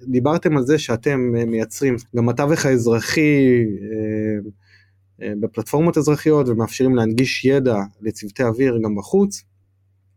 דיברתם 0.02 0.56
על 0.56 0.62
זה 0.62 0.78
שאתם 0.78 1.20
מייצרים 1.46 1.96
גם 2.16 2.28
התווך 2.28 2.66
האזרחי 2.66 3.64
אה, 3.82 5.26
אה, 5.26 5.32
בפלטפורמות 5.40 5.96
אזרחיות 5.98 6.48
ומאפשרים 6.48 6.96
להנגיש 6.96 7.44
ידע 7.44 7.76
לצוותי 8.00 8.42
אוויר 8.42 8.78
גם 8.84 8.94
בחוץ. 8.96 9.42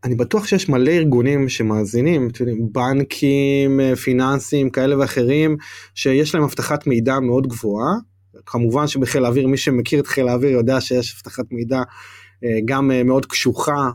אני 0.04 0.16
בטוח 0.16 0.48
שיש 0.48 0.70
מלא 0.70 0.92
ארגונים 0.92 1.50
שמאזינים, 1.50 2.30
בנקים, 2.72 3.80
אה, 3.80 3.96
פיננסים 3.96 4.70
כאלה 4.70 5.00
ואחרים, 5.00 5.58
שיש 5.96 6.36
להם 6.36 6.44
אבטחת 6.44 6.88
מידע 6.88 7.20
מאוד 7.20 7.48
גבוהה. 7.48 7.94
כמובן 8.46 8.88
שבחיל 8.88 9.26
האוויר, 9.26 9.48
מי 9.48 9.58
שמכיר 9.58 10.00
את 10.00 10.08
חיל 10.08 10.28
האוויר 10.28 10.52
יודע 10.52 10.82
שיש 10.82 11.16
אבטחת 11.16 11.46
מידע 11.52 11.82
אה, 12.44 12.60
גם 12.66 12.92
אה, 12.92 13.04
מאוד 13.04 13.26
קשוחה, 13.26 13.90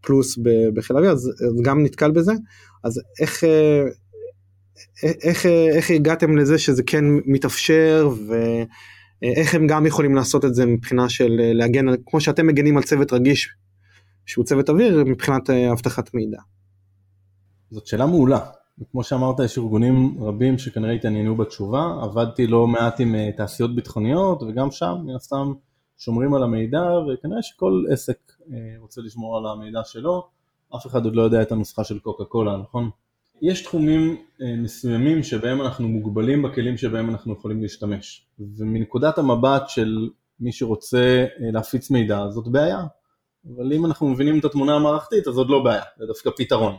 פלוס 0.00 0.38
בחיל 0.74 0.96
האוויר, 0.96 1.12
אז, 1.12 1.30
גם 1.62 1.84
נתקל 1.84 2.10
בזה. 2.10 2.32
אז 2.84 3.00
איך, 3.20 3.44
איך, 5.02 5.46
איך 5.46 5.90
הגעתם 5.90 6.36
לזה 6.36 6.58
שזה 6.58 6.82
כן 6.82 7.04
מתאפשר 7.26 8.10
ואיך 9.22 9.54
הם 9.54 9.66
גם 9.66 9.86
יכולים 9.86 10.14
לעשות 10.14 10.44
את 10.44 10.54
זה 10.54 10.66
מבחינה 10.66 11.08
של 11.08 11.30
להגן, 11.54 11.86
כמו 12.06 12.20
שאתם 12.20 12.46
מגנים 12.46 12.76
על 12.76 12.82
צוות 12.82 13.12
רגיש 13.12 13.54
שהוא 14.26 14.44
צוות 14.44 14.68
אוויר 14.70 15.04
מבחינת 15.04 15.50
אה, 15.50 15.72
אבטחת 15.72 16.14
מידע. 16.14 16.40
זאת 17.70 17.86
שאלה 17.86 18.06
מעולה. 18.06 18.40
כמו 18.92 19.04
שאמרת 19.04 19.40
יש 19.44 19.58
ארגונים 19.58 20.16
רבים 20.20 20.58
שכנראה 20.58 20.92
התעניינו 20.92 21.36
בתשובה, 21.36 21.98
עבדתי 22.02 22.46
לא 22.46 22.66
מעט 22.66 23.00
עם 23.00 23.14
אה, 23.14 23.30
תעשיות 23.36 23.74
ביטחוניות 23.74 24.42
וגם 24.42 24.70
שם 24.70 24.94
מן 25.04 25.14
הסתם 25.14 25.52
שומרים 25.98 26.34
על 26.34 26.42
המידע 26.42 26.82
וכנראה 26.82 27.42
שכל 27.42 27.84
עסק 27.90 28.18
אה, 28.52 28.56
רוצה 28.78 29.00
לשמור 29.00 29.38
על 29.38 29.46
המידע 29.46 29.80
שלו, 29.84 30.28
אף 30.76 30.86
אחד 30.86 31.04
עוד 31.04 31.16
לא 31.16 31.22
יודע 31.22 31.42
את 31.42 31.52
הנוסחה 31.52 31.84
של 31.84 31.98
קוקה 31.98 32.24
קולה, 32.24 32.56
נכון? 32.56 32.90
יש 33.42 33.62
תחומים 33.62 34.16
מסוימים 34.40 35.22
שבהם 35.22 35.62
אנחנו 35.62 35.88
מוגבלים 35.88 36.42
בכלים 36.42 36.76
שבהם 36.76 37.10
אנחנו 37.10 37.32
יכולים 37.32 37.62
להשתמש 37.62 38.26
ומנקודת 38.38 39.18
המבט 39.18 39.68
של 39.68 40.08
מי 40.40 40.52
שרוצה 40.52 41.26
להפיץ 41.38 41.90
מידע 41.90 42.28
זאת 42.28 42.48
בעיה, 42.48 42.84
אבל 43.46 43.72
אם 43.72 43.86
אנחנו 43.86 44.08
מבינים 44.08 44.38
את 44.38 44.44
התמונה 44.44 44.74
המערכתית 44.74 45.28
אז 45.28 45.36
עוד 45.36 45.50
לא 45.50 45.62
בעיה, 45.64 45.82
זה 45.98 46.06
דווקא 46.06 46.30
פתרון. 46.36 46.72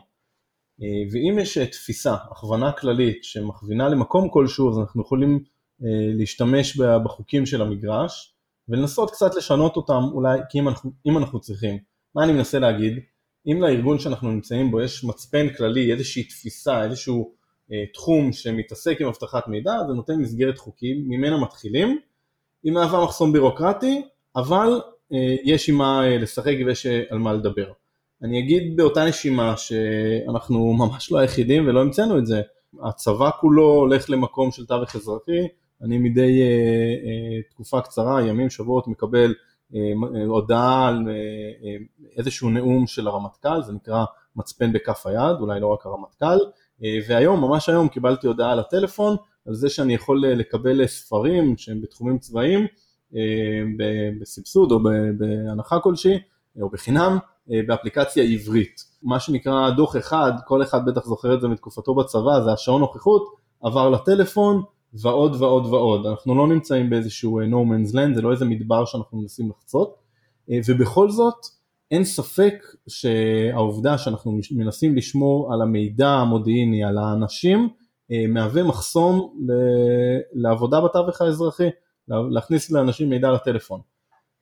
אה, 0.81 0.87
ואם 1.11 1.39
יש 1.39 1.57
אה, 1.57 1.65
תפיסה, 1.65 2.13
הכוונה 2.31 2.71
כללית 2.71 3.23
שמכווינה 3.23 3.89
למקום 3.89 4.29
כלשהו 4.29 4.69
אז 4.69 4.79
אנחנו 4.79 5.01
יכולים 5.01 5.43
אה, 5.83 5.87
להשתמש 6.17 6.77
בחוקים 6.77 7.45
של 7.45 7.61
המגרש 7.61 8.35
ולנסות 8.69 9.11
קצת 9.11 9.35
לשנות 9.35 9.75
אותם 9.75 10.03
אולי 10.13 10.39
כי 10.49 10.59
אם 10.59 10.67
אנחנו, 10.67 10.91
אם 11.05 11.17
אנחנו 11.17 11.39
צריכים. 11.39 11.77
מה 12.15 12.23
אני 12.23 12.33
מנסה 12.33 12.59
להגיד? 12.59 12.99
אם 13.47 13.61
לארגון 13.61 13.99
שאנחנו 13.99 14.31
נמצאים 14.31 14.71
בו 14.71 14.81
יש 14.81 15.03
מצפן 15.03 15.49
כללי, 15.49 15.91
איזושהי 15.91 16.23
תפיסה, 16.23 16.83
איזשהו 16.83 17.33
אה, 17.71 17.85
תחום 17.93 18.33
שמתעסק 18.33 19.01
עם 19.01 19.07
אבטחת 19.07 19.47
מידע, 19.47 19.71
זה 19.87 19.93
נותן 19.93 20.13
מסגרת 20.13 20.57
חוקים, 20.57 21.05
ממנה 21.07 21.37
מתחילים, 21.37 21.99
היא 22.63 22.73
מהווה 22.73 23.03
מחסום 23.03 23.33
בירוקרטי, 23.33 24.01
אבל 24.35 24.81
יש 25.43 25.69
עם 25.69 25.75
מה 25.75 26.07
אה, 26.07 26.17
לשחק 26.17 26.53
ויש 26.65 26.85
אה, 26.85 27.01
על 27.09 27.17
מה 27.17 27.33
לדבר. 27.33 27.71
אני 28.23 28.39
אגיד 28.39 28.77
באותה 28.77 29.05
נשימה 29.05 29.57
שאנחנו 29.57 30.73
ממש 30.79 31.11
לא 31.11 31.17
היחידים 31.17 31.67
ולא 31.67 31.81
המצאנו 31.81 32.17
את 32.17 32.25
זה. 32.25 32.41
הצבא 32.83 33.29
כולו 33.39 33.63
הולך 33.63 34.09
למקום 34.09 34.51
של 34.51 34.65
תווך 34.65 34.95
אזרחי, 34.95 35.47
אני 35.83 35.97
מדי 35.97 36.41
תקופה 37.49 37.81
קצרה, 37.81 38.21
ימים, 38.27 38.49
שבועות, 38.49 38.87
מקבל 38.87 39.33
הודעה 40.27 40.87
על 40.87 41.07
איזשהו 42.17 42.49
נאום 42.49 42.87
של 42.87 43.07
הרמטכ"ל, 43.07 43.63
זה 43.63 43.73
נקרא 43.73 44.05
מצפן 44.35 44.73
בכף 44.73 45.07
היד, 45.07 45.35
אולי 45.39 45.59
לא 45.59 45.67
רק 45.67 45.85
הרמטכ"ל, 45.85 46.37
והיום, 47.07 47.41
ממש 47.41 47.69
היום, 47.69 47.87
קיבלתי 47.87 48.27
הודעה 48.27 48.55
לטלפון 48.55 49.15
על 49.47 49.53
זה 49.53 49.69
שאני 49.69 49.93
יכול 49.93 50.25
לקבל 50.27 50.87
ספרים 50.87 51.57
שהם 51.57 51.81
בתחומים 51.81 52.17
צבאיים 52.17 52.59
אה, 52.61 52.65
בסבסוד 54.19 54.71
או 54.71 54.79
בהנחה 55.17 55.79
כלשהי 55.79 56.17
או 56.61 56.69
בחינם 56.69 57.17
אה, 57.51 57.59
באפליקציה 57.67 58.23
עברית. 58.23 58.83
מה 59.03 59.19
שנקרא 59.19 59.69
דוח 59.69 59.97
אחד, 59.97 60.31
כל 60.47 60.61
אחד 60.61 60.85
בטח 60.85 61.05
זוכר 61.05 61.33
את 61.33 61.41
זה 61.41 61.47
מתקופתו 61.47 61.95
בצבא, 61.95 62.39
זה 62.43 62.51
השעון 62.51 62.81
נוכחות, 62.81 63.35
עבר 63.61 63.89
לטלפון 63.89 64.63
ועוד 64.93 65.41
ועוד 65.41 65.65
ועוד. 65.65 66.05
אנחנו 66.05 66.35
לא 66.35 66.47
נמצאים 66.47 66.89
באיזשהו 66.89 67.39
אה, 67.39 67.45
no 67.45 67.49
man's 67.49 67.93
land, 67.93 68.15
זה 68.15 68.21
לא 68.21 68.31
איזה 68.31 68.45
מדבר 68.45 68.85
שאנחנו 68.85 69.21
מנסים 69.21 69.49
לחצות, 69.49 69.95
ובכל 70.67 71.09
זאת 71.09 71.45
אין 71.91 72.03
ספק 72.03 72.53
שהעובדה 72.87 73.97
שאנחנו 73.97 74.39
מנסים 74.51 74.95
לשמור 74.95 75.53
על 75.53 75.61
המידע 75.61 76.09
המודיעיני, 76.09 76.83
על 76.83 76.97
האנשים, 76.97 77.69
אה, 78.11 78.25
מהווה 78.27 78.63
מחסום 78.63 79.33
לעבודה 80.33 80.81
בתווך 80.81 81.21
האזרחי, 81.21 81.69
להכניס 82.31 82.71
לאנשים 82.71 83.09
מידע 83.09 83.31
לטלפון. 83.31 83.81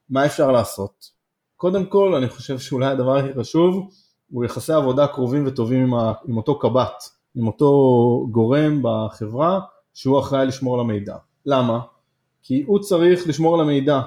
מה 0.10 0.26
אפשר 0.26 0.52
לעשות? 0.52 1.20
קודם 1.58 1.86
כל, 1.86 2.16
אני 2.16 2.30
חושב 2.30 2.60
שאולי 2.60 2.88
הדבר 2.88 3.18
הכי 3.18 3.34
חשוב 3.40 3.90
הוא 4.32 4.46
יחסי 4.46 4.74
עבודה 4.74 5.08
קרובים 5.08 5.48
וטובים 5.48 5.84
עם, 5.84 5.94
ה, 5.94 6.14
עם 6.28 6.38
אותו 6.38 6.60
קב"ט, 6.60 7.04
עם 7.36 7.48
אותו 7.48 7.72
גורם 8.32 8.82
בחברה 8.84 9.60
שהוא 9.94 10.20
אחראי 10.20 10.46
לשמור 10.46 10.74
על 10.74 10.80
המידע. 10.80 11.16
למה? 11.46 11.80
כי 12.44 12.64
הוא 12.68 12.80
צריך 12.80 13.28
לשמור 13.28 13.56
על 13.56 13.62
המידע. 13.62 14.02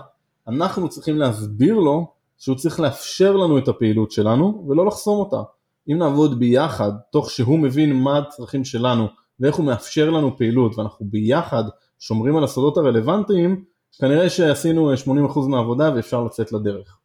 אנחנו 0.49 0.89
צריכים 0.89 1.19
להסביר 1.19 1.75
לו 1.75 2.07
שהוא 2.39 2.57
צריך 2.57 2.81
לאפשר 2.81 3.37
לנו 3.37 3.59
את 3.59 3.69
הפעילות 3.69 4.11
שלנו 4.11 4.65
ולא 4.69 4.87
לחסום 4.87 5.19
אותה. 5.19 5.43
אם 5.91 5.99
נעבוד 5.99 6.39
ביחד, 6.39 6.93
תוך 7.13 7.31
שהוא 7.31 7.59
מבין 7.59 7.93
מה 8.03 8.19
הצרכים 8.19 8.65
שלנו 8.65 9.07
ואיך 9.41 9.57
הוא 9.57 9.67
מאפשר 9.67 10.11
לנו 10.11 10.37
פעילות 10.37 10.79
ואנחנו 10.79 11.07
ביחד 11.11 11.65
שומרים 12.03 12.37
על 12.37 12.45
הסודות 12.45 12.77
הרלוונטיים, 12.77 13.65
כנראה 13.99 14.31
שעשינו 14.31 14.95
80% 14.95 15.41
מהעבודה 15.49 15.93
ואפשר 15.95 16.25
לצאת 16.25 16.53
לדרך. 16.53 16.99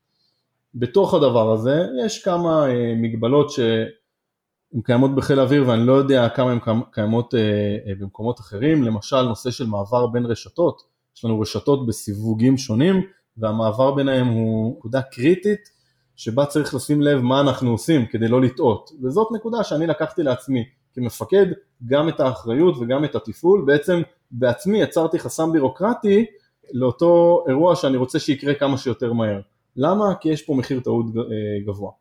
בתוך 0.76 1.14
הדבר 1.14 1.52
הזה 1.52 1.88
יש 2.06 2.24
כמה 2.24 2.68
אה, 2.68 2.94
מגבלות 2.96 3.50
שהן 3.52 4.82
קיימות 4.84 5.16
בחיל 5.16 5.40
האוויר 5.40 5.64
ואני 5.68 5.86
לא 5.86 5.94
יודע 5.94 6.30
כמה 6.30 6.52
הן 6.52 6.60
קיימות 6.92 7.36
אה, 7.36 7.40
אה, 7.88 7.96
במקומות 8.00 8.40
אחרים, 8.40 8.84
למשל 8.84 9.22
נושא 9.22 9.52
של 9.52 9.68
מעבר 9.68 10.08
בין 10.08 10.26
רשתות, 10.26 10.82
יש 11.18 11.26
לנו 11.26 11.40
רשתות 11.40 11.88
בסיווגים 11.88 12.58
שונים 12.58 13.02
והמעבר 13.38 13.92
ביניהם 13.92 14.28
הוא 14.28 14.78
נקודה 14.78 15.02
קריטית 15.02 15.70
שבה 16.16 16.46
צריך 16.46 16.76
לשים 16.76 17.02
לב 17.02 17.22
מה 17.22 17.42
אנחנו 17.42 17.72
עושים 17.72 18.06
כדי 18.06 18.28
לא 18.28 18.42
לטעות. 18.42 18.90
וזאת 19.04 19.28
נקודה 19.36 19.64
שאני 19.64 19.88
לקחתי 19.88 20.24
לעצמי 20.24 20.64
כמפקד 20.94 21.46
גם 21.86 22.10
את 22.10 22.20
האחריות 22.20 22.78
וגם 22.78 23.06
את 23.06 23.16
התפעול, 23.16 23.64
בעצם 23.66 24.02
בעצמי 24.32 24.82
יצרתי 24.82 25.20
חסם 25.20 25.52
בירוקרטי 25.52 26.26
לאותו 26.74 27.44
אירוע 27.48 27.76
שאני 27.76 27.98
רוצה 27.98 28.20
שיקרה 28.20 28.54
כמה 28.54 28.78
שיותר 28.78 29.14
מהר. 29.14 29.42
למה? 29.76 30.16
כי 30.16 30.30
יש 30.30 30.42
פה 30.42 30.54
מחיר 30.54 30.80
טעות 30.80 31.06
אה, 31.18 31.66
גבוה. 31.66 31.92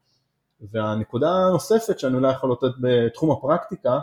והנקודה 0.60 1.30
הנוספת 1.30 1.98
שאני 1.98 2.14
אולי 2.14 2.32
יכול 2.32 2.52
לתת 2.52 2.76
בתחום 2.80 3.30
הפרקטיקה 3.30 3.98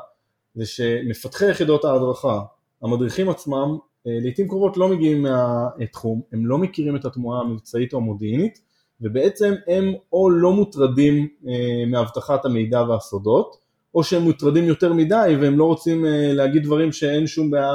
זה 0.56 0.66
שמפתחי 0.66 1.50
יחידות 1.50 1.86
ההדרכה, 1.86 2.42
המדריכים 2.82 3.30
עצמם, 3.30 3.78
אה, 4.08 4.18
לעיתים 4.22 4.48
קרובות 4.48 4.78
לא 4.78 4.90
מגיעים 4.90 5.24
מהתחום, 5.24 6.22
הם 6.32 6.46
לא 6.46 6.58
מכירים 6.58 6.96
את 6.96 7.06
התמונה 7.06 7.40
המבצעית 7.40 7.94
או 7.94 7.98
המודיעינית 7.98 8.60
ובעצם 9.02 9.54
הם 9.68 9.94
או 10.14 10.30
לא 10.30 10.54
מוטרדים 10.54 11.28
אה, 11.48 11.86
מאבטחת 11.88 12.46
המידע 12.46 12.82
והסודות 12.82 13.58
או 13.94 14.04
שהם 14.04 14.22
מוטרדים 14.22 14.64
יותר 14.64 14.94
מדי 14.94 15.36
והם 15.42 15.58
לא 15.58 15.64
רוצים 15.64 16.06
להגיד 16.10 16.64
דברים 16.64 16.92
שאין 16.92 17.28
שום 17.28 17.52
בעיה 17.52 17.72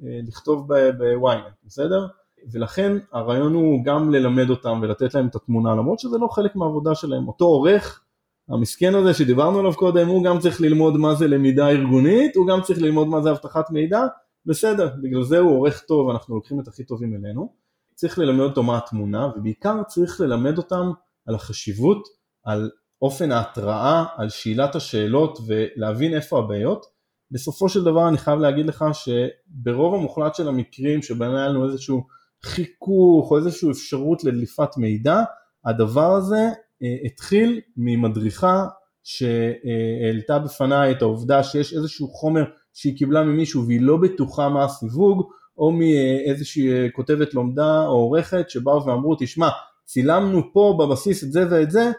לכתוב 0.00 0.68
בוויינט, 0.98 1.54
בסדר? 1.64 2.06
ולכן 2.52 2.92
הרעיון 3.12 3.54
הוא 3.54 3.84
גם 3.84 4.10
ללמד 4.10 4.50
אותם 4.50 4.78
ולתת 4.82 5.14
להם 5.14 5.26
את 5.26 5.34
התמונה 5.34 5.74
למרות 5.74 5.98
שזה 5.98 6.18
לא 6.18 6.28
חלק 6.28 6.56
מהעבודה 6.56 6.94
שלהם, 6.94 7.28
אותו 7.28 7.44
עורך 7.44 8.04
המסכן 8.48 8.94
הזה 8.94 9.14
שדיברנו 9.14 9.58
עליו 9.58 9.74
קודם 9.74 10.08
הוא 10.08 10.24
גם 10.24 10.38
צריך 10.38 10.60
ללמוד 10.60 10.96
מה 10.96 11.14
זה 11.14 11.28
למידה 11.28 11.68
ארגונית, 11.68 12.36
הוא 12.36 12.46
גם 12.46 12.60
צריך 12.62 12.82
ללמוד 12.82 13.08
מה 13.08 13.22
זה 13.22 13.30
אבטחת 13.30 13.70
מידע, 13.70 14.00
בסדר, 14.46 14.88
בגלל 15.02 15.22
זה 15.22 15.38
הוא 15.38 15.56
עורך 15.56 15.80
טוב, 15.80 16.10
אנחנו 16.10 16.34
לוקחים 16.34 16.60
את 16.60 16.68
הכי 16.68 16.84
טובים 16.84 17.14
אלינו, 17.14 17.52
צריך 17.94 18.18
ללמד 18.18 18.40
אותו 18.40 18.62
מה 18.62 18.76
התמונה 18.76 19.30
ובעיקר 19.36 19.82
צריך 19.88 20.20
ללמד 20.20 20.58
אותם 20.58 20.90
על 21.26 21.34
החשיבות, 21.34 22.08
על 22.44 22.70
אופן 23.02 23.32
ההתראה, 23.32 24.04
על 24.16 24.28
שאלת 24.28 24.74
השאלות 24.74 25.38
ולהבין 25.46 26.14
איפה 26.14 26.38
הבעיות. 26.38 26.86
בסופו 27.30 27.68
של 27.68 27.84
דבר 27.84 28.08
אני 28.08 28.18
חייב 28.18 28.40
להגיד 28.40 28.66
לך 28.66 28.84
שברוב 28.92 29.94
המוחלט 29.94 30.34
של 30.34 30.48
המקרים 30.48 31.02
שבהם 31.02 31.34
היה 31.34 31.48
לנו 31.48 31.64
איזשהו 31.64 32.06
חיכוך 32.44 33.30
או 33.30 33.36
איזושהי 33.36 33.70
אפשרות 33.70 34.24
לדליפת 34.24 34.76
מידע, 34.76 35.22
הדבר 35.64 36.14
הזה 36.14 36.48
אה, 36.82 36.96
התחיל 37.04 37.60
ממדריכה 37.76 38.66
שהעלתה 39.04 40.38
בפניי 40.38 40.92
את 40.92 41.02
העובדה 41.02 41.42
שיש 41.42 41.74
איזשהו 41.74 42.08
חומר 42.08 42.44
שהיא 42.74 42.96
קיבלה 42.96 43.22
ממישהו 43.22 43.66
והיא 43.66 43.80
לא 43.80 43.96
בטוחה 43.96 44.48
מה 44.48 44.64
הסיווג, 44.64 45.28
או 45.58 45.72
מאיזושהי 45.72 46.72
אה, 46.72 46.86
כותבת 46.92 47.34
לומדה 47.34 47.86
או 47.86 47.92
עורכת 47.92 48.50
שבאו 48.50 48.86
ואמרו 48.86 49.16
תשמע 49.18 49.48
צילמנו 49.84 50.52
פה 50.52 50.78
בבסיס 50.80 51.24
את 51.24 51.32
זה 51.32 51.44
ואת 51.50 51.70
זה, 51.70 51.90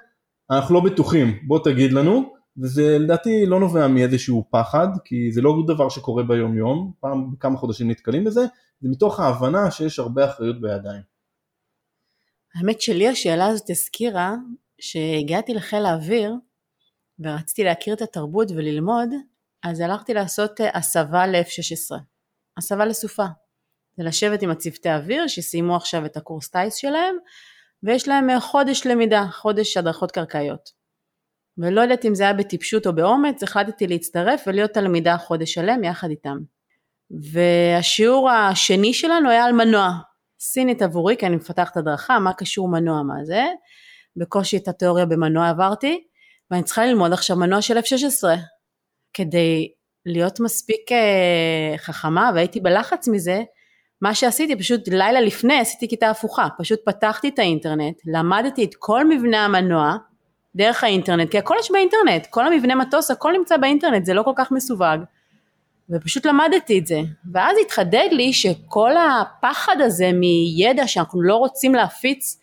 אנחנו 0.51 0.75
לא 0.75 0.81
בטוחים, 0.81 1.39
בוא 1.47 1.59
תגיד 1.63 1.93
לנו, 1.93 2.33
וזה 2.61 2.97
לדעתי 2.99 3.45
לא 3.45 3.59
נובע 3.59 3.87
מאיזשהו 3.87 4.47
פחד, 4.51 4.87
כי 5.05 5.31
זה 5.31 5.41
לא 5.41 5.53
דבר 5.67 5.89
שקורה 5.89 6.23
ביום 6.23 6.57
יום, 6.57 6.91
פעם 6.99 7.31
בכמה 7.31 7.57
חודשים 7.57 7.91
נתקלים 7.91 8.23
בזה, 8.23 8.41
זה 8.81 8.89
מתוך 8.89 9.19
ההבנה 9.19 9.71
שיש 9.71 9.99
הרבה 9.99 10.25
אחריות 10.25 10.61
בידיים. 10.61 11.01
האמת 12.55 12.81
שלי 12.81 13.07
השאלה 13.07 13.47
הזאת 13.47 13.69
הזכירה 13.69 14.35
שהגעתי 14.81 15.53
לחיל 15.53 15.85
האוויר 15.85 16.33
ורציתי 17.19 17.63
להכיר 17.63 17.93
את 17.93 18.01
התרבות 18.01 18.51
וללמוד, 18.51 19.09
אז 19.63 19.79
הלכתי 19.79 20.13
לעשות 20.13 20.61
אה, 20.61 20.77
הסבה 20.77 21.27
ל-F16, 21.27 21.95
הסבה 22.57 22.85
לסופה. 22.85 23.25
זה 23.97 24.03
לשבת 24.03 24.41
עם 24.41 24.49
הצוותי 24.49 24.89
אוויר 24.89 25.27
שסיימו 25.27 25.75
עכשיו 25.75 26.05
את 26.05 26.17
הקורס 26.17 26.49
טיס 26.49 26.75
שלהם 26.75 27.15
ויש 27.84 28.07
להם 28.07 28.30
אה, 28.30 28.39
חודש 28.39 28.86
למידה, 28.86 29.25
חודש 29.32 29.77
הדרכות 29.77 30.11
קרקעיות. 30.11 30.69
ולא 31.57 31.82
יודעת 31.82 32.05
אם 32.05 32.15
זה 32.15 32.23
היה 32.23 32.34
בטיפשות 32.34 32.88
או 32.88 32.95
באומץ, 32.95 33.43
החלטתי 33.43 33.88
להצטרף 33.88 34.43
ולהיות 34.47 34.71
תלמידה 34.71 35.17
חודש 35.17 35.53
שלם 35.53 35.84
יחד 35.84 36.09
איתם. 36.09 36.38
והשיעור 37.11 38.30
השני 38.30 38.93
שלנו 38.93 39.30
היה 39.30 39.45
על 39.45 39.51
מנוע. 39.51 39.89
סינית 40.39 40.82
עבורי, 40.82 41.17
כי 41.17 41.25
אני 41.25 41.36
מפתחת 41.36 41.77
הדרכה, 41.77 42.19
מה 42.19 42.34
קשור 42.34 42.69
מנוע, 42.69 43.03
מה 43.03 43.23
זה? 43.23 43.45
בקושי 44.15 44.57
את 44.57 44.67
התיאוריה 44.67 45.05
במנוע 45.05 45.49
עברתי, 45.49 46.03
ואני 46.51 46.63
צריכה 46.63 46.86
ללמוד 46.86 47.13
עכשיו 47.13 47.38
מנוע 47.38 47.61
של 47.61 47.77
F16, 47.77 48.23
כדי 49.13 49.71
להיות 50.05 50.39
מספיק 50.39 50.91
אה, 50.91 51.77
חכמה, 51.77 52.32
והייתי 52.36 52.59
בלחץ 52.59 53.07
מזה, 53.07 53.41
מה 54.01 54.15
שעשיתי 54.15 54.55
פשוט 54.55 54.87
לילה 54.87 55.21
לפני 55.21 55.59
עשיתי 55.59 55.87
כיתה 55.87 56.09
הפוכה, 56.09 56.47
פשוט 56.57 56.79
פתחתי 56.85 57.29
את 57.29 57.39
האינטרנט, 57.39 58.01
למדתי 58.05 58.63
את 58.63 58.75
כל 58.79 59.09
מבנה 59.09 59.45
המנוע 59.45 59.95
דרך 60.55 60.83
האינטרנט, 60.83 61.31
כי 61.31 61.37
הכל 61.37 61.55
יש 61.59 61.71
באינטרנט, 61.71 62.27
כל 62.29 62.47
המבנה 62.47 62.75
מטוס 62.75 63.11
הכל 63.11 63.33
נמצא 63.37 63.57
באינטרנט, 63.57 64.05
זה 64.05 64.13
לא 64.13 64.23
כל 64.23 64.33
כך 64.35 64.51
מסווג. 64.51 64.99
ופשוט 65.89 66.25
למדתי 66.25 66.79
את 66.79 66.87
זה. 66.87 67.01
ואז 67.33 67.57
התחדד 67.65 68.07
לי 68.11 68.33
שכל 68.33 68.91
הפחד 68.97 69.75
הזה 69.79 70.11
מידע 70.13 70.87
שאנחנו 70.87 71.21
לא 71.21 71.35
רוצים 71.35 71.75
להפיץ 71.75 72.39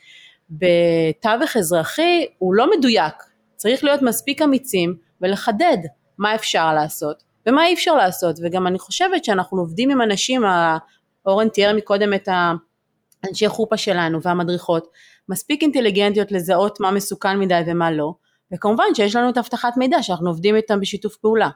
בתווך 0.51 1.57
אזרחי 1.57 2.27
הוא 2.39 2.55
לא 2.55 2.71
מדויק. 2.79 3.15
צריך 3.57 3.85
להיות 3.85 4.03
מספיק 4.03 4.43
אמיצים 4.43 4.97
ולחדד 5.21 5.79
מה 6.19 6.35
אפשר 6.35 6.75
לעשות 6.75 7.23
ומה 7.47 7.67
אי 7.67 7.75
אפשר 7.75 7.95
לעשות. 7.95 8.37
וגם 8.43 8.67
אני 8.67 8.79
חושבת 8.79 9.25
שאנחנו 9.25 9.59
עובדים 9.59 9.91
עם 9.91 10.03
אנשים, 10.03 10.43
אורן 11.27 11.49
תיאר 11.49 11.77
מקודם 11.77 12.15
את 12.15 12.29
האנשי 13.25 13.49
חופה 13.49 13.77
שלנו 13.77 14.23
והמדריכות, 14.23 14.87
מספיק 15.29 15.63
אינטליגנטיות 15.63 16.33
לזהות 16.33 16.81
מה 16.81 16.91
מסוכן 16.91 17.39
מדי 17.39 17.61
ומה 17.67 17.93
לא. 17.93 18.15
וכמובן 18.55 18.85
שיש 18.95 19.17
לנו 19.17 19.31
את 19.31 19.39
אבטחת 19.39 19.77
מידע 19.77 20.03
שאנחנו 20.03 20.29
עובדים 20.29 20.57
איתם 20.57 20.81
בשיתוף 20.81 21.17
פעולה. 21.17 21.49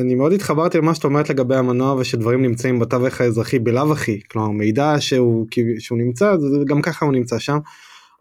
אני 0.00 0.14
מאוד 0.14 0.32
התחברתי 0.32 0.78
למה 0.78 0.94
שאת 0.94 1.04
אומרת 1.04 1.30
לגבי 1.30 1.56
המנוע 1.56 1.94
ושדברים 1.94 2.42
נמצאים 2.42 2.78
בתווך 2.78 3.20
האזרחי 3.20 3.58
בלאו 3.58 3.92
הכי 3.92 4.20
כלומר 4.30 4.48
מידע 4.48 4.94
שהוא 5.00 5.46
שהוא 5.78 5.98
נמצא 5.98 6.34
גם 6.64 6.82
ככה 6.82 7.06
הוא 7.06 7.14
נמצא 7.14 7.38
שם. 7.38 7.58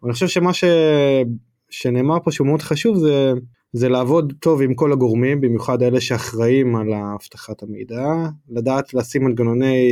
אני 0.06 0.14
חושב 0.14 0.28
שמה 0.28 0.54
ש... 0.54 0.64
שנאמר 1.70 2.18
פה 2.24 2.32
שהוא 2.32 2.48
מאוד 2.48 2.62
חשוב 2.62 2.98
זה 2.98 3.34
זה 3.74 3.90
לעבוד 3.90 4.34
טוב 4.40 4.62
עם 4.62 4.74
כל 4.74 4.92
הגורמים 4.92 5.42
במיוחד 5.42 5.84
אלה 5.84 6.02
שאחראים 6.02 6.76
על 6.76 6.88
אבטחת 6.94 7.64
המידע 7.64 8.06
לדעת 8.50 8.94
לשים 8.94 9.24
מנגנוני 9.24 9.92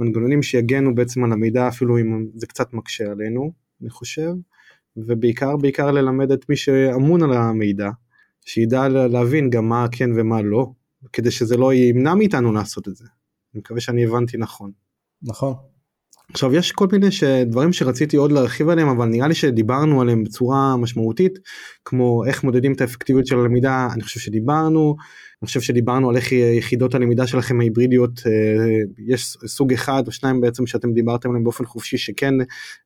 מנגנונים 0.00 0.42
שיגנו 0.42 0.94
בעצם 0.94 1.24
על 1.24 1.32
המידע 1.32 1.68
אפילו 1.68 1.98
אם 1.98 2.26
זה 2.34 2.46
קצת 2.46 2.72
מקשה 2.72 3.10
עלינו 3.10 3.52
אני 3.82 3.90
חושב 3.90 4.32
ובעיקר 4.96 5.56
בעיקר 5.56 5.90
ללמד 5.90 6.32
את 6.32 6.48
מי 6.48 6.56
שאמון 6.56 7.22
על 7.22 7.32
המידע 7.32 7.90
שידע 8.44 8.88
להבין 8.88 9.50
גם 9.50 9.68
מה 9.68 9.86
כן 9.92 10.10
ומה 10.16 10.42
לא 10.42 10.72
כדי 11.12 11.30
שזה 11.30 11.56
לא 11.56 11.74
ימנע 11.74 12.14
מאיתנו 12.14 12.52
לעשות 12.52 12.88
את 12.88 12.96
זה. 12.96 13.04
אני 13.54 13.60
מקווה 13.60 13.80
שאני 13.80 14.04
הבנתי 14.04 14.36
נכון. 14.36 14.72
נכון. 15.22 15.54
עכשיו 16.30 16.54
יש 16.54 16.72
כל 16.72 16.86
מיני 16.92 17.06
דברים 17.46 17.72
שרציתי 17.72 18.16
עוד 18.16 18.32
להרחיב 18.32 18.68
עליהם 18.68 18.88
אבל 18.88 19.06
נראה 19.06 19.28
לי 19.28 19.34
שדיברנו 19.34 20.00
עליהם 20.00 20.24
בצורה 20.24 20.76
משמעותית 20.76 21.38
כמו 21.84 22.24
איך 22.24 22.44
מודדים 22.44 22.72
את 22.72 22.80
האפקטיביות 22.80 23.26
של 23.26 23.38
הלמידה 23.38 23.88
אני 23.94 24.02
חושב 24.02 24.20
שדיברנו 24.20 24.96
אני 25.42 25.46
חושב 25.46 25.60
שדיברנו 25.60 26.10
על 26.10 26.16
איך 26.16 26.32
יחידות 26.32 26.94
הלמידה 26.94 27.26
שלכם 27.26 27.60
ההיברידיות 27.60 28.20
אה, 28.26 28.32
יש 29.06 29.36
סוג 29.46 29.72
אחד 29.72 30.02
או 30.06 30.12
שניים 30.12 30.40
בעצם 30.40 30.66
שאתם 30.66 30.92
דיברתם 30.92 31.28
עליהם 31.28 31.44
באופן 31.44 31.64
חופשי 31.64 31.98
שכן 31.98 32.34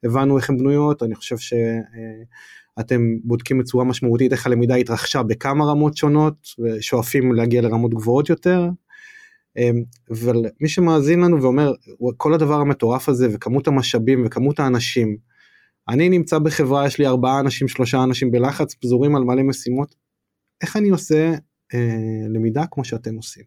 הבנו 0.05 0.37
איך 0.37 0.51
הן 0.51 0.57
בנויות 0.57 1.03
אני 1.03 1.15
חושב 1.15 1.39
ש... 1.39 1.53
אה, 1.53 2.25
אתם 2.81 3.01
בודקים 3.25 3.59
בצורה 3.59 3.85
משמעותית 3.85 4.33
איך 4.33 4.47
הלמידה 4.47 4.75
התרחשה 4.75 5.23
בכמה 5.23 5.65
רמות 5.65 5.97
שונות 5.97 6.35
ושואפים 6.59 7.33
להגיע 7.33 7.63
לרמות 7.63 7.95
גבוהות 7.95 8.29
יותר. 8.29 8.69
אמ, 9.57 9.83
אבל 10.11 10.43
מי 10.61 10.69
שמאזין 10.69 11.21
לנו 11.21 11.43
ואומר 11.43 11.73
כל 12.17 12.35
הדבר 12.35 12.55
המטורף 12.55 13.09
הזה 13.09 13.29
וכמות 13.33 13.69
המשאבים 13.69 14.27
וכמות 14.27 14.61
האנשים. 14.61 15.17
אני 15.89 16.09
נמצא 16.09 16.39
בחברה 16.39 16.87
יש 16.87 16.99
לי 16.99 17.07
ארבעה 17.07 17.41
אנשים 17.41 17.69
שלושה 17.69 18.03
אנשים 18.03 18.31
בלחץ 18.31 18.75
פזורים 18.75 19.17
על 19.17 19.23
מלא 19.23 19.43
משימות. 19.43 19.95
איך 20.63 20.77
אני 20.77 20.89
עושה 20.89 21.33
אה, 21.75 22.27
למידה 22.29 22.65
כמו 22.71 22.85
שאתם 22.85 23.15
עושים. 23.15 23.45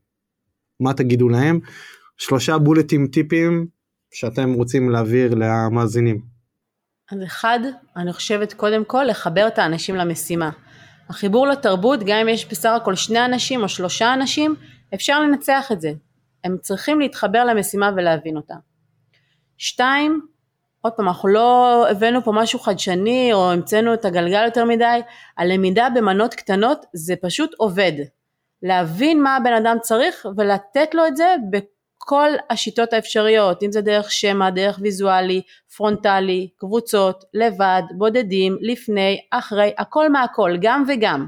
מה 0.79 0.93
תגידו 0.93 1.29
להם? 1.29 1.59
שלושה 2.17 2.57
בולטים 2.57 3.07
טיפים 3.07 3.67
שאתם 4.11 4.53
רוצים 4.53 4.89
להעביר 4.89 5.35
למאזינים. 5.35 6.21
אז 7.11 7.23
אחד, 7.23 7.59
אני 7.95 8.13
חושבת 8.13 8.53
קודם 8.53 8.85
כל 8.85 9.03
לחבר 9.03 9.47
את 9.47 9.59
האנשים 9.59 9.95
למשימה. 9.95 10.49
החיבור 11.09 11.47
לתרבות, 11.47 11.99
גם 12.05 12.17
אם 12.17 12.29
יש 12.29 12.45
בסך 12.45 12.69
הכל 12.81 12.95
שני 12.95 13.25
אנשים 13.25 13.63
או 13.63 13.69
שלושה 13.69 14.13
אנשים, 14.13 14.55
אפשר 14.93 15.21
לנצח 15.21 15.71
את 15.71 15.81
זה. 15.81 15.91
הם 16.43 16.57
צריכים 16.61 16.99
להתחבר 16.99 17.45
למשימה 17.45 17.91
ולהבין 17.95 18.37
אותה. 18.37 18.55
שתיים, 19.57 20.21
עוד 20.81 20.93
פעם, 20.93 21.07
אנחנו 21.07 21.29
לא 21.29 21.85
הבאנו 21.89 22.23
פה 22.23 22.31
משהו 22.31 22.59
חדשני 22.59 23.33
או 23.33 23.51
המצאנו 23.51 23.93
את 23.93 24.05
הגלגל 24.05 24.45
יותר 24.45 24.65
מדי, 24.65 24.99
הלמידה 25.37 25.87
במנות 25.95 26.33
קטנות 26.33 26.85
זה 26.93 27.15
פשוט 27.21 27.51
עובד. 27.57 27.91
להבין 28.63 29.23
מה 29.23 29.35
הבן 29.35 29.53
אדם 29.53 29.77
צריך 29.81 30.25
ולתת 30.37 30.93
לו 30.93 31.07
את 31.07 31.17
זה 31.17 31.35
בכל 31.49 32.29
השיטות 32.49 32.93
האפשריות, 32.93 33.63
אם 33.63 33.71
זה 33.71 33.81
דרך 33.81 34.11
שמע, 34.11 34.49
דרך 34.49 34.79
ויזואלי, 34.81 35.41
פרונטלי, 35.77 36.49
קבוצות, 36.57 37.23
לבד, 37.33 37.81
בודדים, 37.97 38.57
לפני, 38.61 39.21
אחרי, 39.31 39.73
הכל 39.77 40.09
מהכל, 40.09 40.57
גם 40.61 40.83
וגם. 40.87 41.27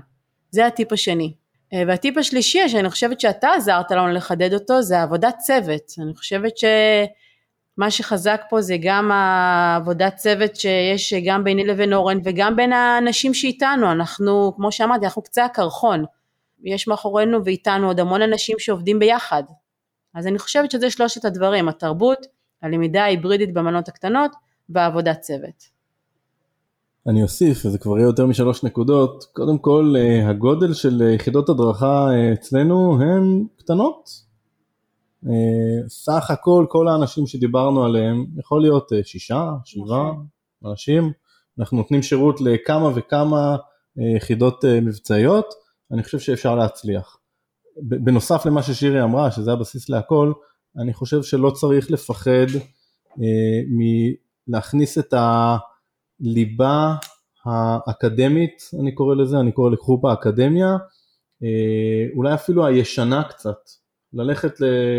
זה 0.51 0.65
הטיפ 0.65 0.91
השני. 0.91 1.33
אה, 1.73 1.83
והטיפ 1.87 2.17
השלישי 2.17 2.69
שאני 2.69 2.89
חושבת 2.89 3.19
שאתה 3.19 3.49
עזרת 3.53 3.91
לנו 3.91 4.07
לחדד 4.07 4.53
אותו 4.53 4.81
זה 4.81 5.01
עבודת 5.01 5.35
צוות. 5.37 5.93
אני 6.03 6.15
חושבת 6.15 6.53
שמה 6.57 7.91
שחזק 7.91 8.41
פה 8.49 8.61
זה 8.61 8.75
גם 8.81 9.11
העבודת 9.11 10.15
צוות 10.15 10.55
שיש 10.55 11.13
גם 11.25 11.43
ביני 11.43 11.63
לבין 11.63 11.93
אורן 11.93 12.19
וגם 12.23 12.55
בין 12.55 12.73
האנשים 12.73 13.33
שאיתנו. 13.33 13.91
אנחנו, 13.91 14.53
כמו 14.55 14.71
שאמרתי, 14.71 15.05
אנחנו 15.05 15.21
קצה 15.21 15.45
הקרחון. 15.45 16.05
יש 16.63 16.87
מאחורינו 16.87 17.45
ואיתנו 17.45 17.87
עוד 17.87 17.99
המון 17.99 18.21
אנשים 18.21 18.59
שעובדים 18.59 18.99
ביחד. 18.99 19.43
אז 20.15 20.27
אני 20.27 20.39
חושבת 20.39 20.71
שזה 20.71 20.91
שלושת 20.91 21.25
הדברים, 21.25 21.69
התרבות, 21.69 22.25
הלמידה 22.61 23.03
ההיברידית 23.03 23.53
במנות 23.53 23.87
הקטנות 23.87 24.31
והעבודת 24.69 25.19
צוות. 25.19 25.78
אני 27.07 27.23
אוסיף, 27.23 27.65
וזה 27.65 27.77
כבר 27.77 27.97
יהיה 27.97 28.05
יותר 28.05 28.25
משלוש 28.25 28.63
נקודות, 28.63 29.25
קודם 29.33 29.57
כל 29.57 29.93
אה, 29.97 30.29
הגודל 30.29 30.73
של 30.73 31.01
אה, 31.01 31.11
יחידות 31.11 31.49
הדרכה 31.49 32.07
אה, 32.11 32.33
אצלנו 32.33 33.01
הן 33.01 33.45
קטנות. 33.57 34.29
סך 35.87 36.31
הכל 36.31 36.65
כל 36.69 36.87
האנשים 36.87 37.27
שדיברנו 37.27 37.85
עליהם 37.85 38.25
יכול 38.37 38.61
להיות 38.61 38.91
שישה, 39.03 39.51
שבעה 39.65 40.11
נכון. 40.11 40.25
אנשים, 40.65 41.11
אנחנו 41.59 41.77
נותנים 41.77 42.03
שירות 42.03 42.41
לכמה 42.41 42.89
וכמה 42.95 43.55
יחידות 44.15 44.65
מבצעיות, 44.65 45.45
אני 45.91 46.03
חושב 46.03 46.19
שאפשר 46.19 46.55
להצליח. 46.55 47.17
בנוסף 47.77 48.45
למה 48.45 48.63
ששירי 48.63 49.03
אמרה, 49.03 49.31
שזה 49.31 49.51
הבסיס 49.51 49.89
להכל, 49.89 50.31
אני 50.77 50.93
חושב 50.93 51.23
שלא 51.23 51.49
צריך 51.51 51.91
לפחד 51.91 52.47
מלהכניס 54.47 54.97
את 54.97 55.13
ה... 55.13 55.57
הליבה 56.21 56.95
האקדמית, 57.45 58.69
אני 58.81 58.95
קורא 58.95 59.15
לזה, 59.15 59.39
אני 59.39 59.51
קורא 59.51 59.69
לחופה 59.69 60.13
אקדמיה, 60.13 60.77
אה, 61.43 62.05
אולי 62.15 62.33
אפילו 62.33 62.65
הישנה 62.65 63.23
קצת, 63.23 63.57
ללכת 64.13 64.53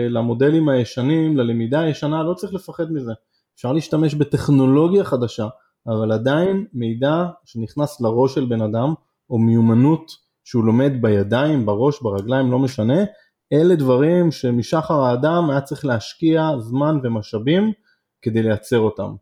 למודלים 0.09 0.69
הישנים, 0.69 1.37
ללמידה 1.37 1.81
הישנה, 1.81 2.23
לא 2.23 2.35
צריך 2.35 2.55
לפחד 2.55 2.93
מזה. 2.93 3.13
אפשר 3.55 3.73
להשתמש 3.73 4.15
בטכנולוגיה 4.15 5.05
חדשה, 5.05 5.49
אבל 5.87 6.13
עדיין 6.13 6.67
מידע 6.73 7.25
שנכנס 7.45 8.01
לראש 8.01 8.35
של 8.35 8.45
בן 8.45 8.63
אדם, 8.63 8.95
או 9.31 9.39
מיומנות 9.39 10.13
שהוא 10.45 10.65
לומד 10.65 10.93
בידיים, 11.01 11.67
בראש, 11.67 12.03
ברגליים, 12.03 12.51
לא 12.51 12.59
משנה, 12.59 13.05
אלה 13.53 13.75
דברים 13.75 14.31
שמשחר 14.31 15.01
האדם 15.03 15.51
היה 15.51 15.61
צריך 15.61 15.85
להשקיע 15.85 16.51
זמן 16.59 16.99
ומשאבים 17.03 17.73
כדי 18.23 18.43
לייצר 18.43 18.79
אותם. 18.79 19.15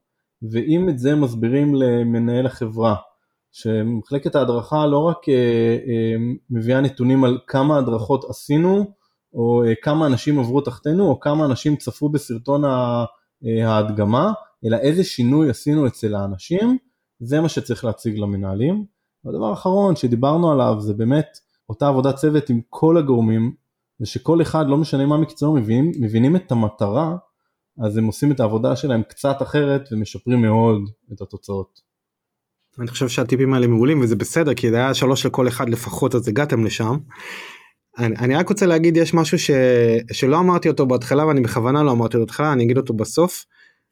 ואם 0.53 0.89
את 0.89 0.99
זה 0.99 1.14
מסבירים 1.14 1.74
למנהל 1.74 2.47
החברה, 2.47 2.95
שמחלקת 3.53 4.34
ההדרכה 4.34 4.86
לא 4.86 4.99
רק 4.99 5.28
אה, 5.28 5.34
אה, 5.86 6.16
מביאה 6.51 6.80
נתונים 6.80 7.24
על 7.24 7.39
כמה 7.47 7.78
הדרכות 7.78 8.24
עשינו, 8.30 8.84
או 9.34 9.64
אה, 9.64 9.72
כמה 9.82 10.07
אנשים 10.07 10.39
עברו 10.39 10.61
תחתינו, 10.61 11.09
או 11.09 11.20
כמה 11.20 11.45
אנשים 11.45 11.76
צפו 11.76 12.09
בסרטון 12.09 12.62
ההדגמה, 13.64 14.32
אלא 14.64 14.76
איזה 14.76 15.05
שינוי 15.05 15.51
עשינו 15.51 15.86
אצל 15.86 16.14
האנשים, 16.14 16.78
זה 17.20 17.41
מה 17.41 17.49
שצריך 17.49 17.84
להציג 17.84 18.18
למנהלים. 18.18 18.84
והדבר 19.24 19.47
האחרון 19.47 19.97
שדיברנו 19.97 20.53
עליו 20.53 20.76
זה 20.80 20.95
באמת 20.95 21.39
אותה 21.68 21.89
עבודת 21.89 22.14
צוות 22.14 22.51
עם 22.51 22.61
כל 22.68 22.97
הגורמים, 22.97 23.55
ושכל 24.01 24.43
אחד, 24.43 24.64
לא 24.68 24.76
משנה 24.76 25.07
מה 25.07 25.16
מקצועו, 25.16 25.55
מבינים, 25.55 25.93
מבינים 26.01 26.36
את 26.36 26.53
המטרה 26.53 27.16
אז 27.85 27.97
הם 27.97 28.05
עושים 28.05 28.33
את 28.33 28.41
העבודה 28.41 28.76
שלהם 28.76 29.03
קצת 29.03 29.43
אחרת 29.43 29.89
ומשפרים 29.93 30.43
מאוד 30.43 30.83
את 31.12 31.20
התוצאות. 31.20 31.81
אני 32.79 32.89
חושב 32.89 33.09
שהטיפים 33.09 33.55
האלה 33.55 33.66
מעולים 33.66 34.01
וזה 34.01 34.16
בסדר 34.16 34.55
כי 34.55 34.70
זה 34.70 34.76
היה 34.76 34.95
שלוש 34.95 35.26
לכל 35.26 35.49
אחד 35.49 35.68
לפחות 35.68 36.14
אז 36.14 36.29
הגעתם 36.29 36.64
לשם. 36.64 36.97
אני, 37.99 38.16
אני 38.16 38.37
רק 38.37 38.49
רוצה 38.49 38.66
להגיד 38.66 38.97
יש 38.97 39.14
משהו 39.14 39.39
ש, 39.39 39.51
שלא 40.12 40.39
אמרתי 40.39 40.68
אותו 40.68 40.87
בהתחלה 40.87 41.26
ואני 41.26 41.41
בכוונה 41.41 41.83
לא 41.83 41.93
אמרתי 41.93 42.16
אותו 42.16 42.26
בהתחלה 42.26 42.53
אני 42.53 42.64
אגיד 42.64 42.76
אותו 42.76 42.95
בסוף. 42.95 43.45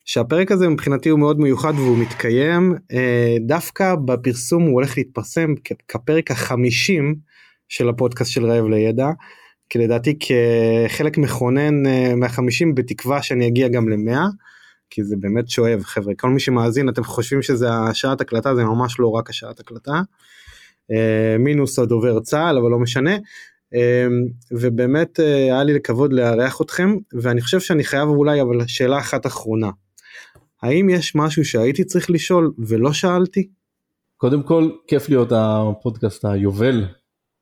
שהפרק 0.06 0.52
הזה 0.52 0.68
מבחינתי 0.68 1.08
הוא 1.08 1.18
מאוד 1.18 1.40
מיוחד 1.40 1.72
והוא 1.76 1.98
מתקיים 1.98 2.74
אה, 2.92 3.36
דווקא 3.46 3.94
בפרסום 3.94 4.62
הוא 4.62 4.72
הולך 4.72 4.96
להתפרסם 4.98 5.54
כפרק 5.88 6.30
החמישים 6.30 7.14
של 7.68 7.88
הפודקאסט 7.88 8.30
של 8.30 8.46
רעב 8.46 8.64
לידע 8.66 9.10
כי 9.68 9.78
לדעתי 9.78 10.18
כחלק 10.18 11.18
מכונן 11.18 11.86
אה, 11.86 12.14
מהחמישים 12.16 12.74
בתקווה 12.74 13.22
שאני 13.22 13.46
אגיע 13.46 13.68
גם 13.68 13.88
למאה. 13.88 14.26
כי 14.90 15.04
זה 15.04 15.16
באמת 15.20 15.50
שואב 15.50 15.82
חבר'ה 15.82 16.14
כל 16.14 16.30
מי 16.30 16.40
שמאזין 16.40 16.88
אתם 16.88 17.04
חושבים 17.04 17.42
שזה 17.42 17.72
השעת 17.72 18.20
הקלטה 18.20 18.54
זה 18.54 18.64
ממש 18.64 19.00
לא 19.00 19.10
רק 19.10 19.30
השעת 19.30 19.60
הקלטה. 19.60 20.00
אה, 20.92 21.36
מינוס 21.38 21.78
הדובר 21.78 22.20
צה"ל 22.20 22.58
אבל 22.58 22.70
לא 22.70 22.78
משנה. 22.78 23.16
אה, 23.74 24.06
ובאמת 24.52 25.18
היה 25.18 25.64
לי 25.64 25.74
לכבוד 25.74 26.12
לארח 26.12 26.60
אתכם 26.60 26.96
ואני 27.12 27.40
חושב 27.40 27.60
שאני 27.60 27.84
חייב 27.84 28.08
אולי 28.08 28.42
אבל 28.42 28.66
שאלה 28.66 28.98
אחת 28.98 29.26
אחרונה. 29.26 29.70
האם 30.62 30.88
יש 30.88 31.14
משהו 31.14 31.44
שהייתי 31.44 31.84
צריך 31.84 32.10
לשאול 32.10 32.52
ולא 32.66 32.92
שאלתי? 32.92 33.48
קודם 34.16 34.42
כל 34.42 34.70
כיף 34.86 35.08
להיות 35.08 35.32
הפודקאסט 35.32 36.24
היובל 36.24 36.84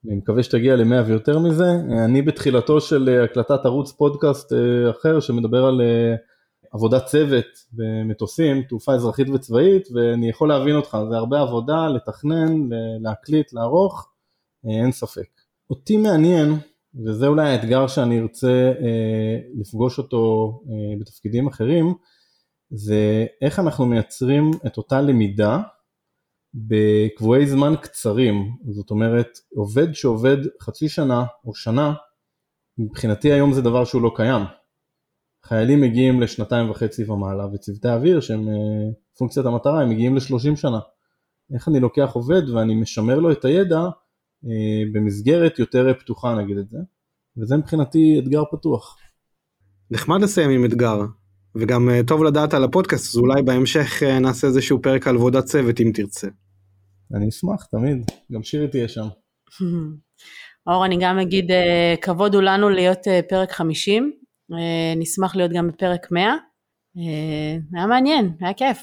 אני 0.06 0.14
מקווה 0.16 0.42
שתגיע 0.42 0.76
למאה 0.76 1.02
ויותר 1.06 1.38
מזה. 1.38 1.70
אני 2.04 2.22
בתחילתו 2.22 2.80
של 2.80 3.08
אה, 3.08 3.24
הקלטת 3.24 3.64
ערוץ 3.64 3.92
פודקאסט 3.92 4.52
אה, 4.52 4.90
אחר 4.90 5.20
שמדבר 5.20 5.64
על 5.64 5.80
אה, 5.80 6.14
עבודת 6.72 7.06
צוות 7.06 7.44
במטוסים, 7.72 8.62
תעופה 8.62 8.94
אזרחית 8.94 9.28
וצבאית, 9.28 9.88
ואני 9.94 10.28
יכול 10.28 10.48
להבין 10.48 10.76
אותך, 10.76 10.98
זה 11.10 11.16
הרבה 11.16 11.40
עבודה 11.40 11.88
לתכנן, 11.88 12.68
להקליט, 13.00 13.52
לערוך, 13.52 14.12
אין 14.64 14.92
ספק. 14.92 15.28
אותי 15.70 15.96
מעניין, 15.96 16.54
וזה 17.04 17.26
אולי 17.26 17.48
האתגר 17.48 17.86
שאני 17.86 18.20
ארצה 18.20 18.72
לפגוש 19.60 19.98
אותו 19.98 20.52
בתפקידים 21.00 21.46
אחרים, 21.46 21.94
זה 22.70 23.26
איך 23.42 23.58
אנחנו 23.58 23.86
מייצרים 23.86 24.50
את 24.66 24.76
אותה 24.76 25.00
למידה 25.00 25.60
בקבועי 26.54 27.46
זמן 27.46 27.74
קצרים, 27.82 28.34
זאת 28.70 28.90
אומרת 28.90 29.28
עובד 29.54 29.92
שעובד 29.92 30.36
חצי 30.62 30.88
שנה 30.88 31.24
או 31.44 31.54
שנה, 31.54 31.94
מבחינתי 32.78 33.32
היום 33.32 33.52
זה 33.52 33.62
דבר 33.62 33.84
שהוא 33.84 34.02
לא 34.02 34.12
קיים. 34.16 34.42
חיילים 35.44 35.80
מגיעים 35.80 36.20
לשנתיים 36.20 36.70
וחצי 36.70 37.10
ומעלה 37.10 37.46
וצוותי 37.46 37.88
אוויר 37.88 38.20
שהם 38.20 38.48
אה, 38.48 38.54
פונקציית 39.18 39.46
המטרה 39.46 39.82
הם 39.82 39.90
מגיעים 39.90 40.16
לשלושים 40.16 40.56
שנה. 40.56 40.78
איך 41.54 41.68
אני 41.68 41.80
לוקח 41.80 42.10
עובד 42.12 42.50
ואני 42.50 42.74
משמר 42.74 43.18
לו 43.18 43.32
את 43.32 43.44
הידע 43.44 43.80
אה, 44.44 44.82
במסגרת 44.92 45.58
יותר 45.58 45.94
פתוחה 46.00 46.34
נגיד 46.34 46.58
את 46.58 46.68
זה, 46.68 46.78
וזה 47.36 47.56
מבחינתי 47.56 48.16
אתגר 48.18 48.42
פתוח. 48.52 48.96
נחמד 49.90 50.22
לסיים 50.22 50.50
עם 50.50 50.64
אתגר, 50.64 51.00
וגם 51.54 51.90
אה, 51.90 52.00
טוב 52.06 52.24
לדעת 52.24 52.54
על 52.54 52.64
הפודקאסט, 52.64 53.14
אז 53.14 53.16
אולי 53.16 53.42
בהמשך 53.42 54.02
נעשה 54.02 54.46
איזשהו 54.46 54.82
פרק 54.82 55.06
על 55.06 55.16
עבודת 55.16 55.44
צוות 55.44 55.80
אם 55.80 55.90
תרצה. 55.94 56.28
אני 57.14 57.28
אשמח 57.28 57.64
תמיד, 57.64 58.10
גם 58.32 58.42
שירי 58.42 58.68
תהיה 58.68 58.88
שם. 58.88 59.06
אור, 60.66 60.84
אני 60.84 60.98
גם 61.00 61.18
אגיד, 61.18 61.50
אה, 61.50 61.94
כבוד 62.02 62.34
הוא 62.34 62.42
לנו 62.42 62.68
להיות 62.68 63.08
אה, 63.08 63.20
פרק 63.28 63.52
50, 63.52 64.12
אה, 64.52 64.94
נשמח 64.96 65.36
להיות 65.36 65.52
גם 65.54 65.68
בפרק 65.68 66.10
100. 66.10 66.34
היה 67.74 67.86
מעניין, 67.86 68.32
היה 68.40 68.54
כיף. 68.54 68.78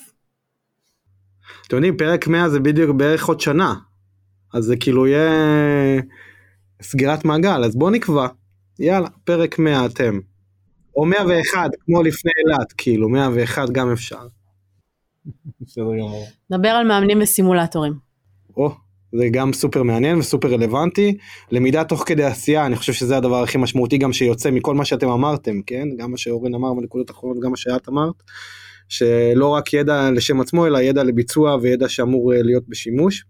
אתם 1.67 1.75
יודעים, 1.75 1.97
פרק 1.97 2.27
100 2.27 2.49
זה 2.49 2.59
בדיוק 2.59 2.95
בערך 2.95 3.25
עוד 3.25 3.39
שנה. 3.39 3.73
אז 4.53 4.63
זה 4.63 4.75
כאילו 4.79 5.07
יהיה 5.07 5.31
סגירת 6.81 7.25
מעגל, 7.25 7.63
אז 7.63 7.75
בואו 7.75 7.89
נקבע. 7.89 8.27
יאללה, 8.79 9.07
פרק 9.23 9.59
100 9.59 9.85
אתם. 9.85 10.19
או 10.95 11.05
101, 11.05 11.71
כמו 11.79 12.03
לפני 12.03 12.31
אילת, 12.37 12.73
כאילו, 12.77 13.09
101 13.09 13.69
גם 13.69 13.91
אפשר. 13.91 14.27
בסדר 15.61 15.83
גמור. 15.83 16.27
נדבר 16.49 16.69
על 16.69 16.87
מאמנים 16.87 17.21
וסימולטורים. 17.21 18.10
או, 18.57 18.71
זה 19.15 19.27
גם 19.31 19.53
סופר 19.53 19.83
מעניין 19.83 20.17
וסופר 20.17 20.47
רלוונטי. 20.47 21.17
למידה 21.51 21.83
תוך 21.83 22.03
כדי 22.05 22.23
עשייה, 22.23 22.65
אני 22.65 22.75
חושב 22.75 22.93
שזה 22.93 23.17
הדבר 23.17 23.43
הכי 23.43 23.57
משמעותי 23.57 23.97
גם 23.97 24.13
שיוצא 24.13 24.51
מכל 24.51 24.75
מה 24.75 24.85
שאתם 24.85 25.09
אמרתם, 25.09 25.61
כן? 25.65 25.87
גם 25.97 26.11
מה 26.11 26.17
שאורן 26.17 26.55
אמר 26.55 26.73
בנקודות 26.73 27.09
האחרונות, 27.09 27.43
גם 27.43 27.51
מה 27.51 27.57
שאת 27.57 27.89
אמרת. 27.89 28.15
שלא 28.89 29.47
רק 29.47 29.73
ידע 29.73 30.11
לשם 30.11 30.41
עצמו, 30.41 30.67
אלא 30.67 30.77
ידע 30.77 31.03
לביצוע 31.03 31.57
וידע 31.61 31.89
שאמור 31.89 32.33
אה, 32.33 32.41
להיות 32.41 32.63
בשימוש. 32.67 33.25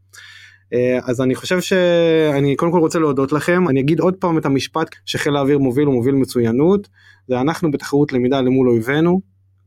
אה, 0.73 0.99
אז 1.03 1.21
אני 1.21 1.35
חושב 1.35 1.61
שאני 1.61 2.55
קודם 2.55 2.71
כל 2.71 2.79
רוצה 2.79 2.99
להודות 2.99 3.31
לכם, 3.31 3.69
אני 3.69 3.79
אגיד 3.79 3.99
עוד 3.99 4.15
פעם 4.15 4.37
את 4.37 4.45
המשפט 4.45 4.87
שחיל 5.05 5.35
האוויר 5.35 5.59
מוביל 5.59 5.85
הוא 5.85 5.93
מוביל 5.93 6.15
מצוינות, 6.15 6.87
זה 7.27 7.41
אנחנו 7.41 7.71
בתחרות 7.71 8.13
למידה 8.13 8.41
למול 8.41 8.69
אויבינו, 8.69 9.21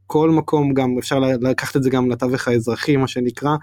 כל 0.07 0.31
מקום 0.31 0.75
גם 0.75 0.99
אפשר 0.99 1.19
לקחת 1.19 1.77
את 1.77 1.83
זה 1.83 1.91
גם 1.91 2.11
לתווך 2.11 2.49
האזרחי 2.49 2.97
מה 2.97 3.09
שנקרא, 3.09 3.57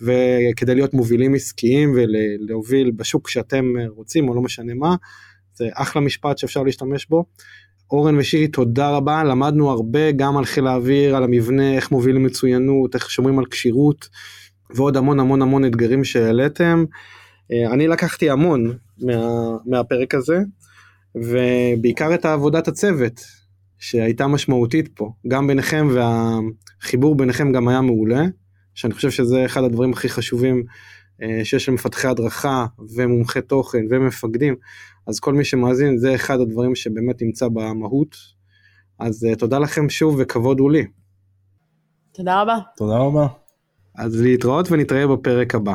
וכדי 0.00 0.74
להיות 0.74 0.94
מובילים 0.94 1.34
עסקיים 1.34 1.94
ולהוביל 1.94 2.90
בשוק 2.90 3.28
שאתם 3.28 3.64
רוצים 3.88 4.28
או 4.28 4.34
לא 4.34 4.42
משנה 4.42 4.74
מה, 4.74 4.96
זה 5.54 5.68
אחלה 5.74 6.02
משפט 6.02 6.38
שאפשר 6.38 6.62
להשתמש 6.62 7.06
בו. 7.06 7.24
אורן 7.90 8.18
ושירי 8.18 8.48
תודה 8.48 8.90
רבה, 8.90 9.24
למדנו 9.24 9.70
הרבה 9.70 10.12
גם 10.12 10.36
על 10.36 10.44
חיל 10.44 10.66
האוויר, 10.66 11.16
על 11.16 11.24
המבנה, 11.24 11.74
איך 11.74 11.90
מובילים 11.90 12.22
מצוינות, 12.22 12.94
איך 12.94 13.10
שומרים 13.10 13.38
על 13.38 13.44
כשירות. 13.50 14.08
ועוד 14.74 14.96
המון 14.96 15.20
המון 15.20 15.42
המון 15.42 15.64
אתגרים 15.64 16.04
שהעליתם. 16.04 16.84
אה, 17.52 17.72
אני 17.72 17.88
לקחתי 17.88 18.30
המון 18.30 18.76
מה, 18.98 19.56
מהפרק 19.66 20.14
הזה, 20.14 20.38
ובעיקר 21.14 22.14
את 22.14 22.24
עבודת 22.24 22.68
הצוות, 22.68 23.20
שהייתה 23.78 24.26
משמעותית 24.26 24.88
פה, 24.94 25.12
גם 25.28 25.46
ביניכם 25.46 25.88
והחיבור 25.94 27.14
ביניכם 27.14 27.52
גם 27.52 27.68
היה 27.68 27.80
מעולה, 27.80 28.24
שאני 28.74 28.94
חושב 28.94 29.10
שזה 29.10 29.44
אחד 29.44 29.64
הדברים 29.64 29.92
הכי 29.92 30.08
חשובים 30.08 30.64
אה, 31.22 31.44
שיש 31.44 31.68
למפתחי 31.68 32.08
הדרכה 32.08 32.66
ומומחי 32.96 33.42
תוכן 33.42 33.78
ומפקדים, 33.90 34.54
אז 35.06 35.20
כל 35.20 35.34
מי 35.34 35.44
שמאזין 35.44 35.98
זה 35.98 36.14
אחד 36.14 36.40
הדברים 36.40 36.74
שבאמת 36.74 37.22
נמצא 37.22 37.48
במהות, 37.48 38.16
אז 38.98 39.24
אה, 39.24 39.36
תודה 39.36 39.58
לכם 39.58 39.88
שוב 39.88 40.16
וכבוד 40.18 40.60
הוא 40.60 40.70
לי. 40.70 40.86
תודה 42.12 42.42
רבה. 42.42 42.58
תודה 42.76 42.96
רבה. 42.96 43.26
אז 43.94 44.20
להתראות 44.22 44.72
ונתראה 44.72 45.06
בפרק 45.06 45.54
הבא. 45.54 45.74